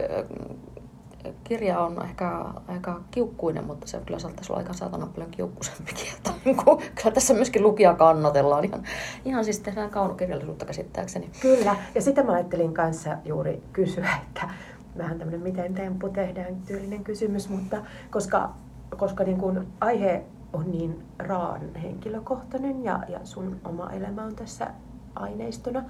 kirja 1.44 1.80
on 1.80 2.06
ehkä 2.06 2.46
aika 2.68 3.02
kiukkuinen, 3.12 3.66
mutta 3.66 3.88
se 3.88 4.02
kyllä 4.06 4.20
saattaisi 4.20 4.52
olla 4.52 4.60
aika 4.60 4.74
saatana 4.74 5.06
paljon 5.06 5.32
kiukkuisempikin. 5.32 6.08
Että, 6.18 6.32
niin 6.46 6.58
kuin, 6.58 6.78
kyllä 6.78 7.12
tässä 7.14 7.34
myöskin 7.34 7.64
lukija 7.64 7.94
kannatellaan. 7.94 8.66
Ihan, 8.66 8.84
ihan 9.26 9.46
siis 9.46 9.60
tehdään 9.60 9.90
kaunokirjallisuutta 9.90 10.66
käsittääkseni. 10.66 11.30
Kyllä, 11.42 11.76
ja 11.96 12.02
sitä 12.02 12.24
mä 12.24 12.32
ajattelin 12.32 12.74
kanssa 12.74 13.18
juuri 13.26 13.64
kysyä, 13.74 14.10
että 14.22 14.50
vähän 14.98 15.20
tämmöinen 15.20 15.42
miten 15.42 15.74
temppu 15.74 16.10
tehdään 16.10 16.56
tyylinen 16.56 17.04
kysymys, 17.04 17.50
mutta 17.50 17.78
koska, 18.12 18.54
koska 18.98 19.24
niin 19.24 19.38
kun 19.38 19.68
aihe 19.80 20.24
on 20.54 20.72
niin 20.72 21.04
raan 21.20 21.76
henkilökohtainen 21.76 22.84
ja, 22.84 23.04
ja 23.08 23.20
sun 23.24 23.62
oma 23.64 23.90
elämä 23.90 24.24
on 24.24 24.36
tässä 24.36 24.68
aineistona, 25.16 25.84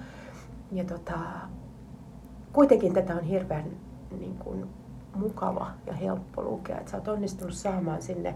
ja 0.71 0.83
tota, 0.83 1.19
kuitenkin 2.53 2.93
tätä 2.93 3.15
on 3.15 3.23
hirveän 3.23 3.65
niin 4.19 4.37
kun, 4.37 4.69
mukava 5.15 5.71
ja 5.85 5.93
helppo 5.93 6.41
lukea, 6.43 6.77
että 6.77 6.91
sä 6.91 6.97
oot 6.97 7.07
onnistunut 7.07 7.53
saamaan 7.53 8.01
sinne 8.01 8.35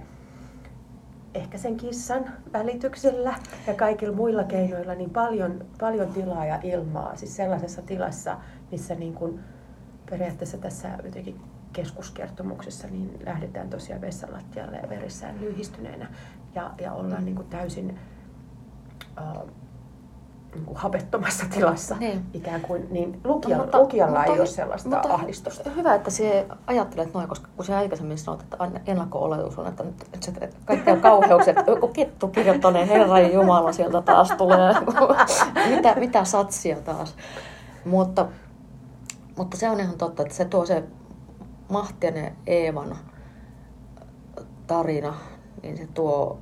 ehkä 1.33 1.57
sen 1.57 1.77
kissan 1.77 2.25
välityksellä 2.53 3.35
ja 3.67 3.73
kaikilla 3.73 4.15
muilla 4.15 4.43
keinoilla 4.43 4.95
niin 4.95 5.09
paljon, 5.09 5.65
paljon 5.79 6.13
tilaa 6.13 6.45
ja 6.45 6.59
ilmaa. 6.63 7.15
Siis 7.15 7.35
sellaisessa 7.35 7.81
tilassa, 7.81 8.37
missä 8.71 8.95
niin 8.95 9.13
kuin 9.13 9.39
periaatteessa 10.09 10.57
tässä 10.57 10.89
jotenkin 11.03 11.41
keskuskertomuksessa 11.75 12.87
niin 12.87 13.19
lähdetään 13.25 13.69
tosiaan 13.69 14.01
vessalattialle 14.01 14.77
ja 14.77 14.89
verissään 14.89 15.35
lyhistyneenä 15.41 16.07
ja, 16.55 16.71
ja 16.81 16.93
ollaan 16.93 17.25
niin 17.25 17.35
kuin 17.35 17.47
täysin 17.47 17.99
äh, 19.17 19.25
niin 20.55 20.65
kuin 20.65 20.77
hapettomassa 20.77 21.45
tilassa 21.53 21.95
Niin. 21.99 22.25
ikään 22.33 22.61
kuin, 22.61 22.87
niin 22.91 23.19
lukijalla, 23.23 23.63
mutta- 23.63 23.79
lukijalla 23.79 24.23
ei 24.23 24.29
mutta- 24.29 24.41
ole 24.41 24.47
sellaista 24.49 24.89
mutta 24.89 25.13
ahdistusta. 25.13 25.69
Hyvä, 25.69 25.95
että 25.95 26.11
se 26.11 26.45
ajattelet 26.67 27.13
noin, 27.13 27.27
koska 27.27 27.49
kun 27.55 27.65
se 27.65 27.75
aikaisemmin 27.75 28.17
sanoit, 28.17 28.41
että 28.43 28.57
ennakko-oletus 28.87 29.59
on, 29.59 29.67
että 29.67 29.83
nyt 29.83 30.01
että 30.01 30.25
se 30.25 30.49
kaikkea 30.65 30.97
kauheuksia, 30.97 31.53
että 31.59 31.71
joku 31.71 31.87
kettu 31.87 32.27
kirjoittaneen 32.27 32.87
Herran 32.87 33.33
Jumala 33.33 33.71
sieltä 33.71 34.01
taas 34.01 34.31
tulee, 34.31 34.73
mitä, 35.75 35.95
mitä 35.95 36.23
satsia 36.23 36.75
taas. 36.75 37.15
Mutta, 37.85 38.25
mutta 39.37 39.57
se 39.57 39.69
on 39.69 39.79
ihan 39.79 39.97
totta, 39.97 40.23
että 40.23 40.35
se 40.35 40.45
tuo 40.45 40.65
se 40.65 40.83
Mahtianen 41.69 42.35
Eevan 42.47 42.97
tarina, 44.67 45.13
niin 45.63 45.77
se 45.77 45.87
tuo 45.93 46.39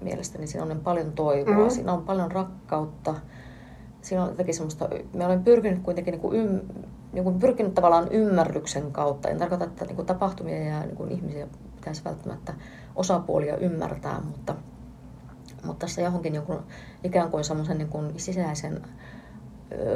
mielestäni 0.00 0.46
siinä 0.46 0.62
on 0.62 0.68
niin 0.68 0.80
paljon 0.80 1.12
toivoa, 1.12 1.64
mm. 1.64 1.70
siinä 1.70 1.92
on 1.92 2.04
paljon 2.04 2.32
rakkautta, 2.32 3.14
siinä 4.02 4.22
on 4.22 4.28
jotenkin 4.28 4.54
semmoista, 4.54 4.88
me 5.14 5.26
olen 5.26 5.44
pyrkinyt 5.44 5.82
kuitenkin 5.82 6.12
niin 6.12 6.20
kuin 6.20 6.40
ym, 6.40 6.60
niin 7.12 7.24
kuin 7.24 7.38
pyrkinyt 7.38 7.74
tavallaan 7.74 8.08
ymmärryksen 8.12 8.92
kautta. 8.92 9.28
En 9.28 9.38
tarkoita, 9.38 9.64
että 9.64 9.84
niin 9.84 9.96
kuin 9.96 10.06
tapahtumia 10.06 10.64
ja 10.64 10.80
niin 10.80 10.96
kuin 10.96 11.12
ihmisiä 11.12 11.46
pitäisi 11.76 12.04
välttämättä 12.04 12.54
osapuolia 12.96 13.56
ymmärtää, 13.56 14.20
mutta, 14.20 14.54
mutta 15.64 15.86
tässä 15.86 16.02
johonkin 16.02 16.32
niin 16.32 16.42
kuin, 16.42 16.58
ikään 17.04 17.30
kuin 17.30 17.44
semmoisen 17.44 17.78
niin 17.78 17.88
kuin 17.88 18.20
sisäisen 18.20 18.82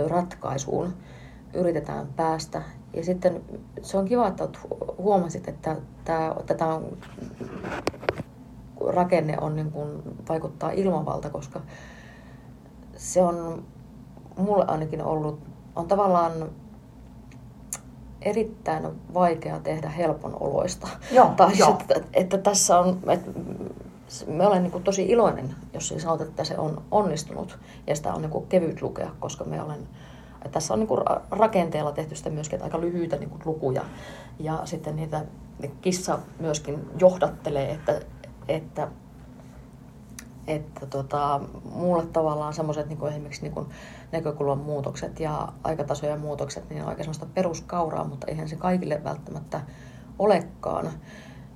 ratkaisuun 0.09 0.95
yritetään 1.55 2.07
päästä. 2.17 2.63
Ja 2.95 3.05
sitten 3.05 3.43
se 3.83 3.99
on 3.99 4.05
kiva, 4.05 4.29
että 4.29 4.49
huomasit, 4.99 5.49
että 5.49 5.77
tämä, 6.05 6.35
että 6.41 6.55
tämä 6.55 6.75
on, 6.75 6.99
rakenne 8.87 9.39
on 9.41 9.57
niin 9.57 9.73
kuin, 9.73 10.03
vaikuttaa 10.29 10.71
ilmavalta, 10.71 11.31
koska 11.31 11.61
se 12.97 13.23
on 13.23 13.65
mulle 14.37 14.65
ainakin 14.69 15.03
ollut, 15.03 15.41
on 15.77 15.89
tavallaan 15.89 16.33
erittäin 18.23 18.89
vaikea 19.15 19.61
tehdä 19.61 19.89
helpon 19.89 20.37
oloista. 20.41 20.89
Joo, 21.11 21.33
tai 21.37 21.59
joo. 21.59 21.71
Että, 21.81 21.95
että 22.13 22.39
tässä 22.39 22.79
on, 22.79 22.99
että 23.09 23.31
mä 24.27 24.47
olen 24.47 24.63
niin 24.63 24.73
kuin 24.73 24.85
tosi 24.85 25.07
iloinen, 25.07 25.55
jos 25.75 25.89
siis 25.89 26.03
sanot, 26.03 26.21
että 26.21 26.45
se 26.45 26.59
on 26.59 26.83
onnistunut 26.91 27.59
ja 27.87 27.97
sitä 27.97 28.15
on 28.15 28.23
niin 28.23 28.31
kuin 28.31 28.47
kevyt 28.47 28.83
lukea, 28.83 29.11
koska 29.21 29.45
me 29.45 29.63
olen, 29.63 29.89
tässä 30.51 30.75
on 30.75 30.81
niin 30.81 30.89
rakenteella 31.31 31.93
tehty 31.93 32.15
sitä 32.15 32.31
myöskin 32.31 32.63
aika 32.63 32.81
lyhyitä 32.81 33.17
niin 33.17 33.31
lukuja 33.45 33.85
ja 34.39 34.61
sitten 34.65 34.97
niitä 34.97 35.25
kissa 35.81 36.19
myöskin 36.41 36.87
johdattelee, 36.99 37.71
että, 37.71 38.01
että 38.49 38.89
että 40.47 40.87
tota, 40.87 41.41
mulle 41.75 42.07
tavallaan 42.07 42.55
semmoiset 42.55 42.89
niin 42.89 43.09
esimerkiksi 43.09 43.43
niin 43.43 43.67
näkökulman 44.13 44.59
muutokset 44.59 45.21
ja 45.21 45.53
aikatasojen 45.65 46.21
muutokset, 46.21 46.71
niin 46.71 46.83
on 46.83 46.89
aika 46.89 47.03
semmoista 47.03 47.27
peruskauraa, 47.35 48.05
mutta 48.05 48.27
eihän 48.27 48.49
se 48.49 48.57
kaikille 48.57 49.05
välttämättä 49.05 49.61
olekaan. 50.19 50.91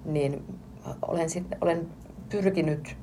niin 0.04 0.60
olen, 1.02 1.30
sit, 1.30 1.46
olen 1.60 1.88
pyrkinyt 2.28 2.96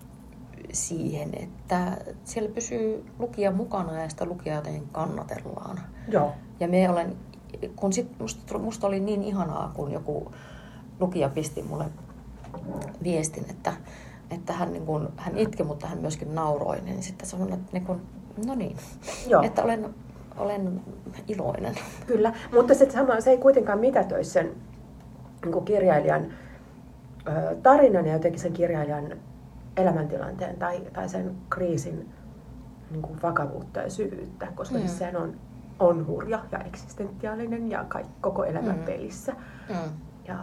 siihen, 0.74 1.30
että 1.34 1.98
siellä 2.24 2.50
pysyy 2.54 3.06
lukija 3.20 3.52
mukana 3.52 4.02
ja 4.02 4.10
sitä 4.10 4.26
lukijaa 4.26 4.56
jotenkin 4.56 4.90
kannatellaan. 4.92 5.80
Joo. 6.08 6.32
Ja 6.60 6.68
me 6.68 6.90
olen, 6.90 7.16
kun 7.76 7.94
sit 7.94 8.20
musta, 8.20 8.58
musta 8.58 8.88
oli 8.88 9.00
niin 9.00 9.24
ihanaa, 9.24 9.72
kun 9.76 9.92
joku 9.92 10.32
lukija 11.00 11.30
pisti 11.30 11.64
mulle 11.64 11.86
viestin, 13.04 13.46
että, 13.50 13.74
että 14.32 14.54
hän, 14.54 14.74
niin 14.74 14.86
kun, 14.86 15.14
hän 15.18 15.38
itki, 15.38 15.64
mutta 15.64 15.88
hän 15.88 15.98
myöskin 15.98 16.36
nauroi, 16.36 16.82
niin 16.82 17.04
sitten 17.04 17.28
sanoin, 17.28 17.54
että 17.54 17.70
niin 17.72 17.86
kun, 17.86 18.02
no 18.46 18.56
niin, 18.56 18.78
Joo. 19.28 19.42
että 19.42 19.64
olen, 19.64 19.96
olen 20.38 20.82
iloinen. 21.28 21.76
Kyllä, 22.08 22.34
mutta 22.54 22.74
se, 22.74 22.92
sama, 22.92 23.22
se 23.22 23.30
ei 23.30 23.38
kuitenkaan 23.38 23.80
mitätöi 23.80 24.24
sen 24.24 24.52
niin 25.46 25.66
kirjailijan 25.66 26.34
tarinan 27.64 28.06
ja 28.06 28.14
jotenkin 28.14 28.42
sen 28.42 28.54
kirjailijan 28.54 29.18
elämäntilanteen 29.78 30.60
tai, 30.60 30.82
tai 30.94 31.10
sen 31.10 31.36
kriisin 31.50 32.10
niin 32.92 33.02
kuin 33.02 33.22
vakavuutta 33.22 33.80
ja 33.80 33.90
syvyyttä, 33.90 34.48
koska 34.56 34.78
mm. 34.78 34.88
sehän 34.88 35.16
on, 35.16 35.36
on 35.80 36.08
hurja 36.08 36.40
ja 36.52 36.60
eksistentiaalinen 36.60 37.72
ja 37.72 37.84
kaikki, 37.84 38.14
koko 38.22 38.44
elämän 38.44 38.78
mm. 38.78 38.84
pelissä. 38.84 39.34
Mm. 39.70 39.76
Ja 40.28 40.36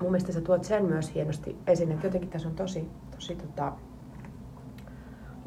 mun 0.00 0.10
mielestä 0.10 0.32
sä 0.32 0.40
tuot 0.40 0.64
sen 0.64 0.84
myös 0.84 1.14
hienosti 1.14 1.56
esiin, 1.66 1.92
että 1.92 2.06
jotenkin 2.06 2.30
tässä 2.30 2.48
on 2.48 2.54
tosi, 2.54 2.90
tosi 3.14 3.36
tota, 3.36 3.72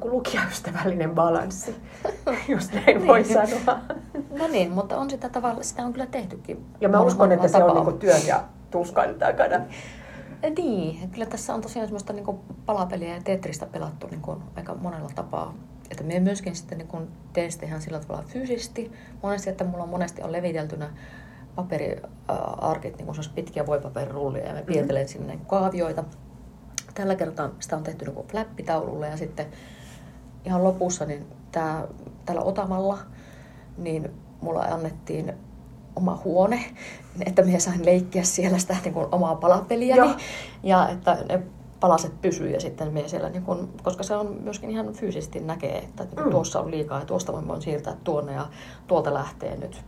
niin 0.02 0.12
lukijaystävällinen 0.12 1.16
balanssi, 1.16 1.76
jos 2.48 2.72
näin 2.74 3.08
voi 3.08 3.22
niin. 3.22 3.34
sanoa. 3.34 3.80
No 4.40 4.48
niin, 4.48 4.72
mutta 4.72 4.98
on 4.98 5.10
sitä 5.10 5.30
tavalla, 5.30 5.64
sitä 5.64 5.86
on 5.86 5.94
kyllä 5.94 6.06
tehtykin. 6.06 6.66
Ja 6.82 6.90
mä 6.90 7.02
uskon, 7.02 7.32
että 7.32 7.48
se 7.48 7.64
on 7.64 7.86
niin 7.86 8.00
työn 8.00 8.28
ja 8.28 8.44
tuskan 8.72 9.16
takana. 9.16 9.56
Niin, 10.58 11.10
kyllä 11.10 11.26
tässä 11.26 11.54
on 11.54 11.62
tosiaan 11.62 11.88
semmoista 11.88 12.14
niin 12.14 12.40
palapeliä 12.66 13.16
ja 13.16 13.24
Tetristä 13.24 13.66
pelattu 13.66 14.08
niin 14.08 14.22
kuin 14.22 14.40
aika 14.56 14.76
monella 14.76 15.10
tapaa. 15.16 15.54
Että 15.92 16.04
me 16.04 16.20
myöskin 16.20 16.56
sitten 16.56 16.78
niin 16.78 17.08
teen 17.34 17.52
sitä 17.52 17.66
ihan 17.66 17.82
sillä 17.82 18.00
tavalla 18.00 18.24
fyysisesti. 18.28 18.92
Monesti, 19.24 19.50
että 19.50 19.64
mulla 19.64 19.84
on 19.84 19.90
monesti 19.90 20.22
on 20.22 20.32
leviteltynä 20.32 20.90
paperiarkit, 21.56 22.98
niin 22.98 23.06
kuin 23.06 23.18
pitkiä 23.36 23.66
voipaperirullia 23.66 24.48
ja 24.48 24.54
me 24.54 24.62
piirtelen 24.62 25.02
mm-hmm. 25.02 25.12
sinne 25.12 25.36
niin 25.36 25.46
kaavioita. 25.46 26.04
Tällä 26.94 27.16
kertaa 27.16 27.50
sitä 27.60 27.78
on 27.78 27.84
tehty 27.84 28.06
niin 28.06 28.28
flappitaululle 28.28 29.08
ja 29.08 29.18
sitten 29.18 29.46
ihan 30.46 30.64
lopussa 30.64 31.06
niin 31.06 31.28
tää, 31.52 31.88
tällä 32.26 32.42
Otamalla 32.42 32.98
niin 33.78 34.12
mulla 34.42 34.62
annettiin 34.62 35.34
oma 35.96 36.22
huone, 36.24 36.66
että 37.26 37.42
minä 37.42 37.60
sain 37.60 37.86
leikkiä 37.86 38.24
siellä 38.24 38.58
sitä 38.58 38.76
niin 38.84 38.94
kuin 38.94 39.08
omaa 39.12 39.36
palapeliäni 39.36 40.00
Joo. 40.00 40.16
ja 40.64 40.90
että 40.90 41.18
ne 41.30 41.44
palaset 41.80 42.22
pysyy 42.22 42.50
ja 42.50 42.60
sitten 42.60 42.94
me 42.94 43.08
siellä, 43.08 43.30
niin 43.30 43.44
kuin, 43.44 43.70
koska 43.84 44.04
se 44.04 44.16
on 44.16 44.38
myöskin 44.44 44.70
ihan 44.70 44.94
fyysisesti 44.94 45.40
näkee, 45.40 45.78
että 45.78 46.04
niin 46.04 46.26
mm. 46.26 46.32
tuossa 46.32 46.60
on 46.60 46.72
liikaa 46.72 47.00
ja 47.00 47.06
tuosta 47.06 47.48
voin 47.48 47.62
siirtää 47.62 47.98
tuonne 48.04 48.34
ja 48.34 48.48
tuolta 48.88 49.14
lähtee 49.14 49.58
nyt 49.58 49.82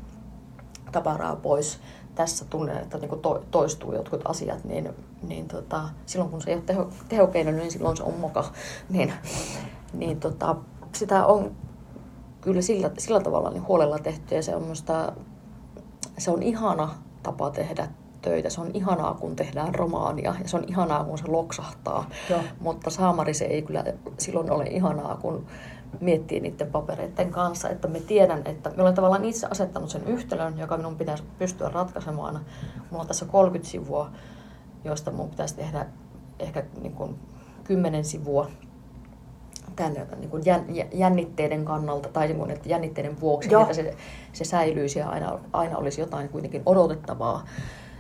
tavaraa 0.92 1.36
pois. 1.36 1.80
Tässä 2.16 2.46
tunnen, 2.46 2.78
että 2.78 2.98
niin 2.98 3.20
to, 3.22 3.44
toistuu 3.52 3.94
jotkut 3.94 4.22
asiat, 4.26 4.64
niin, 4.64 4.90
niin 5.28 5.48
tota, 5.48 5.90
silloin 6.06 6.32
kun 6.32 6.42
se 6.42 6.50
ei 6.50 6.56
ole 6.56 6.64
teho, 6.64 6.90
tehokeino, 7.10 7.52
niin 7.52 7.72
silloin 7.72 7.98
se 7.98 8.04
on 8.04 8.20
moka. 8.20 8.46
Niin, 8.90 9.14
niin 9.94 10.20
tota, 10.20 10.56
sitä 10.94 11.26
on 11.26 11.52
kyllä 12.42 12.62
sillä, 12.62 12.92
sillä 12.98 13.20
tavalla 13.20 13.50
niin 13.50 13.68
huolella 13.68 14.00
tehty 14.00 14.36
ja 14.36 14.44
se 14.44 14.56
on 14.56 14.62
minusta 14.62 15.14
se 16.18 16.32
on 16.32 16.44
ihana 16.44 16.90
tapa 17.24 17.50
tehdä 17.50 17.88
töitä. 18.22 18.50
Se 18.50 18.62
on 18.62 18.72
ihanaa, 18.74 19.14
kun 19.14 19.36
tehdään 19.36 19.76
romaania 19.76 20.36
ja 20.42 20.48
se 20.48 20.58
on 20.58 20.64
ihanaa, 20.68 21.04
kun 21.04 21.18
se 21.18 21.28
loksahtaa. 21.28 22.10
Joo. 22.30 22.40
Mutta 22.60 22.90
saamari 22.90 23.34
se 23.34 23.46
ei 23.46 23.62
kyllä 23.62 23.84
silloin 24.18 24.52
ole 24.52 24.64
ihanaa, 24.64 25.18
kun 25.22 25.46
miettii 26.02 26.40
niiden 26.40 26.72
papereiden 26.72 27.32
kanssa. 27.32 27.70
Että 27.70 27.88
me 27.88 28.00
tiedän, 28.00 28.42
että 28.46 28.70
me 28.70 28.82
olen 28.82 28.94
tavallaan 28.94 29.26
itse 29.26 29.48
asettanut 29.52 29.90
sen 29.90 30.08
yhtälön, 30.08 30.60
joka 30.60 30.78
minun 30.78 30.96
pitäisi 30.96 31.24
pystyä 31.40 31.70
ratkaisemaan. 31.70 32.46
Mulla 32.92 33.02
on 33.02 33.08
tässä 33.08 33.26
30 33.26 33.72
sivua, 33.72 34.12
joista 34.84 35.12
minun 35.12 35.30
pitäisi 35.30 35.56
tehdä 35.56 35.86
ehkä 36.40 36.64
niin 36.82 36.94
kuin 36.94 37.16
10 37.64 38.06
sivua 38.06 38.48
tämän 39.78 40.08
niin 40.18 40.30
kuin 40.30 40.44
jännitteiden 40.94 41.66
kannalta 41.66 42.10
tai 42.10 42.28
niin 42.28 42.38
kuin, 42.38 42.52
että 42.52 42.70
jännitteiden 42.70 43.20
vuoksi, 43.20 43.52
Joo. 43.52 43.62
että 43.62 43.74
se, 43.74 43.96
se 44.34 44.46
säilyisi 44.46 45.00
ja 45.00 45.10
aina, 45.10 45.40
aina 45.54 45.78
olisi 45.78 46.02
jotain 46.02 46.30
kuitenkin 46.30 46.62
odotettavaa 46.66 47.46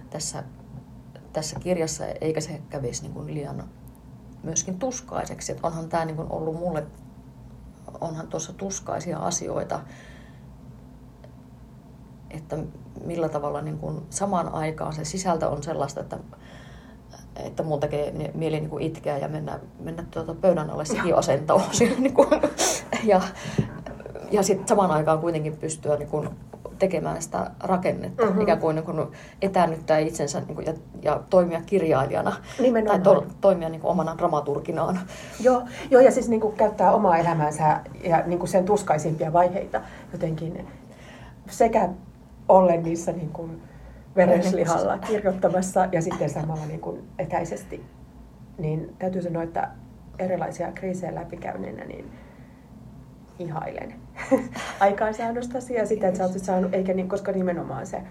tässä, 0.09 0.43
tässä 1.33 1.59
kirjassa, 1.59 2.05
eikä 2.05 2.41
se 2.41 2.61
kävisi 2.69 3.01
niin 3.01 3.13
kuin 3.13 3.33
liian 3.33 3.63
myöskin 4.43 4.79
tuskaiseksi. 4.79 5.51
Että 5.51 5.67
onhan 5.67 5.89
tämä 5.89 6.05
niin 6.05 6.15
kuin 6.15 6.31
ollut 6.31 6.55
mulle, 6.55 6.87
onhan 8.01 8.27
tuossa 8.27 8.53
tuskaisia 8.53 9.17
asioita, 9.17 9.79
että 12.29 12.57
millä 13.05 13.29
tavalla 13.29 13.61
niin 13.61 13.77
kuin 13.77 14.01
samaan 14.09 14.53
aikaan 14.53 14.93
se 14.93 15.05
sisältö 15.05 15.47
on 15.49 15.63
sellaista, 15.63 16.01
että 16.01 16.19
että 17.45 17.63
mun 17.63 17.79
tekee 17.79 18.31
mieli 18.33 18.59
niin 18.59 18.69
kuin 18.69 18.83
itkeä 18.83 19.17
ja 19.17 19.27
mennä, 19.27 19.59
mennä 19.79 20.03
tuota 20.11 20.35
pöydän 20.35 20.69
alle 20.69 20.83
asentoon. 21.15 21.61
niin 21.97 22.13
kuin, 22.13 22.27
ja 23.03 23.21
ja 24.31 24.43
sitten 24.43 24.67
samaan 24.67 24.91
aikaan 24.91 25.19
kuitenkin 25.19 25.57
pystyä 25.57 25.95
niin 25.95 26.09
kuin 26.09 26.29
tekemään 26.79 27.21
sitä 27.21 27.51
rakennetta, 27.59 28.25
mm-hmm. 28.25 28.41
ikään 28.41 28.59
kuin, 28.59 28.75
niin 28.75 28.85
kuin 28.85 29.07
etäännyttää 29.41 29.97
itsensä 29.97 30.39
niin 30.39 30.55
kuin, 30.55 30.65
ja, 30.65 30.73
ja 31.01 31.21
toimia 31.29 31.61
kirjailijana 31.65 32.35
Nimenomaan. 32.59 33.01
tai 33.01 33.13
to, 33.13 33.25
toimia 33.41 33.69
niin 33.69 33.81
kuin, 33.81 33.91
omana 33.91 34.15
dramaturginaan. 34.17 34.99
Joo, 35.39 35.63
joo 35.91 36.01
ja 36.01 36.11
siis 36.11 36.29
niin 36.29 36.41
kuin, 36.41 36.55
käyttää 36.55 36.91
omaa 36.91 37.17
elämäänsä 37.17 37.79
ja 38.03 38.23
niin 38.25 38.39
kuin 38.39 38.49
sen 38.49 38.65
tuskaisimpia 38.65 39.33
vaiheita 39.33 39.81
jotenkin 40.11 40.67
sekä 41.49 41.89
ollen 42.49 42.83
niissä 42.83 43.11
niin 43.11 43.29
kuin, 43.29 43.61
verenslihalla 44.17 44.97
kirjoittamassa 44.97 45.87
ja 45.91 46.01
sitten 46.01 46.29
samalla 46.29 46.65
niin 46.65 46.79
kuin 46.79 47.09
etäisesti. 47.19 47.85
Niin 48.57 48.95
täytyy 48.99 49.21
sanoa, 49.21 49.43
että 49.43 49.69
erilaisia 50.19 50.71
kriisejä 50.71 51.15
läpikäyneenä, 51.15 51.85
niin 51.85 52.11
ihailen 53.39 53.93
aikaansaannostasi 54.79 55.73
ja 55.73 55.85
sitä, 55.85 56.07
että 56.07 56.17
sä 56.17 56.25
olet 56.25 56.43
saanut, 56.43 56.73
eikä 56.73 56.93
niin, 56.93 57.09
koska 57.09 57.31
nimenomaan 57.31 57.87
se, 57.87 58.01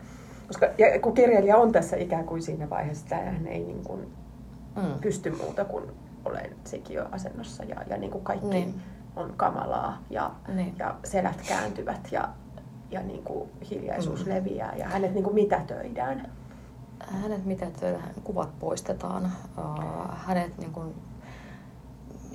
koska 0.47 0.67
ja 0.79 1.01
kun 1.01 1.15
kirjailija 1.15 1.57
on 1.57 1.73
tässä 1.73 1.97
ikään 1.97 2.25
kuin 2.25 2.43
siinä 2.43 2.71
vaiheessa, 2.71 3.05
että 3.05 3.31
hän 3.31 3.47
ei 3.47 3.65
niin 3.65 3.85
kuin 3.85 4.01
mm. 4.77 5.01
pysty 5.01 5.31
muuta 5.31 5.65
kuin 5.65 5.85
olen 6.25 6.57
sikiöasennossa 6.65 7.65
ja, 7.65 7.77
ja 7.91 7.97
niin 7.97 8.11
kuin 8.11 8.25
kaikki 8.25 8.47
niin. 8.47 8.75
on 9.17 9.35
kamalaa 9.37 10.03
ja, 10.11 10.31
niin. 10.55 10.75
ja 10.79 10.95
selät 11.05 11.43
kääntyvät 11.49 12.09
ja 12.11 12.29
ja 12.91 13.03
niin 13.03 13.23
kuin 13.23 13.51
hiljaisuus 13.71 14.27
mm. 14.27 14.33
leviää 14.33 14.77
ja 14.77 14.89
hänet 14.89 15.15
niin 15.15 15.25
kuin 15.25 15.35
mitätöidään. 15.35 16.31
Hänet 17.01 17.45
mitätöidään, 17.45 18.11
kuvat 18.25 18.59
poistetaan, 18.59 19.33
hänet 20.11 20.59
niin 20.59 20.73
kuin, 20.73 20.95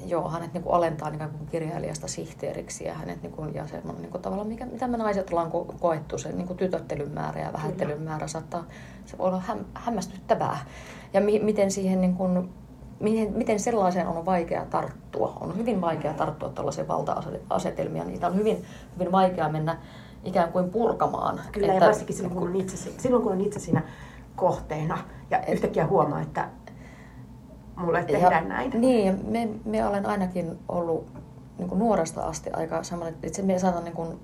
joo, 0.06 0.30
hänet 0.30 0.54
niin 0.54 0.64
kuin 0.64 0.74
alentaa 0.74 1.10
niin 1.10 1.30
kuin 1.30 1.48
kirjailijasta 1.52 2.08
sihteeriksi 2.08 2.86
ja 2.86 2.94
hänet 2.94 3.22
niin 3.22 3.32
kuin, 3.32 3.56
ja 3.56 3.68
semmoinen 3.68 4.02
niin 4.02 4.12
kuin, 4.12 4.22
tavallaan, 4.22 4.48
mikä, 4.48 4.66
mitä 4.66 4.88
me 4.88 4.98
naiset 4.98 5.30
ollaan 5.30 5.52
ko- 5.52 5.76
koettu, 5.80 6.18
se 6.18 6.32
niin 6.32 6.48
kuin 6.48 6.58
tytöttelyn 6.58 7.12
määrä 7.12 7.42
ja 7.42 7.54
vähättelyn 7.54 7.98
Kyllä. 7.98 8.10
määrä 8.10 8.28
saattaa, 8.28 8.64
se 9.06 9.18
voi 9.18 9.28
olla 9.28 9.40
häm, 9.40 9.60
hämmästyttävää. 9.74 10.58
Ja 11.14 11.22
mi, 11.22 11.40
miten 11.40 11.72
siihen 11.72 12.02
niin 12.02 12.16
kuin, 12.16 12.50
miten, 13.00 13.34
miten 13.34 13.60
sellaiseen 13.60 14.08
on 14.08 14.26
vaikea 14.26 14.66
tarttua. 14.66 15.38
On 15.42 15.58
hyvin 15.58 15.82
vaikea 15.82 16.14
tarttua 16.14 16.50
tällaiseen 16.50 16.88
valta-asetelmiin. 16.88 18.08
Niitä 18.08 18.28
on 18.28 18.36
hyvin, 18.36 18.66
hyvin 18.96 19.12
vaikea 19.12 19.50
mennä 19.50 19.78
ikään 20.24 20.52
kuin 20.52 20.70
purkamaan. 20.70 21.42
Kyllä, 21.52 21.68
että, 21.68 21.84
ja 21.84 21.88
varsinkin 21.88 22.16
silloin 22.16 22.36
kun, 22.36 22.48
on 22.48 22.56
itse, 22.56 22.78
silloin, 22.78 23.24
kun 23.24 23.32
on 23.32 23.42
itse 23.42 23.60
siinä 23.60 23.82
kohteena 24.36 24.98
ja 25.30 25.40
et, 25.40 25.54
yhtäkkiä 25.54 25.88
huomaa, 25.88 26.22
että 26.22 26.50
mulle 27.76 28.04
tehdään 28.04 28.44
ja, 28.44 28.50
näin. 28.50 28.72
Niin, 28.82 29.20
me, 29.28 29.50
me 29.66 29.86
olen 29.86 30.06
ainakin 30.06 30.60
ollut 30.70 31.08
niin 31.58 31.80
nuoresta 31.80 32.22
asti 32.22 32.50
aika 32.54 32.84
semmoinen, 32.84 33.16
että 33.24 33.42
me 33.42 33.60
saatan 33.60 33.84
niin 33.84 33.96
kuin 33.96 34.20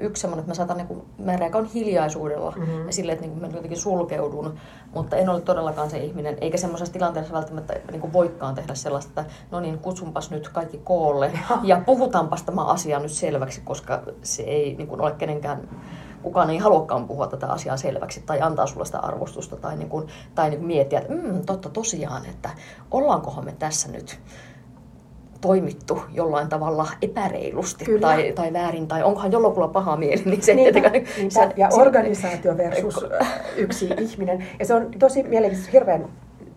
yksi 0.00 0.20
semmoinen, 0.20 0.40
että 0.40 0.50
mä 0.50 0.54
saatan 0.54 0.76
niin 0.76 1.02
mä 1.18 1.36
reagoin 1.36 1.64
hiljaisuudella 1.64 2.52
mm-hmm. 2.56 2.86
ja 2.86 2.92
silleen, 2.92 3.14
että 3.14 3.26
niin 3.26 3.40
mä 3.40 3.46
jotenkin 3.46 3.80
sulkeudun, 3.80 4.54
mutta 4.94 5.16
en 5.16 5.28
ole 5.28 5.40
todellakaan 5.40 5.90
se 5.90 5.98
ihminen, 5.98 6.38
eikä 6.40 6.58
semmoisessa 6.58 6.92
tilanteessa 6.92 7.34
välttämättä 7.34 7.74
niin 7.90 8.00
kuin 8.00 8.12
voikaan 8.12 8.54
tehdä 8.54 8.74
sellaista, 8.74 9.20
että 9.20 9.32
no 9.50 9.60
niin, 9.60 9.78
kutsunpas 9.78 10.30
nyt 10.30 10.48
kaikki 10.48 10.80
koolle 10.84 11.32
ja 11.62 11.82
puhutaanpas 11.86 12.42
tämä 12.42 12.64
asia 12.64 12.98
nyt 12.98 13.12
selväksi, 13.12 13.60
koska 13.60 14.02
se 14.22 14.42
ei 14.42 14.74
niin 14.74 14.88
kuin 14.88 15.00
ole 15.00 15.12
kenenkään 15.12 15.68
kukaan 16.22 16.50
ei 16.50 16.58
haluakaan 16.58 17.08
puhua 17.08 17.26
tätä 17.26 17.46
asiaa 17.46 17.76
selväksi 17.76 18.22
tai 18.26 18.40
antaa 18.40 18.66
sulle 18.66 18.84
sitä 18.84 18.98
arvostusta 18.98 19.56
tai, 19.56 19.76
niin 19.76 19.88
kuin, 19.88 20.06
tai 20.34 20.50
niin 20.50 20.58
kuin 20.58 20.66
miettiä, 20.66 20.98
että 20.98 21.12
mm, 21.12 21.46
totta 21.46 21.68
tosiaan, 21.68 22.26
että 22.26 22.50
ollaankohan 22.90 23.44
me 23.44 23.54
tässä 23.58 23.92
nyt 23.92 24.20
toimittu 25.40 26.02
jollain 26.14 26.48
tavalla 26.48 26.88
epäreilusti 27.02 27.84
tai, 28.00 28.32
tai 28.32 28.52
väärin, 28.52 28.88
tai 28.88 29.02
onkohan 29.02 29.32
jollakulla 29.32 29.68
paha 29.68 29.96
mieli, 29.96 30.22
niin 30.24 30.42
se 30.42 30.54
niinpä, 30.54 30.80
niinpä. 30.88 31.10
Sen, 31.28 31.52
ja 31.56 31.68
organisaatio 31.72 32.56
versus 32.56 33.06
yksi 33.56 33.94
ihminen. 34.00 34.44
Ja 34.58 34.64
se 34.64 34.74
on 34.74 34.90
tosi 34.98 35.22
mielenkiintoista, 35.22 35.72
hirveän 35.72 36.08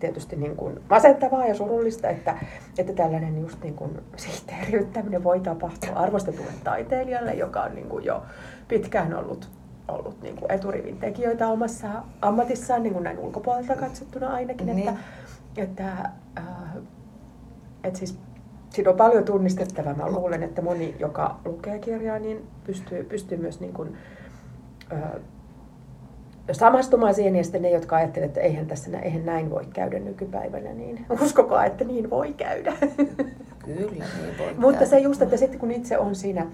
tietysti 0.02 0.36
niin 0.36 0.56
kuin 0.56 0.80
masentavaa 0.90 1.46
ja 1.46 1.54
surullista, 1.54 2.08
että, 2.08 2.38
että 2.78 2.92
tällainen 2.92 3.40
just 3.40 3.62
niin 3.62 3.74
kuin 3.74 3.90
sihteeriyttäminen 4.16 5.24
voi 5.24 5.40
tapahtua 5.40 5.96
arvostetulle 5.96 6.52
taiteilijalle, 6.64 7.34
joka 7.34 7.62
on 7.62 7.74
niin 7.74 7.88
kuin 7.88 8.04
jo 8.04 8.22
pitkään 8.68 9.14
ollut, 9.14 9.50
ollut 9.88 10.22
niin 10.22 10.36
kuin 10.36 10.52
eturivin 10.52 10.98
tekijöitä 10.98 11.48
omassa 11.48 11.88
ammatissaan, 12.22 12.82
niin 12.82 12.92
kuin 12.92 13.04
näin 13.04 13.18
ulkopuolelta 13.18 13.76
katsottuna 13.76 14.28
ainakin. 14.28 14.66
Niin. 14.66 14.88
Että, 14.88 15.00
että, 15.56 16.10
äh, 16.38 16.76
että 17.84 17.98
siis 17.98 18.18
siinä 18.72 18.90
on 18.90 18.96
paljon 18.96 19.24
tunnistettavaa. 19.24 19.94
Mä 19.94 20.10
luulen, 20.10 20.42
että 20.42 20.62
moni, 20.62 20.96
joka 20.98 21.40
lukee 21.44 21.78
kirjaa, 21.78 22.18
niin 22.18 22.46
pystyy, 22.64 23.04
pystyy 23.04 23.38
myös 23.38 23.60
niin 23.60 23.72
kuin, 23.72 23.96
äh, 24.92 25.00
samastumaan 26.52 27.14
siihen, 27.14 27.36
ja 27.36 27.44
sitten 27.44 27.62
ne, 27.62 27.70
jotka 27.70 27.96
ajattelevat, 27.96 28.30
että 28.30 28.40
eihän, 28.40 28.66
tässä, 28.66 28.98
eihän 28.98 29.26
näin 29.26 29.50
voi 29.50 29.66
käydä 29.72 29.98
nykypäivänä, 29.98 30.72
niin 30.72 31.06
uskokaa, 31.22 31.64
että 31.64 31.84
niin 31.84 32.10
voi 32.10 32.32
käydä. 32.32 32.72
Kyllä, 33.64 33.90
niin 33.92 34.04
voi 34.38 34.54
Mutta 34.68 34.86
se 34.86 34.98
just, 34.98 35.22
että 35.22 35.36
sitten 35.36 35.60
kun 35.60 35.70
itse 35.70 35.98
on 35.98 36.14
siinä 36.14 36.46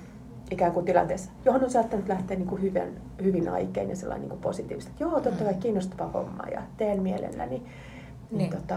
ikään 0.50 0.72
kuin 0.72 0.86
tilanteessa, 0.86 1.30
johon 1.44 1.64
on 1.64 1.70
saattanut 1.70 2.08
lähteä 2.08 2.36
niin 2.36 2.48
kuin 2.48 2.62
hyvin, 2.62 3.00
hyvin 3.22 3.48
aikein 3.48 3.88
ja 3.88 3.96
sellainen 3.96 4.20
niin 4.20 4.30
kuin 4.30 4.40
positiivista, 4.40 4.90
että 4.90 5.04
joo, 5.04 5.20
totta 5.20 5.44
kai 5.44 5.54
kiinnostava 5.54 6.06
homma 6.06 6.44
ja 6.52 6.62
teen 6.76 7.02
mielelläni, 7.02 7.50
niin, 7.50 7.66
niin. 8.30 8.50
Tota, 8.50 8.76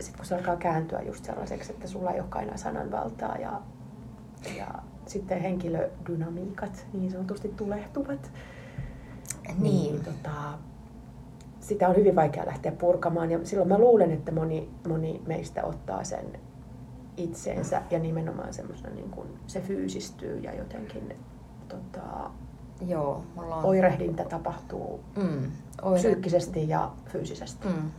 sitten 0.00 0.18
kun 0.18 0.26
se 0.26 0.34
alkaa 0.34 0.56
kääntyä 0.56 1.02
just 1.02 1.24
sellaiseksi, 1.24 1.72
että 1.72 1.88
sulla 1.88 2.10
ei 2.10 2.20
olekaan 2.20 2.44
enää 2.44 2.56
sananvaltaa 2.56 3.36
ja, 3.36 3.60
ja 4.56 4.68
sitten 5.06 5.40
henkilödynamiikat 5.40 6.86
niin 6.92 7.10
sanotusti 7.10 7.48
tulehtuvat, 7.48 8.32
niin, 9.48 9.62
niin 9.62 10.04
tota, 10.04 10.58
sitä 11.60 11.88
on 11.88 11.96
hyvin 11.96 12.16
vaikea 12.16 12.46
lähteä 12.46 12.72
purkamaan. 12.72 13.30
Ja 13.30 13.38
silloin 13.44 13.68
mä 13.68 13.78
luulen, 13.78 14.10
että 14.10 14.32
moni, 14.32 14.70
moni 14.88 15.22
meistä 15.26 15.64
ottaa 15.64 16.04
sen 16.04 16.26
itseensä 17.16 17.82
ja 17.90 17.98
nimenomaan 17.98 18.54
semmoisena 18.54 18.94
niin 18.94 19.10
kuin 19.10 19.28
se 19.46 19.60
fyysistyy 19.60 20.38
ja 20.38 20.54
jotenkin 20.54 21.16
tota, 21.68 22.30
Joo, 22.86 23.24
mulla 23.36 23.56
on... 23.56 23.64
oirehdinta 23.64 24.24
tapahtuu 24.24 25.00
mm, 25.16 25.50
oire... 25.82 25.98
psyykkisesti 25.98 26.68
ja 26.68 26.90
fyysisesti. 27.06 27.68
Mm. 27.68 27.90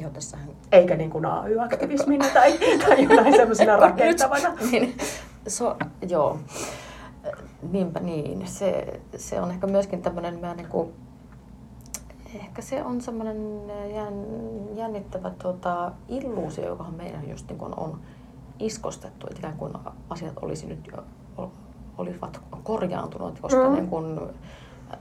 Joo, 0.00 0.10
tässähän... 0.10 0.48
Eikä 0.72 0.96
niin 0.96 1.10
kuin 1.10 1.26
AY-aktivismina 1.26 2.26
tai, 2.34 2.58
tai 2.86 3.02
jonain 3.02 3.36
semmoisena 3.36 3.76
rakentavana. 3.76 4.54
niin, 4.70 4.96
so, 5.48 5.76
joo. 6.08 6.38
Niinpä 7.70 8.00
niin. 8.00 8.46
Se, 8.46 9.00
se 9.16 9.40
on 9.40 9.50
ehkä 9.50 9.66
myöskin 9.66 10.02
tämmöinen 10.02 10.40
mä 10.40 10.54
niin 10.54 10.68
kuin, 10.68 10.92
ehkä 12.34 12.62
se 12.62 12.82
on 12.82 13.00
semmoinen 13.00 13.62
jän, 13.94 14.14
jännittävä 14.74 15.30
tota, 15.42 15.92
illuusio, 16.08 16.66
joka 16.66 16.84
meidän 16.84 17.30
just 17.30 17.48
niin 17.48 17.58
kuin 17.58 17.78
on 17.78 18.00
iskostettu, 18.58 19.26
että 19.26 19.38
ikään 19.38 19.56
kuin 19.56 19.72
asiat 20.10 20.34
olisi 20.42 20.66
nyt 20.66 20.90
jo, 20.92 21.50
olisivat 21.98 22.40
korjaantunut, 22.62 23.40
koska 23.40 23.68
mm. 23.68 23.74
niin 23.74 23.88
kuin 23.88 24.20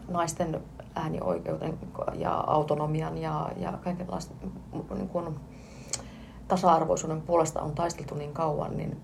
naisten 0.07 0.61
äänioikeuden 0.95 1.79
ja 2.13 2.33
autonomian 2.33 3.17
ja, 3.17 3.49
ja 3.57 3.71
kaikenlaista 3.83 4.33
niin 4.95 5.09
kuin, 5.09 5.35
tasa-arvoisuuden 6.47 7.21
puolesta 7.21 7.61
on 7.61 7.71
taisteltu 7.71 8.15
niin 8.15 8.33
kauan, 8.33 8.77
niin 8.77 8.97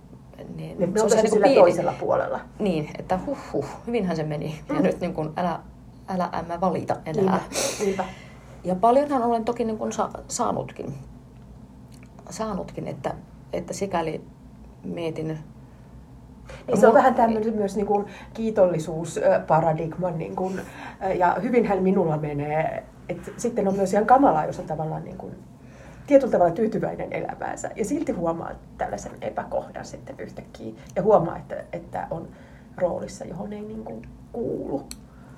niin, 0.56 0.80
niin 0.80 0.94
se 0.96 1.04
on 1.04 1.10
se 1.10 1.16
niin 1.16 1.30
sillä 1.30 1.44
pieni, 1.44 1.60
toisella 1.60 1.94
puolella. 2.00 2.40
Niin, 2.60 2.90
että 3.00 3.20
huh 3.26 3.38
huh, 3.54 3.66
hyvinhän 3.88 4.16
se 4.16 4.24
meni. 4.24 4.62
Mm. 4.70 4.76
Ja 4.76 4.82
nyt 4.82 5.00
niin 5.00 5.14
kuin, 5.14 5.30
älä, 5.38 5.60
älä 6.08 6.30
älä 6.34 6.62
valita 6.62 6.96
enää. 7.06 7.40
Niinpä. 7.80 8.06
Ja 8.64 8.76
paljonhan 8.76 9.24
olen 9.24 9.46
toki 9.46 9.64
niin 9.66 9.78
kuin 9.78 9.92
sa, 9.92 10.10
saanutkin, 10.28 10.94
saanutkin 12.30 12.88
että, 12.88 13.16
että 13.54 13.74
sikäli 13.74 14.22
mietin 14.84 15.40
niin 16.68 16.78
se 16.78 16.88
on 16.88 16.94
vähän 16.94 17.16
tämmöinen 17.16 17.56
myös 17.56 17.76
niin 17.76 17.86
kuin 17.86 18.06
kiitollisuusparadigman, 18.34 20.18
niin 20.18 20.36
kuin, 20.36 20.62
ja 21.16 21.38
hyvinhän 21.42 21.84
minulla 21.84 22.18
menee. 22.18 22.84
että 23.10 23.32
sitten 23.38 23.68
on 23.68 23.76
myös 23.76 23.94
ihan 23.94 24.06
kamalaa, 24.06 24.46
jos 24.46 24.60
on 24.60 24.66
tavallaan 24.66 25.04
niin 25.04 25.18
kuin 25.18 25.36
tietyllä 26.08 26.32
tavalla 26.32 26.54
tyytyväinen 26.54 27.14
elämäänsä 27.14 27.70
ja 27.76 27.86
silti 27.86 28.12
huomaa 28.12 28.52
tällaisen 28.78 29.12
epäkohdan 29.22 29.86
sitten 29.86 30.16
yhtäkkiä 30.20 30.74
ja 30.96 31.02
huomaa, 31.02 31.38
että, 31.38 31.64
että 31.74 32.08
on 32.12 32.28
roolissa, 32.78 33.26
johon 33.26 33.54
ei 33.54 33.62
niin 33.62 33.84
kuin 33.84 34.02
kuulu. 34.32 34.84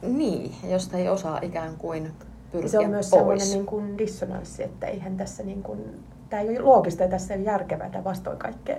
Niin, 0.02 0.56
josta 0.70 0.98
ei 0.98 1.10
osaa 1.10 1.40
ikään 1.42 1.78
kuin 1.78 2.12
pyrkiä 2.52 2.70
Se 2.70 2.80
on 2.80 2.90
myös 2.90 3.10
pois. 3.10 3.22
sellainen 3.22 3.50
niin 3.50 3.66
kuin 3.66 3.98
dissonanssi, 3.98 4.64
että 4.64 4.88
eihän 4.88 5.18
tässä 5.18 5.44
niin 5.44 5.64
kuin, 5.64 6.04
tämä 6.36 6.44
ei 6.44 6.58
ole 6.58 6.66
loogista 6.66 7.04
ja 7.04 7.10
tässä 7.10 7.34
ei 7.34 7.40
ole 7.40 7.48
järkevää, 7.48 7.90
tämä 7.90 8.04
vastoin 8.04 8.38
kaikkea 8.38 8.76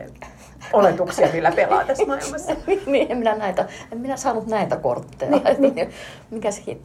oletuksia, 0.73 1.29
millä 1.33 1.53
pelaa 1.53 1.85
tässä 1.85 2.07
maailmassa. 2.15 2.53
niin, 2.87 3.13
en 3.13 3.19
minä, 3.19 3.35
näitä, 3.37 3.69
en 3.93 3.99
minä 3.99 4.17
saanut 4.17 4.47
näitä 4.47 4.77
kortteja. 4.77 5.31
niin, 5.59 5.75
niin. 5.75 5.91
Mikä 6.31 6.51
sekin? 6.51 6.83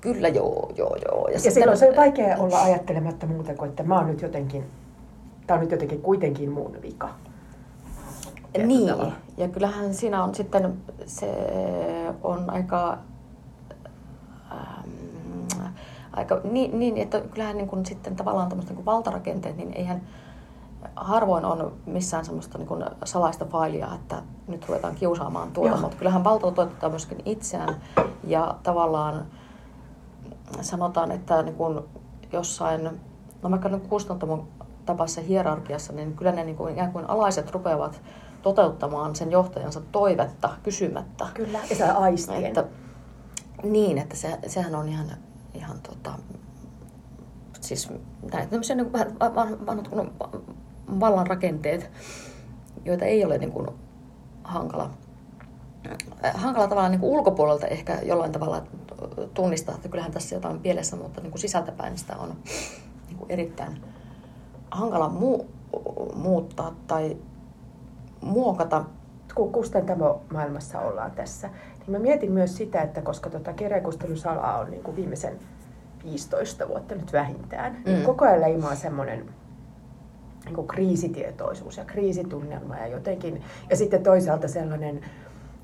Kyllä 0.00 0.28
joo, 0.28 0.72
joo, 0.76 0.96
joo. 1.04 1.28
Ja, 1.28 1.34
ja 1.44 1.50
silloin 1.50 1.78
se 1.78 1.88
on 1.88 1.96
vaikea 1.96 2.36
olla 2.38 2.62
ajattelematta 2.62 3.26
muuta 3.26 3.54
kuin, 3.54 3.70
että 3.70 3.82
mä 3.82 3.98
oon 3.98 4.06
nyt 4.06 4.22
jotenkin, 4.22 4.64
tämä 5.46 5.54
on 5.54 5.60
nyt 5.60 5.70
jotenkin 5.72 6.02
kuitenkin 6.02 6.50
mun 6.50 6.78
vika. 6.82 7.08
Niin, 8.66 8.88
tavalla. 8.88 9.12
ja 9.36 9.48
kyllähän 9.48 9.94
siinä 9.94 10.24
on 10.24 10.34
sitten, 10.34 10.74
se 11.06 11.26
on 12.22 12.50
aika, 12.50 12.98
ähm, 14.52 14.90
aika 16.16 16.40
niin, 16.44 16.78
niin, 16.78 16.96
että 16.96 17.20
kyllähän 17.20 17.56
niin 17.56 17.68
kuin 17.68 17.86
sitten 17.86 18.16
tavallaan 18.16 18.48
tämmöiset 18.48 18.76
niin 18.76 18.84
valtarakenteet, 18.84 19.56
niin 19.56 19.72
eihän 19.72 20.02
harvoin 20.96 21.44
on 21.44 21.72
missään 21.86 22.24
semmoista 22.24 22.58
niin 22.58 22.68
kuin 22.68 22.84
salaista 23.04 23.44
failia, 23.44 23.88
että 23.94 24.22
nyt 24.48 24.68
ruvetaan 24.68 24.94
kiusaamaan 24.94 25.52
tuolla, 25.52 25.76
mutta 25.76 25.96
kyllähän 25.96 26.24
valta 26.24 26.46
toteuttaa 26.46 26.90
myöskin 26.90 27.18
itseään 27.24 27.76
ja 28.24 28.56
tavallaan 28.62 29.26
sanotaan, 30.60 31.10
että 31.10 31.42
niin 31.42 31.54
kuin 31.54 31.80
jossain, 32.32 32.90
no 33.42 33.50
vaikka 33.50 33.68
niin 33.68 33.80
kustantamon 33.80 34.48
tapassa 34.86 35.20
hierarkiassa, 35.20 35.92
niin 35.92 36.16
kyllä 36.16 36.32
ne 36.32 36.44
niin 36.44 36.56
kuin, 36.56 36.72
ikään 36.72 36.92
kuin 36.92 37.10
alaiset 37.10 37.50
rupeavat 37.50 38.02
toteuttamaan 38.42 39.16
sen 39.16 39.30
johtajansa 39.30 39.80
toivetta 39.92 40.50
kysymättä. 40.62 41.26
Kyllä, 41.34 41.58
ja 41.78 41.92
aistien. 41.92 42.44
Että, 42.44 42.64
niin, 43.62 43.98
että 43.98 44.16
se, 44.16 44.38
sehän 44.46 44.74
on 44.74 44.88
ihan, 44.88 45.06
ihan 45.56 45.80
tota, 45.80 46.18
siis 47.60 47.88
näitä 48.32 48.50
tämmöisiä 48.50 48.76
niin 48.76 48.92
vanhat 49.66 49.90
vallan 51.00 51.26
rakenteet, 51.26 51.90
joita 52.84 53.04
ei 53.04 53.24
ole 53.24 53.38
niin 53.38 53.52
kuin 53.52 53.68
hankala, 54.44 54.90
hankala 56.34 56.68
tavalla 56.68 56.88
niin 56.88 57.00
kuin 57.00 57.12
ulkopuolelta 57.12 57.66
ehkä 57.66 57.98
jollain 58.02 58.32
tavalla 58.32 58.62
tunnistaa, 59.34 59.74
että 59.74 59.88
kyllähän 59.88 60.12
tässä 60.12 60.34
jotain 60.34 60.60
pielessä, 60.60 60.96
mutta 60.96 61.20
niin 61.20 61.30
kuin 61.30 61.40
sisältäpäin 61.40 61.98
sitä 61.98 62.16
on 62.16 62.36
niin 63.08 63.18
kuin 63.18 63.30
erittäin 63.30 63.80
hankala 64.70 65.12
mu- 65.20 65.46
muuttaa 66.14 66.74
tai 66.86 67.16
muokata. 68.20 68.84
Kun 69.34 69.52
kustantamo 69.52 70.20
maailmassa 70.32 70.80
ollaan 70.80 71.10
tässä, 71.10 71.50
mä 71.86 71.98
mietin 71.98 72.32
myös 72.32 72.56
sitä, 72.56 72.82
että 72.82 73.02
koska 73.02 73.30
tota 73.30 73.52
kirjakustelusala 73.52 74.58
on 74.58 74.70
niin 74.70 74.82
kuin 74.82 74.96
viimeisen 74.96 75.38
15 76.04 76.68
vuotta 76.68 76.94
nyt 76.94 77.12
vähintään, 77.12 77.72
niin 77.72 77.84
mm. 77.86 77.92
niin 77.92 78.04
koko 78.04 78.24
ajan 78.24 78.40
leimaa 78.40 78.74
semmoinen 78.74 79.26
niin 80.44 80.54
kuin 80.54 80.68
kriisitietoisuus 80.68 81.76
ja 81.76 81.84
kriisitunnelma 81.84 82.76
ja 82.76 82.86
jotenkin, 82.86 83.42
ja 83.70 83.76
sitten 83.76 84.02
toisaalta 84.02 84.48
sellainen 84.48 85.00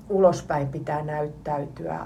ulospäin 0.09 0.67
pitää 0.67 1.01
näyttäytyä 1.01 1.99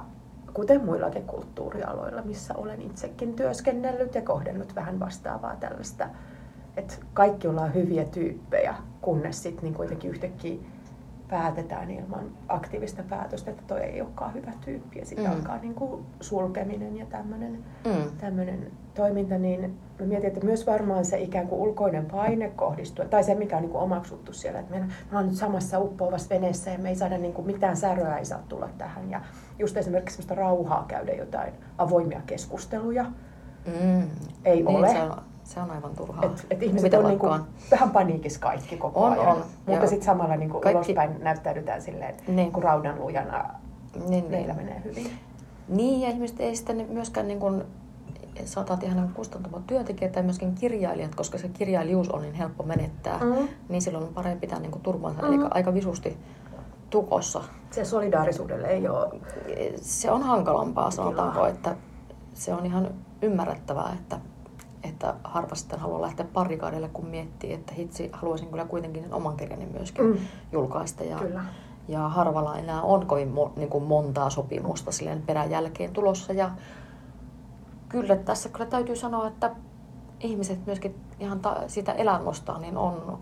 kuten 0.54 0.86
muillakin 0.86 1.24
kulttuurialoilla, 1.24 2.22
missä 2.22 2.54
olen 2.58 2.82
itsekin 2.82 3.34
työskennellyt 3.34 4.16
ja 4.16 4.22
kohdennut 4.22 4.76
vähän 4.76 5.00
vastaavaa 5.00 5.56
tällaista, 5.56 6.10
että 6.78 6.94
kaikki 7.14 7.48
ollaan 7.48 7.74
hyviä 7.74 8.06
tyyppejä, 8.06 8.76
kunnes 9.02 9.44
sitten 9.44 9.64
niin 9.64 9.74
kuitenkin 9.74 10.12
yhtäkkiä 10.12 10.58
päätetään 11.30 11.92
ilman 11.92 12.32
aktiivista 12.48 13.04
päätöstä, 13.10 13.52
että 13.52 13.64
toi 13.68 13.82
ei 13.82 14.02
olekaan 14.02 14.34
hyvä 14.34 14.52
tyyppi 14.66 15.00
ja 15.00 15.06
sitten 15.06 15.26
mm. 15.26 15.32
alkaa 15.32 15.58
niin 15.58 15.76
kuin 15.76 16.06
sulkeminen 16.22 16.98
ja 16.98 17.06
tämmöinen 17.06 17.64
mm. 17.86 18.72
toiminta, 18.94 19.38
niin 19.38 19.78
mä 20.00 20.06
mietin, 20.06 20.28
että 20.28 20.46
myös 20.46 20.68
varmaan 20.68 21.06
se 21.06 21.20
ikään 21.20 21.48
kuin 21.48 21.62
ulkoinen 21.62 22.06
paine 22.06 22.50
kohdistuu, 22.50 23.06
tai 23.06 23.24
se 23.24 23.36
mikä 23.36 23.56
on 23.56 23.62
niin 23.62 23.72
kuin 23.72 23.82
omaksuttu 23.82 24.34
siellä, 24.34 24.60
että 24.60 24.80
me, 24.80 24.86
ollaan 25.10 25.28
nyt 25.28 25.36
samassa 25.36 25.80
uppoavassa 25.80 26.30
veneessä 26.30 26.72
ja 26.72 26.78
me 26.78 26.90
ei 26.90 26.96
saada 26.96 27.18
niin 27.18 27.34
kuin 27.34 27.46
mitään 27.46 27.78
säröä 27.78 28.18
ei 28.18 28.26
saa 28.26 28.44
tulla 28.50 28.70
tähän 28.78 29.12
ja 29.12 29.22
just 29.60 29.78
esimerkiksi 29.78 30.16
sellaista 30.16 30.36
rauhaa 30.36 30.86
käydä 30.88 31.12
jotain 31.12 31.54
avoimia 31.78 32.22
keskusteluja. 32.26 33.06
Mm. 33.66 34.08
Ei 34.46 34.56
niin, 34.56 34.68
ole. 34.68 34.90
Se 34.90 35.02
on, 35.02 35.22
se 35.48 35.62
on 35.62 35.72
aivan 35.72 35.96
turhaa. 35.96 36.26
Et, 36.26 36.48
et 36.50 36.64
ihmiset 36.64 36.94
on 36.94 37.06
niinku 37.06 37.28
vähän 37.72 37.90
paniikissa 37.90 38.40
kaikki 38.40 38.78
koko 38.78 39.04
on, 39.04 39.12
ajan. 39.12 39.28
On. 39.28 39.44
Mutta 39.66 39.88
sitten 39.88 40.06
samalla 40.06 40.36
niinku 40.36 40.60
kaikki... 40.60 40.78
ulospäin 40.78 41.24
näyttäydytään 41.24 41.82
silleen 41.82 42.16
niin. 42.28 42.52
kun 42.52 42.64
raudan 42.64 43.00
lujana. 43.00 43.50
Niin, 44.08 44.26
meillä 44.30 44.54
niin. 44.54 44.66
menee 44.66 44.82
hyvin. 44.84 45.12
Niin, 45.68 46.02
ja 46.02 46.10
ihmiset 46.10 46.40
ei 46.40 46.56
sitten 46.56 46.88
myöskään 46.90 47.28
niin 47.28 47.40
kuin 47.40 47.64
sanotaan, 48.46 48.80
ihan 48.84 48.98
niin 48.98 49.14
kustantama 49.14 49.62
työntekijät 49.68 50.16
ja 50.16 50.24
myöskin 50.24 50.56
kirjailijat, 50.56 51.16
koska 51.16 51.38
se 51.38 51.48
kirjailijuus 51.48 52.10
on 52.10 52.22
niin 52.22 52.34
helppo 52.34 52.64
menettää, 52.64 53.20
mm. 53.20 53.48
niin 53.70 53.82
silloin 53.82 54.04
on 54.04 54.14
parempi 54.14 54.48
pitää 54.48 54.60
niin 54.60 54.82
turvansa, 54.84 55.22
mm. 55.22 55.28
eli 55.28 55.48
aika 55.50 55.74
visusti 55.74 56.18
tukossa. 56.90 57.44
Se 57.72 57.86
solidaarisuudelle 57.86 58.68
ei 58.68 58.88
ole... 58.88 59.10
Se 59.76 60.12
on 60.12 60.24
hankalampaa, 60.24 60.92
sanotaanko, 60.92 61.46
että 61.46 61.76
se 62.34 62.54
on 62.54 62.66
ihan 62.66 62.90
ymmärrettävää, 63.22 63.98
että, 64.00 64.20
että 64.84 65.16
harva 65.24 65.56
sitten 65.56 65.80
haluaa 65.80 66.02
lähteä 66.02 66.26
parikaadelle, 66.34 66.90
kun 66.94 67.06
miettii, 67.06 67.54
että 67.54 67.74
hitsi, 67.74 68.10
haluaisin 68.14 68.50
kyllä 68.50 68.66
kuitenkin 68.66 69.04
sen 69.04 69.14
oman 69.14 69.38
kirjani 69.38 69.66
myöskin 69.66 70.06
mm. 70.06 70.18
julkaista. 70.52 71.04
Ja, 71.04 71.18
kyllä. 71.18 71.44
ja 71.88 72.10
harvalla 72.10 72.58
enää 72.58 72.82
on 72.82 73.06
kovin 73.06 73.28
mo, 73.28 73.52
niin 73.56 73.70
kuin 73.70 73.84
montaa 73.84 74.30
sopimusta 74.30 74.92
silleen 74.92 75.22
perän 75.22 75.52
jälkeen 75.52 75.94
tulossa. 75.94 76.34
Ja 76.34 76.52
kyllä 77.90 78.16
tässä 78.16 78.50
kyllä 78.50 78.66
täytyy 78.66 78.96
sanoa, 78.96 79.28
että 79.28 79.56
ihmiset 80.20 80.66
myöskin 80.66 80.96
ihan 81.20 81.40
ta- 81.40 81.64
sitä 81.68 81.94
elämästä 81.94 82.58
niin 82.58 82.78
on 82.78 83.20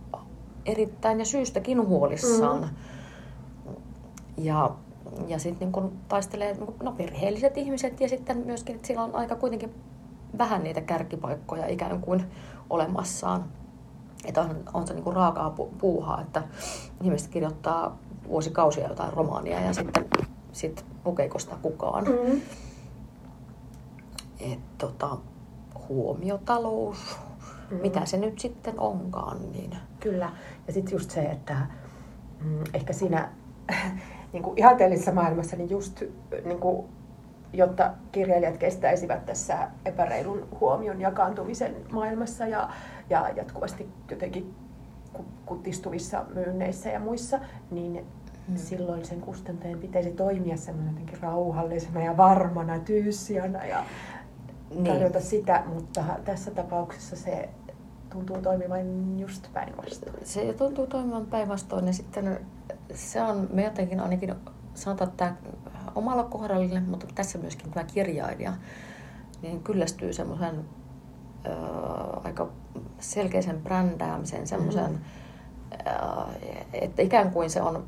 erittäin 0.66 1.20
ja 1.20 1.26
syystäkin 1.26 1.88
huolissaan. 1.88 2.62
Mm. 2.62 2.70
Ja, 4.38 4.72
ja 5.28 5.40
sitten 5.40 5.72
niin 5.72 6.00
taistelee 6.08 6.54
niin 6.54 6.76
no, 6.84 6.92
perheelliset 6.92 7.58
ihmiset 7.58 8.02
ja 8.02 8.10
sitten 8.10 8.38
myöskin, 8.38 8.76
että 8.76 8.88
sillä 8.88 9.04
on 9.04 9.16
aika 9.16 9.36
kuitenkin 9.36 9.74
vähän 10.38 10.64
niitä 10.64 10.82
kärkipaikkoja 10.82 11.68
ikään 11.68 12.02
kuin 12.02 12.26
olemassaan. 12.70 13.46
Että 14.26 14.42
on, 14.42 14.64
on 14.74 14.88
se 14.88 14.94
niin 14.94 15.04
kuin 15.04 15.16
raakaa 15.16 15.56
puuhaa, 15.80 16.22
että 16.22 16.44
ihmiset 17.02 17.28
kirjoittaa 17.28 17.98
vuosikausia 18.28 18.88
jotain 18.88 19.14
romaania 19.14 19.60
ja 19.60 19.74
sitten 19.74 20.06
sit 20.52 20.86
lukeeko 21.06 21.40
sitä 21.40 21.56
kukaan. 21.62 22.04
Mm-hmm. 22.04 22.42
Et, 24.40 24.60
tota, 24.78 25.18
huomiotalous, 25.90 26.98
mm-hmm. 27.18 27.82
mitä 27.82 28.06
se 28.06 28.18
nyt 28.18 28.40
sitten 28.40 28.80
onkaan. 28.80 29.52
Niin. 29.52 29.78
Kyllä. 30.00 30.32
Ja 30.68 30.74
sitten 30.74 30.92
just 30.96 31.12
se, 31.12 31.22
että 31.22 31.56
mm, 32.44 32.64
ehkä 32.74 32.94
siinä 32.94 33.30
niin 34.34 34.44
kuin 34.44 34.58
ihanteellisessa 34.58 35.12
maailmassa 35.12 35.56
niin 35.56 35.70
just 35.70 36.04
niin 36.46 36.60
kuin, 36.60 36.86
jotta 37.58 37.94
kirjailijat 38.12 38.58
kestäisivät 38.58 39.26
tässä 39.26 39.58
epäreilun 39.86 40.48
huomion 40.60 41.02
jakaantumisen 41.02 41.76
maailmassa 41.92 42.48
ja, 42.48 42.70
ja 43.10 43.30
jatkuvasti 43.36 43.90
jotenkin 44.12 44.56
kutistuvissa 45.46 46.26
myynneissä 46.34 46.90
ja 46.90 47.00
muissa, 47.00 47.40
niin 47.72 48.06
hmm. 48.48 48.58
silloin 48.58 49.06
sen 49.06 49.22
kustantajan 49.22 49.80
pitäisi 49.80 50.12
toimia 50.12 50.58
semmoinen 50.58 50.94
jotenkin 50.94 51.22
rauhallisena 51.22 52.04
ja 52.04 52.18
varmana 52.18 52.80
tyyssijana 52.80 53.66
ja 53.66 53.84
niin. 54.70 54.84
tarjota 54.84 55.22
sitä, 55.22 55.64
mutta 55.74 56.04
tässä 56.26 56.52
tapauksessa 56.52 57.16
se 57.16 57.50
tuntuu 58.10 58.38
toimivan 58.38 59.20
just 59.20 59.54
päinvastoin. 59.54 60.16
Se 60.24 60.54
tuntuu 60.54 60.88
toimivan 60.88 61.26
päinvastoin 61.26 61.88
ja 61.88 61.94
sitten 61.94 62.40
se 62.94 63.22
on, 63.22 63.48
me 63.54 63.64
jotenkin 63.64 64.00
ainakin 64.00 64.36
sanotaan, 64.74 65.10
että 65.10 65.34
omalla 65.96 66.24
kohdalla, 66.24 66.80
mutta 66.88 67.08
tässä 67.16 67.38
myöskin 67.38 67.72
tämä 67.72 67.84
kirjailija, 67.84 68.54
niin 69.42 69.64
kyllästyy 69.64 70.14
semmoisen 70.14 70.66
aika 72.24 72.50
selkeisen 73.00 73.62
brändäämisen, 73.62 74.48
semmoisen, 74.48 74.92
mm-hmm. 74.92 75.06
että 76.74 77.02
ikään 77.02 77.32
kuin 77.32 77.50
se 77.50 77.62
on, 77.62 77.84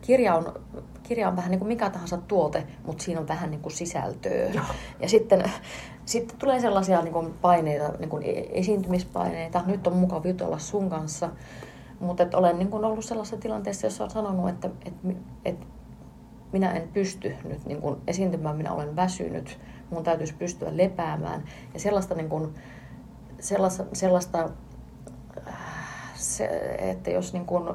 kirja 0.00 0.34
on, 0.34 0.54
kirja 1.02 1.28
on 1.28 1.36
vähän 1.36 1.50
niin 1.50 1.58
kuin 1.58 1.68
mikä 1.68 1.90
tahansa 1.90 2.16
tuote, 2.16 2.66
mutta 2.86 3.04
siinä 3.04 3.20
on 3.20 3.28
vähän 3.28 3.50
niin 3.50 3.60
kuin 3.60 3.72
sisältöä. 3.72 4.48
Joo. 4.54 4.64
Ja 5.00 5.08
sitten, 5.08 5.50
sitten 6.04 6.38
tulee 6.38 6.60
sellaisia 6.60 7.02
niin 7.02 7.12
kuin 7.12 7.34
paineita, 7.40 7.88
niin 7.98 8.10
kuin 8.10 8.22
e-, 8.22 8.48
esiintymispaineita, 8.52 9.62
nyt 9.66 9.86
on 9.86 9.96
mukava 9.96 10.28
jutella 10.28 10.58
sun 10.58 10.90
kanssa, 10.90 11.30
mutta 12.00 12.26
olen 12.34 12.58
niin 12.58 12.70
kuin 12.70 12.84
ollut 12.84 13.04
sellaisessa 13.04 13.36
tilanteessa, 13.36 13.86
jossa 13.86 14.04
olen 14.04 14.10
sanonut, 14.10 14.48
että, 14.48 14.70
että, 14.84 15.08
että 15.44 15.66
minä 16.52 16.72
en 16.72 16.88
pysty 16.88 17.34
nyt 17.44 17.66
niin 17.66 17.80
kuin 17.80 17.96
esiintymään, 18.06 18.56
minä 18.56 18.72
olen 18.72 18.96
väsynyt, 18.96 19.58
mun 19.90 20.04
täytyisi 20.04 20.34
pystyä 20.34 20.76
lepäämään. 20.76 21.44
Ja 21.74 21.80
sellaista, 21.80 22.14
niin 22.14 22.28
kuin, 22.28 22.54
sellaista, 23.40 23.84
sellaista 23.92 24.50
se, 26.14 26.46
että 26.78 27.10
jos 27.10 27.32
niin 27.32 27.46
kuin, 27.46 27.74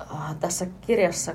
äh, 0.00 0.36
tässä 0.40 0.66
kirjassa 0.80 1.34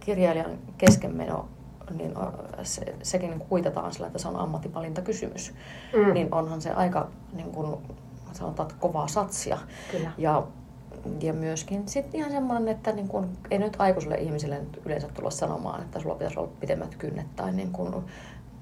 kirjailijan 0.00 0.58
keskenmeno, 0.78 1.48
niin 1.90 2.14
se, 2.62 2.94
sekin 3.02 3.30
niin 3.30 3.40
kuitataan 3.40 3.92
sillä, 3.92 4.06
että 4.06 4.18
se 4.18 4.28
on 4.28 4.36
ammattivalintakysymys, 4.36 5.54
mm. 5.96 6.14
niin 6.14 6.34
onhan 6.34 6.60
se 6.60 6.70
aika 6.70 7.10
niin 7.32 7.52
kuin, 7.52 7.76
sanotaan, 8.32 8.70
kovaa 8.80 9.08
satsia. 9.08 9.58
Kyllä. 9.90 10.12
Ja, 10.18 10.46
ja 11.20 11.32
myöskin 11.32 11.88
sitten 11.88 12.20
ihan 12.20 12.32
semmoinen, 12.32 12.68
että 12.68 12.92
niin 12.92 13.08
kun, 13.08 13.28
ei 13.50 13.58
nyt 13.58 13.76
aikuiselle 13.78 14.16
ihmiselle 14.16 14.58
nyt 14.58 14.80
yleensä 14.84 15.08
tulla 15.14 15.30
sanomaan, 15.30 15.82
että 15.82 16.00
sulla 16.00 16.14
pitäisi 16.14 16.38
olla 16.38 16.50
pitemmät 16.60 16.94
kynnet 16.94 17.26
tai 17.36 17.52
niin 17.52 17.72
kun, 17.72 18.04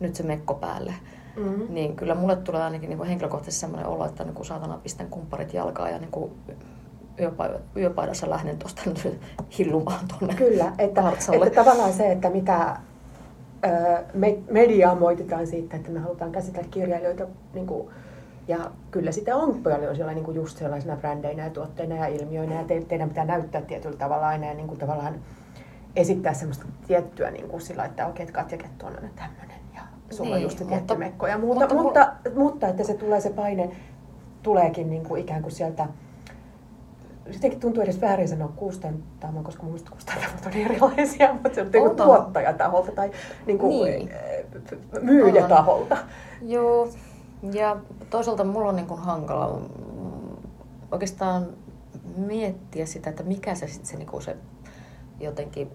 nyt 0.00 0.14
se 0.14 0.22
mekko 0.22 0.54
päälle. 0.54 0.94
Mm-hmm. 1.36 1.66
Niin 1.68 1.96
kyllä 1.96 2.14
mulle 2.14 2.36
tulee 2.36 2.62
ainakin 2.62 2.90
niin 2.90 3.04
henkilökohtaisesti 3.04 3.60
semmoinen 3.60 3.86
olo, 3.86 4.06
että 4.06 4.24
niin 4.24 4.44
saatana 4.44 4.78
pistän 4.82 5.06
kumpparit 5.06 5.54
jalkaan 5.54 5.90
ja 5.90 5.98
niin 5.98 6.10
kuin 6.10 6.32
yöpaidassa 7.76 8.30
lähden 8.30 8.58
tuosta 8.58 8.82
hillumaan 9.58 10.08
tuonne 10.08 10.34
Kyllä, 10.34 10.72
että, 10.78 11.12
että 11.32 11.50
tavallaan 11.54 11.92
se, 11.92 12.12
että 12.12 12.30
mitä 12.30 12.76
mediaa 14.50 14.94
moititaan 14.94 15.46
siitä, 15.46 15.76
että 15.76 15.90
me 15.90 15.98
halutaan 16.00 16.32
käsitellä 16.32 16.68
kirjailijoita 16.70 17.26
niin 17.54 17.66
kuin, 17.66 17.88
ja 18.48 18.70
kyllä 18.90 19.12
sitä 19.12 19.36
on 19.36 19.62
paljon 19.62 19.96
siellä 19.96 20.14
niin 20.14 20.24
kuin 20.24 20.34
just 20.34 20.58
sellaisina 20.58 20.96
brändeinä 20.96 21.44
ja 21.44 21.50
tuotteina 21.50 21.96
ja 21.96 22.06
ilmiöinä 22.06 22.54
ja 22.54 22.64
te, 22.64 22.80
teidän 22.88 23.08
pitää 23.08 23.24
näyttää 23.24 23.62
tietyllä 23.62 23.96
tavalla 23.96 24.28
aina 24.28 24.46
ja 24.46 24.54
niin 24.54 24.66
kuin 24.68 24.78
tavallaan 24.78 25.14
esittää 25.96 26.34
semmoista 26.34 26.66
tiettyä 26.86 27.30
niin 27.30 27.48
kuin 27.48 27.60
sillä, 27.60 27.84
että 27.84 28.06
okei, 28.06 28.12
okay, 28.12 28.22
että 28.22 28.42
Katja 28.42 28.58
Kettu 28.58 28.86
on 28.86 28.96
aina 28.96 29.08
tämmöinen 29.16 29.58
ja 29.74 29.80
sulla 30.10 30.30
niin, 30.30 30.36
on 30.36 30.42
just 30.42 30.68
tietty 30.68 30.96
mekko 30.96 31.26
ja 31.26 31.38
muuta. 31.38 31.60
Mutta, 31.60 31.74
mutta, 31.74 32.12
mutta, 32.24 32.40
mutta, 32.40 32.68
että 32.68 32.84
se 32.84 32.94
tulee 32.94 33.20
se 33.20 33.30
paine, 33.30 33.70
tuleekin 34.42 34.90
niin 34.90 35.04
kuin 35.04 35.20
ikään 35.20 35.42
kuin 35.42 35.52
sieltä 35.52 35.86
jotenkin 37.32 37.60
tuntuu 37.60 37.82
edes 37.82 38.00
väärin 38.00 38.28
sanoa 38.28 38.52
kustantama, 38.56 39.42
koska 39.42 39.62
mun 39.62 39.72
mielestä 39.72 39.90
kustantamat 39.90 40.46
on 40.46 40.52
erilaisia, 40.52 41.32
mutta 41.32 41.54
se 41.54 41.62
on 41.62 41.70
niin 41.72 41.96
tuottajataholta 41.96 42.92
tai 42.92 43.10
niin 43.46 43.58
kuin 43.58 43.90
niin. 43.90 44.10
myyjätaholta. 45.02 45.96
Joo, 46.42 46.88
ja 47.52 47.76
toisaalta 48.10 48.44
mulla 48.44 48.68
on 48.68 48.76
niin 48.76 48.86
kuin 48.86 49.00
hankala 49.00 49.60
oikeastaan 50.92 51.46
miettiä 52.16 52.86
sitä, 52.86 53.10
että 53.10 53.22
mikä 53.22 53.54
se 53.54 53.66
sitten 53.66 53.86
se, 53.86 53.96
niin 53.96 54.08
kuin 54.08 54.22
se 54.22 54.36
jotenkin, 55.20 55.70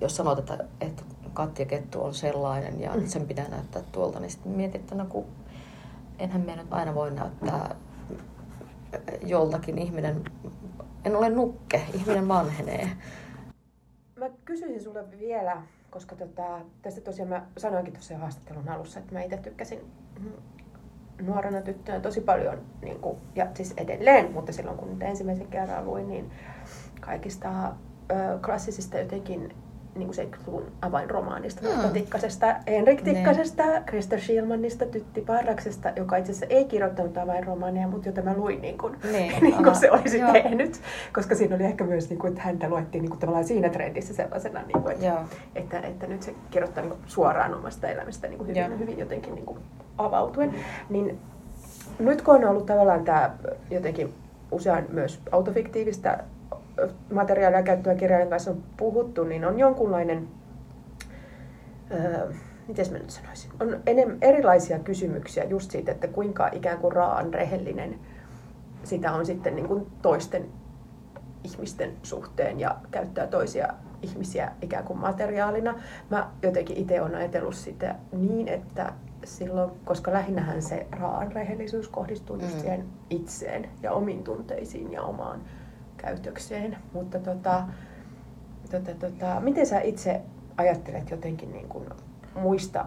jos 0.00 0.16
sanot, 0.16 0.38
että, 0.38 0.64
että 0.80 1.02
Katja 1.34 1.66
Kettu 1.66 2.04
on 2.04 2.14
sellainen 2.14 2.80
ja 2.80 2.94
mm. 2.94 3.06
sen 3.06 3.26
pitää 3.26 3.48
näyttää 3.48 3.82
tuolta, 3.92 4.20
niin 4.20 4.30
sitten 4.30 4.52
mietit, 4.52 4.80
että 4.80 4.94
no 4.94 5.06
kun 5.08 5.26
enhän 6.18 6.40
minä 6.40 6.56
nyt 6.56 6.72
aina 6.72 6.94
voi 6.94 7.10
näyttää 7.10 7.74
joltakin 9.22 9.78
ihminen, 9.78 10.24
en 11.04 11.16
ole 11.16 11.30
nukke, 11.30 11.82
ihminen 11.94 12.28
vanhenee. 12.28 12.88
Mä 14.16 14.26
kysyisin 14.44 14.82
sulle 14.82 15.10
vielä, 15.18 15.62
koska 15.90 16.16
tota, 16.16 16.60
tästä 16.82 17.00
tosiaan 17.00 17.28
mä 17.28 17.46
sanoinkin 17.56 17.92
tuossa 17.92 18.18
haastattelun 18.18 18.68
alussa, 18.68 19.00
että 19.00 19.12
mä 19.12 19.22
itse 19.22 19.36
tykkäsin 19.36 19.80
nuorena 21.20 21.60
tyttönä 21.60 22.00
tosi 22.00 22.20
paljon, 22.20 22.58
niin 22.82 22.98
kuin, 22.98 23.16
ja 23.34 23.46
siis 23.54 23.74
edelleen, 23.76 24.32
mutta 24.32 24.52
silloin 24.52 24.76
kun 24.76 24.90
nyt 24.90 25.02
ensimmäisen 25.02 25.46
kerran 25.46 25.84
luin, 25.84 26.08
niin 26.08 26.30
kaikista 27.00 27.72
ö, 28.10 28.38
klassisista 28.44 28.98
jotenkin 28.98 29.54
niin 29.94 30.08
kuin 30.08 30.28
70-luvun 30.28 30.72
avainromaanista, 30.82 31.62
mm. 31.62 31.90
Tikkasesta, 31.92 32.54
Henrik. 32.66 33.02
Tikkasesta, 33.02 33.66
ne. 33.66 33.82
Krista 33.86 34.18
Schilmannista, 34.18 34.86
Tytti 34.86 35.20
Parraksesta, 35.20 35.92
joka 35.96 36.16
itse 36.16 36.32
asiassa 36.32 36.54
ei 36.54 36.64
kirjoittanut 36.64 37.18
avainromaaneja, 37.18 37.88
mutta 37.88 38.08
jota 38.08 38.22
mä 38.22 38.34
luin 38.36 38.62
niin 38.62 38.78
kuin, 38.78 38.96
ne. 39.04 39.10
Niin. 39.12 39.32
niin 39.42 39.64
kuin 39.64 39.74
se 39.74 39.90
olisi 39.90 40.18
Joo. 40.18 40.32
tehnyt. 40.32 40.80
Koska 41.12 41.34
siinä 41.34 41.54
oli 41.56 41.64
ehkä 41.64 41.84
myös, 41.84 42.10
niin 42.10 42.18
kuin, 42.18 42.30
että 42.30 42.42
häntä 42.42 42.68
luettiin 42.68 43.02
niin 43.02 43.10
kuin, 43.10 43.20
tavallaan 43.20 43.44
siinä 43.44 43.68
trendissä 43.68 44.14
sellaisena, 44.14 44.62
niin 44.62 44.82
kuin, 44.82 44.94
että, 44.94 45.24
että, 45.54 45.80
että, 45.80 46.06
nyt 46.06 46.22
se 46.22 46.34
kirjoittaa 46.50 46.82
niin 46.84 46.92
kuin, 46.92 47.02
suoraan 47.06 47.54
omasta 47.54 47.88
elämästä 47.88 48.28
niin 48.28 48.38
kuin 48.38 48.48
hyvin, 48.48 48.78
hyvin 48.78 48.98
jotenkin 48.98 49.34
niin 49.34 49.46
kuin, 49.46 49.58
avautuen. 49.98 50.54
Niin 50.90 51.18
nyt 51.98 52.22
kun 52.22 52.34
on 52.34 52.44
ollut 52.44 52.66
tavallaan 52.66 53.04
tämä 53.04 53.30
jotenkin 53.70 54.14
usein 54.50 54.86
myös 54.92 55.20
autofiktiivistä 55.32 56.24
materiaalia 57.12 57.62
käyttöä 57.62 57.94
kirjailijan 57.94 58.30
kanssa 58.30 58.50
on 58.50 58.62
puhuttu, 58.76 59.24
niin 59.24 59.44
on 59.44 59.58
jonkunlainen, 59.58 60.28
öö, 61.90 62.32
miten 62.68 62.92
mä 62.92 62.98
nyt 62.98 63.10
sanoisin, 63.10 63.50
on 63.60 63.80
enem, 63.86 64.18
erilaisia 64.20 64.78
kysymyksiä 64.78 65.44
just 65.44 65.70
siitä, 65.70 65.92
että 65.92 66.08
kuinka 66.08 66.48
ikään 66.52 66.78
kuin 66.78 66.92
raan 66.92 67.34
rehellinen 67.34 67.98
sitä 68.84 69.12
on 69.12 69.26
sitten 69.26 69.56
niin 69.56 69.68
kuin 69.68 69.86
toisten 70.02 70.48
ihmisten 71.44 71.92
suhteen 72.02 72.60
ja 72.60 72.76
käyttää 72.90 73.26
toisia 73.26 73.68
ihmisiä 74.02 74.52
ikään 74.62 74.84
kuin 74.84 74.98
materiaalina. 74.98 75.74
Mä 76.10 76.30
jotenkin 76.42 76.76
itse 76.76 77.02
olen 77.02 77.14
ajatellut 77.14 77.54
sitä 77.54 77.94
niin, 78.12 78.48
että 78.48 78.92
silloin, 79.24 79.70
koska 79.84 80.12
lähinnähän 80.12 80.62
se 80.62 80.86
raan 80.90 81.32
rehellisyys 81.32 81.88
kohdistuu 81.88 82.36
just 82.36 82.54
Mm. 82.54 82.60
siihen 82.60 82.84
itseen 83.10 83.68
ja 83.82 83.92
omiin 83.92 84.24
tunteisiin 84.24 84.92
ja 84.92 85.02
omaan 85.02 85.40
käytökseen. 85.96 86.76
Mutta 86.92 87.18
tota, 87.18 87.62
tota, 88.70 88.94
tota, 88.94 89.40
miten 89.40 89.66
sä 89.66 89.80
itse 89.80 90.20
ajattelet 90.56 91.10
jotenkin 91.10 91.52
niin 91.52 91.68
kuin 91.68 91.84
muista 92.34 92.84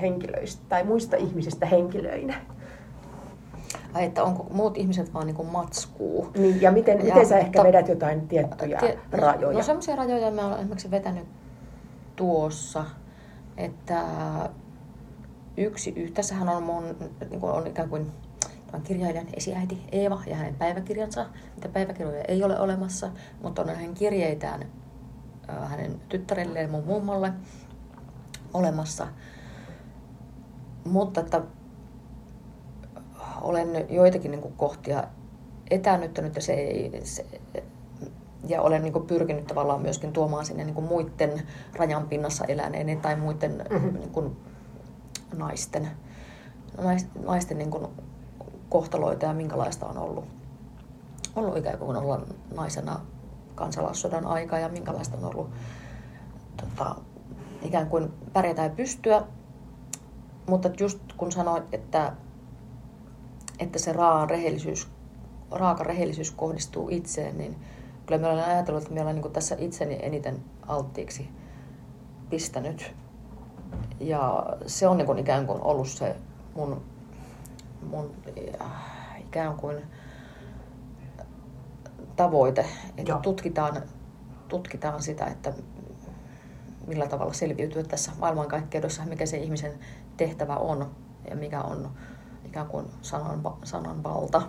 henkilöistä 0.00 0.62
tai 0.68 0.84
muista 0.84 1.16
ihmisistä 1.16 1.66
henkilöinä? 1.66 2.34
Ai, 3.94 4.04
että 4.04 4.24
onko 4.24 4.46
muut 4.50 4.78
ihmiset 4.78 5.14
vaan 5.14 5.26
niin 5.26 5.46
matskuu? 5.52 6.30
Niin, 6.38 6.62
ja 6.62 6.72
miten, 6.72 6.98
Ja, 6.98 7.04
miten 7.04 7.26
sä 7.26 7.38
ehkä 7.38 7.46
mutta- 7.48 7.64
vedät 7.64 7.88
jotain 7.88 8.28
tiettyjä 8.28 8.78
Tie- 8.78 8.98
rajoja? 9.12 9.56
No 9.58 9.62
semmoisia 9.62 9.96
rajoja 9.96 10.30
mä 10.30 10.46
olen 10.46 10.58
esimerkiksi 10.58 10.90
vetänyt 10.90 11.24
tuossa, 12.16 12.84
että 13.56 14.02
yksi 15.56 15.90
yhtessähän 15.96 16.48
on 16.48 16.62
mun, 16.62 16.84
niin 17.30 17.40
kuin 17.40 17.52
on 17.52 17.66
ikään 17.66 17.88
kuin 17.88 18.12
tämän 18.66 18.82
kirjailijan 18.82 19.26
esiäiti 19.36 19.82
Eeva 19.92 20.22
ja 20.26 20.36
hänen 20.36 20.54
päiväkirjansa, 20.54 21.26
mitä 21.54 21.68
päiväkirjoja 21.68 22.24
ei 22.28 22.42
ole 22.42 22.60
olemassa, 22.60 23.10
mutta 23.42 23.62
on 23.62 23.68
hänen 23.68 23.94
kirjeitään 23.94 24.66
hänen 25.48 26.00
tyttärelleen, 26.08 26.70
mun 26.70 26.84
mummolle 26.84 27.32
olemassa. 28.54 29.06
Mutta 30.84 31.20
että 31.20 31.42
olen 33.40 33.86
joitakin 33.88 34.30
niin 34.30 34.42
kuin 34.42 34.54
kohtia 34.56 35.04
etäännyttänyt 35.70 36.36
ja, 36.36 36.42
se 36.42 36.52
ei, 36.52 37.00
se, 37.04 37.26
ja 38.48 38.62
olen 38.62 38.82
niin 38.82 38.92
kuin 38.92 39.06
pyrkinyt 39.06 39.46
tavallaan 39.46 39.82
myöskin 39.82 40.12
tuomaan 40.12 40.46
sinne 40.46 40.64
niin 40.64 40.74
kuin 40.74 40.86
muiden 40.86 41.42
rajan 41.76 42.08
pinnassa 42.08 42.44
eläneiden 42.44 43.00
tai 43.00 43.16
muiden 43.16 43.64
Mhm. 43.70 43.94
niin 43.98 44.10
kuin 44.10 44.36
naisten, 45.36 45.90
nais- 46.78 47.24
naisten 47.26 47.58
niin 47.58 47.70
kuin 47.70 47.86
kohtaloita 48.68 49.26
ja 49.26 49.32
minkälaista 49.32 49.86
on 49.86 49.98
ollut, 49.98 50.24
ollut 51.36 51.56
ikään 51.56 51.78
kuin 51.78 51.96
olla 51.96 52.20
naisena 52.54 53.00
kansalaissodan 53.54 54.26
aika 54.26 54.58
ja 54.58 54.68
minkälaista 54.68 55.16
on 55.16 55.24
ollut 55.24 55.50
tota, 56.56 56.96
ikään 57.62 57.86
kuin 57.86 58.12
pärjätä 58.32 58.62
ja 58.62 58.70
pystyä. 58.70 59.22
Mutta 60.46 60.70
just 60.80 60.98
kun 61.16 61.32
sanoit, 61.32 61.64
että, 61.72 62.12
että 63.58 63.78
se 63.78 63.92
raan 63.92 64.30
rehellisyys, 64.30 64.88
raaka 65.50 65.84
rehellisyys 65.84 66.30
kohdistuu 66.30 66.88
itseen, 66.90 67.38
niin 67.38 67.56
kyllä 68.06 68.18
minä 68.18 68.32
olen 68.32 68.44
ajatellut, 68.44 68.82
että 68.82 68.94
minä 68.94 69.04
olen 69.04 69.16
niin 69.16 69.32
tässä 69.32 69.56
itseni 69.58 69.98
eniten 70.02 70.44
alttiiksi 70.66 71.28
pistänyt. 72.30 72.94
Ja 74.00 74.46
se 74.66 74.88
on 74.88 74.96
niin 74.96 75.06
kuin 75.06 75.18
ikään 75.18 75.46
kuin 75.46 75.62
ollut 75.62 75.88
se 75.88 76.16
mun, 76.54 76.82
mun 77.90 78.14
äh, 78.60 79.20
ikään 79.20 79.56
kuin 79.56 79.82
tavoite, 82.16 82.66
että 82.96 83.12
Joo. 83.12 83.18
tutkitaan, 83.18 83.82
tutkitaan 84.48 85.02
sitä, 85.02 85.26
että 85.26 85.52
millä 86.86 87.06
tavalla 87.06 87.32
selviytyä 87.32 87.82
tässä 87.82 88.12
maailmankaikkeudessa, 88.18 89.04
mikä 89.04 89.26
se 89.26 89.36
ihmisen 89.36 89.72
tehtävä 90.16 90.56
on 90.56 90.90
ja 91.30 91.36
mikä 91.36 91.60
on 91.60 91.90
ikään 92.44 92.66
kuin 92.66 92.86
sanan, 93.02 93.42
sanan 93.64 94.02
valta. 94.02 94.42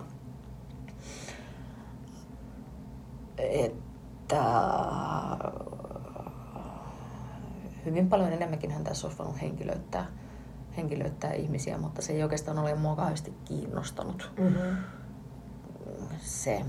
Että 3.38 4.42
hyvin 7.84 8.08
paljon 8.08 8.32
enemmänkin 8.32 8.84
tässä 8.84 9.06
olisi 9.06 9.18
voinut 9.18 9.42
henkilöittää, 9.42 10.06
henkilöittää 10.76 11.32
ihmisiä, 11.32 11.78
mutta 11.78 12.02
se 12.02 12.12
ei 12.12 12.22
oikeastaan 12.22 12.58
ole 12.58 12.74
mua 12.74 12.96
kauheasti 12.96 13.34
kiinnostanut 13.44 14.32
Mm-hmm. 14.38 14.76
se 16.18 16.64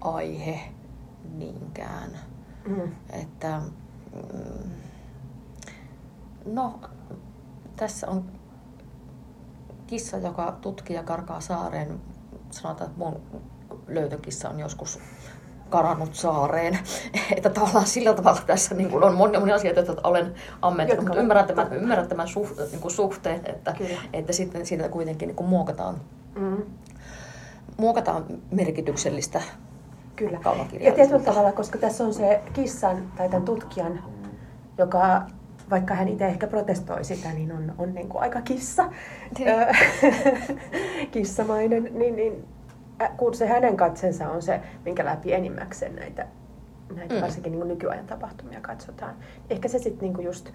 aihe 0.00 0.60
niinkään. 1.34 2.10
Mm. 2.66 2.92
Että 3.10 3.60
mm, 4.12 4.70
no, 6.46 6.80
tässä 7.76 8.08
on 8.08 8.24
kissa, 9.86 10.16
joka 10.16 10.58
tutkii 10.60 10.96
ja 10.96 11.02
karkaa 11.02 11.40
saareen. 11.40 12.00
Sanotaan, 12.50 12.90
että 12.90 13.04
mun 13.04 13.20
löytökissa 13.88 14.48
on 14.48 14.60
joskus 14.60 14.98
karannut 15.70 16.14
saareen. 16.14 16.78
Että 17.36 17.50
tavallaan 17.50 17.86
sillä 17.86 18.14
tavalla 18.14 18.40
tässä 18.46 18.74
niin 18.74 18.90
kuin 18.90 19.04
on 19.04 19.14
monia, 19.14 19.40
monia 19.40 19.54
asioita, 19.54 19.80
joita 19.80 20.08
olen 20.08 20.34
ammentanut, 20.62 21.04
mutta 21.04 21.20
ymmärrän 21.20 21.46
tämän, 21.46 21.72
ymmärrän 21.72 22.08
tämän 22.08 22.28
suht, 22.28 22.58
niin 22.70 22.80
kuin 22.80 22.92
suhteen, 22.92 23.40
että, 23.44 23.72
Kyllä. 23.78 24.00
että 24.12 24.32
sitten 24.32 24.66
siitä 24.66 24.88
kuitenkin 24.88 25.26
niin 25.26 25.36
kuin 25.36 25.48
muokataan, 25.48 25.96
Mm. 26.34 26.62
muokataan 27.76 28.24
merkityksellistä 28.50 29.42
Kyllä. 30.16 30.40
Ja 30.80 30.92
tietyllä 30.92 31.20
tavalla, 31.24 31.52
koska 31.52 31.78
tässä 31.78 32.04
on 32.04 32.14
se 32.14 32.40
kissan 32.52 33.12
tai 33.16 33.28
tämän 33.28 33.44
tutkijan, 33.44 34.02
joka 34.78 35.22
vaikka 35.70 35.94
hän 35.94 36.08
itse 36.08 36.26
ehkä 36.26 36.46
protestoi 36.46 37.04
sitä, 37.04 37.32
niin 37.32 37.52
on, 37.52 37.72
on 37.78 37.94
niin 37.94 38.08
kuin 38.08 38.22
aika 38.22 38.40
kissa, 38.40 38.84
Niin. 39.38 39.48
Kissamainen, 41.12 41.88
niin, 41.92 42.16
niin 42.16 42.44
kun 43.16 43.34
se 43.34 43.46
hänen 43.46 43.76
katsensa 43.76 44.30
on 44.30 44.42
se, 44.42 44.60
minkä 44.84 45.04
läpi 45.04 45.32
enimmäkseen 45.32 45.96
näitä, 45.96 46.26
näitä 46.94 47.14
Mm. 47.14 47.20
varsinkin 47.20 47.52
niin 47.52 47.68
nykyajan 47.68 48.06
tapahtumia 48.06 48.60
katsotaan. 48.60 49.14
Ehkä 49.50 49.68
se 49.68 49.78
sitten 49.78 50.12
niin 50.12 50.24
just 50.24 50.50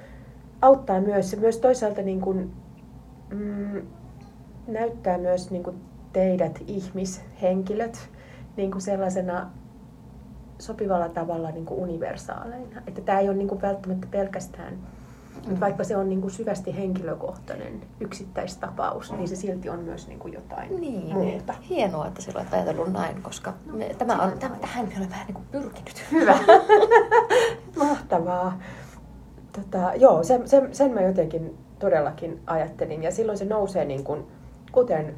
auttaa 0.61 1.01
myös, 1.01 1.31
se 1.31 1.37
myös 1.37 1.57
toisaalta 1.57 2.01
niin 2.01 2.21
kuin, 2.21 2.53
mm, 3.29 3.81
näyttää 4.67 5.17
myös 5.17 5.51
niin 5.51 5.63
kuin 5.63 5.75
teidät 6.13 6.59
ihmishenkilöt 6.67 8.09
niin 8.57 8.71
kuin 8.71 8.81
sellaisena 8.81 9.51
sopivalla 10.59 11.09
tavalla 11.09 11.51
niin 11.51 11.65
kuin 11.65 11.79
universaaleina. 11.79 12.81
Että 12.87 13.01
tämä 13.01 13.19
ei 13.19 13.29
ole 13.29 13.37
niin 13.37 13.47
kuin 13.47 13.61
välttämättä 13.61 14.07
pelkästään, 14.11 14.77
Mm. 15.47 15.59
vaikka 15.59 15.83
se 15.83 15.97
on 15.97 16.09
niin 16.09 16.21
kuin 16.21 16.31
syvästi 16.31 16.75
henkilökohtainen 16.77 17.81
yksittäistapaus, 17.99 19.11
niin 19.11 19.27
se 19.27 19.35
silti 19.35 19.69
on 19.69 19.79
myös 19.79 20.07
niin 20.07 20.19
kuin 20.19 20.33
jotain 20.33 20.81
Niin, 20.81 21.13
muuta. 21.13 21.53
hienoa, 21.69 22.07
että 22.07 22.21
sillä 22.21 22.39
olet 22.39 22.53
ajatellut 22.53 22.93
näin, 22.93 23.21
koska 23.21 23.53
me, 23.71 23.95
tämä 23.97 24.13
on, 24.21 24.39
tämä, 24.39 24.55
tähän 24.55 24.85
me 24.87 24.91
olemme 24.97 25.09
vähän 25.11 25.27
niin 25.27 25.35
kuin 25.35 25.45
pyrkinyt. 25.51 26.03
Hyvä. 26.11 26.37
Mahtavaa. 27.87 28.59
Tota, 29.51 29.91
joo, 29.95 30.23
sen, 30.23 30.49
sen, 30.49 30.75
sen 30.75 30.93
mä 30.93 31.01
jotenkin 31.01 31.57
todellakin 31.79 32.39
ajattelin. 32.47 33.03
Ja 33.03 33.11
silloin 33.11 33.37
se 33.37 33.45
nousee, 33.45 33.85
niin 33.85 34.03
kuin, 34.03 34.23
kuten 34.71 35.15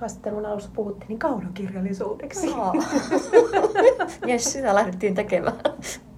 haastattelun 0.00 0.46
alussa 0.46 0.70
puhuttiin, 0.74 1.08
niin 1.08 1.18
kaunokirjallisuudeksi. 1.18 2.52
Aa. 2.54 2.72
Jes, 4.26 4.52
sitä 4.52 4.74
lähdettiin 4.74 5.14
tekemään. 5.14 5.56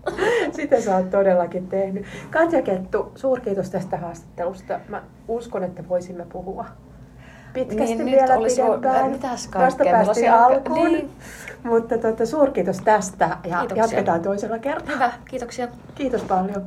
Sitä 0.56 0.80
sä 0.80 0.96
oot 0.96 1.10
todellakin 1.10 1.68
tehnyt. 1.68 2.06
Katja 2.30 2.62
Kettu, 2.62 3.12
suurkiitos 3.14 3.70
tästä 3.70 3.96
haastattelusta. 3.96 4.80
Mä 4.88 5.02
uskon, 5.28 5.64
että 5.64 5.88
voisimme 5.88 6.26
puhua 6.32 6.64
pitkästi 7.52 7.94
Niin, 7.94 7.98
nyt 8.06 8.14
vielä 8.20 8.34
olisi 8.36 8.62
pidempään. 8.62 9.10
mitäs 9.10 9.30
Vasta 9.54 9.58
kaikkea 9.58 9.84
meillä 9.92 10.04
päästiin 10.04 10.32
alkuun. 10.32 10.88
niin. 10.88 11.10
Mutta 11.64 11.98
tota, 11.98 12.26
suurkiitos 12.26 12.78
tästä 12.80 13.24
ja 13.44 13.58
Kiitoksia. 13.58 13.82
jatketaan 13.84 14.20
toisella 14.22 14.58
kertaa. 14.58 14.94
Hyvä, 14.94 15.12
kiitoksia. 15.24 15.68
Kiitos 15.94 16.22
paljon. 16.22 16.64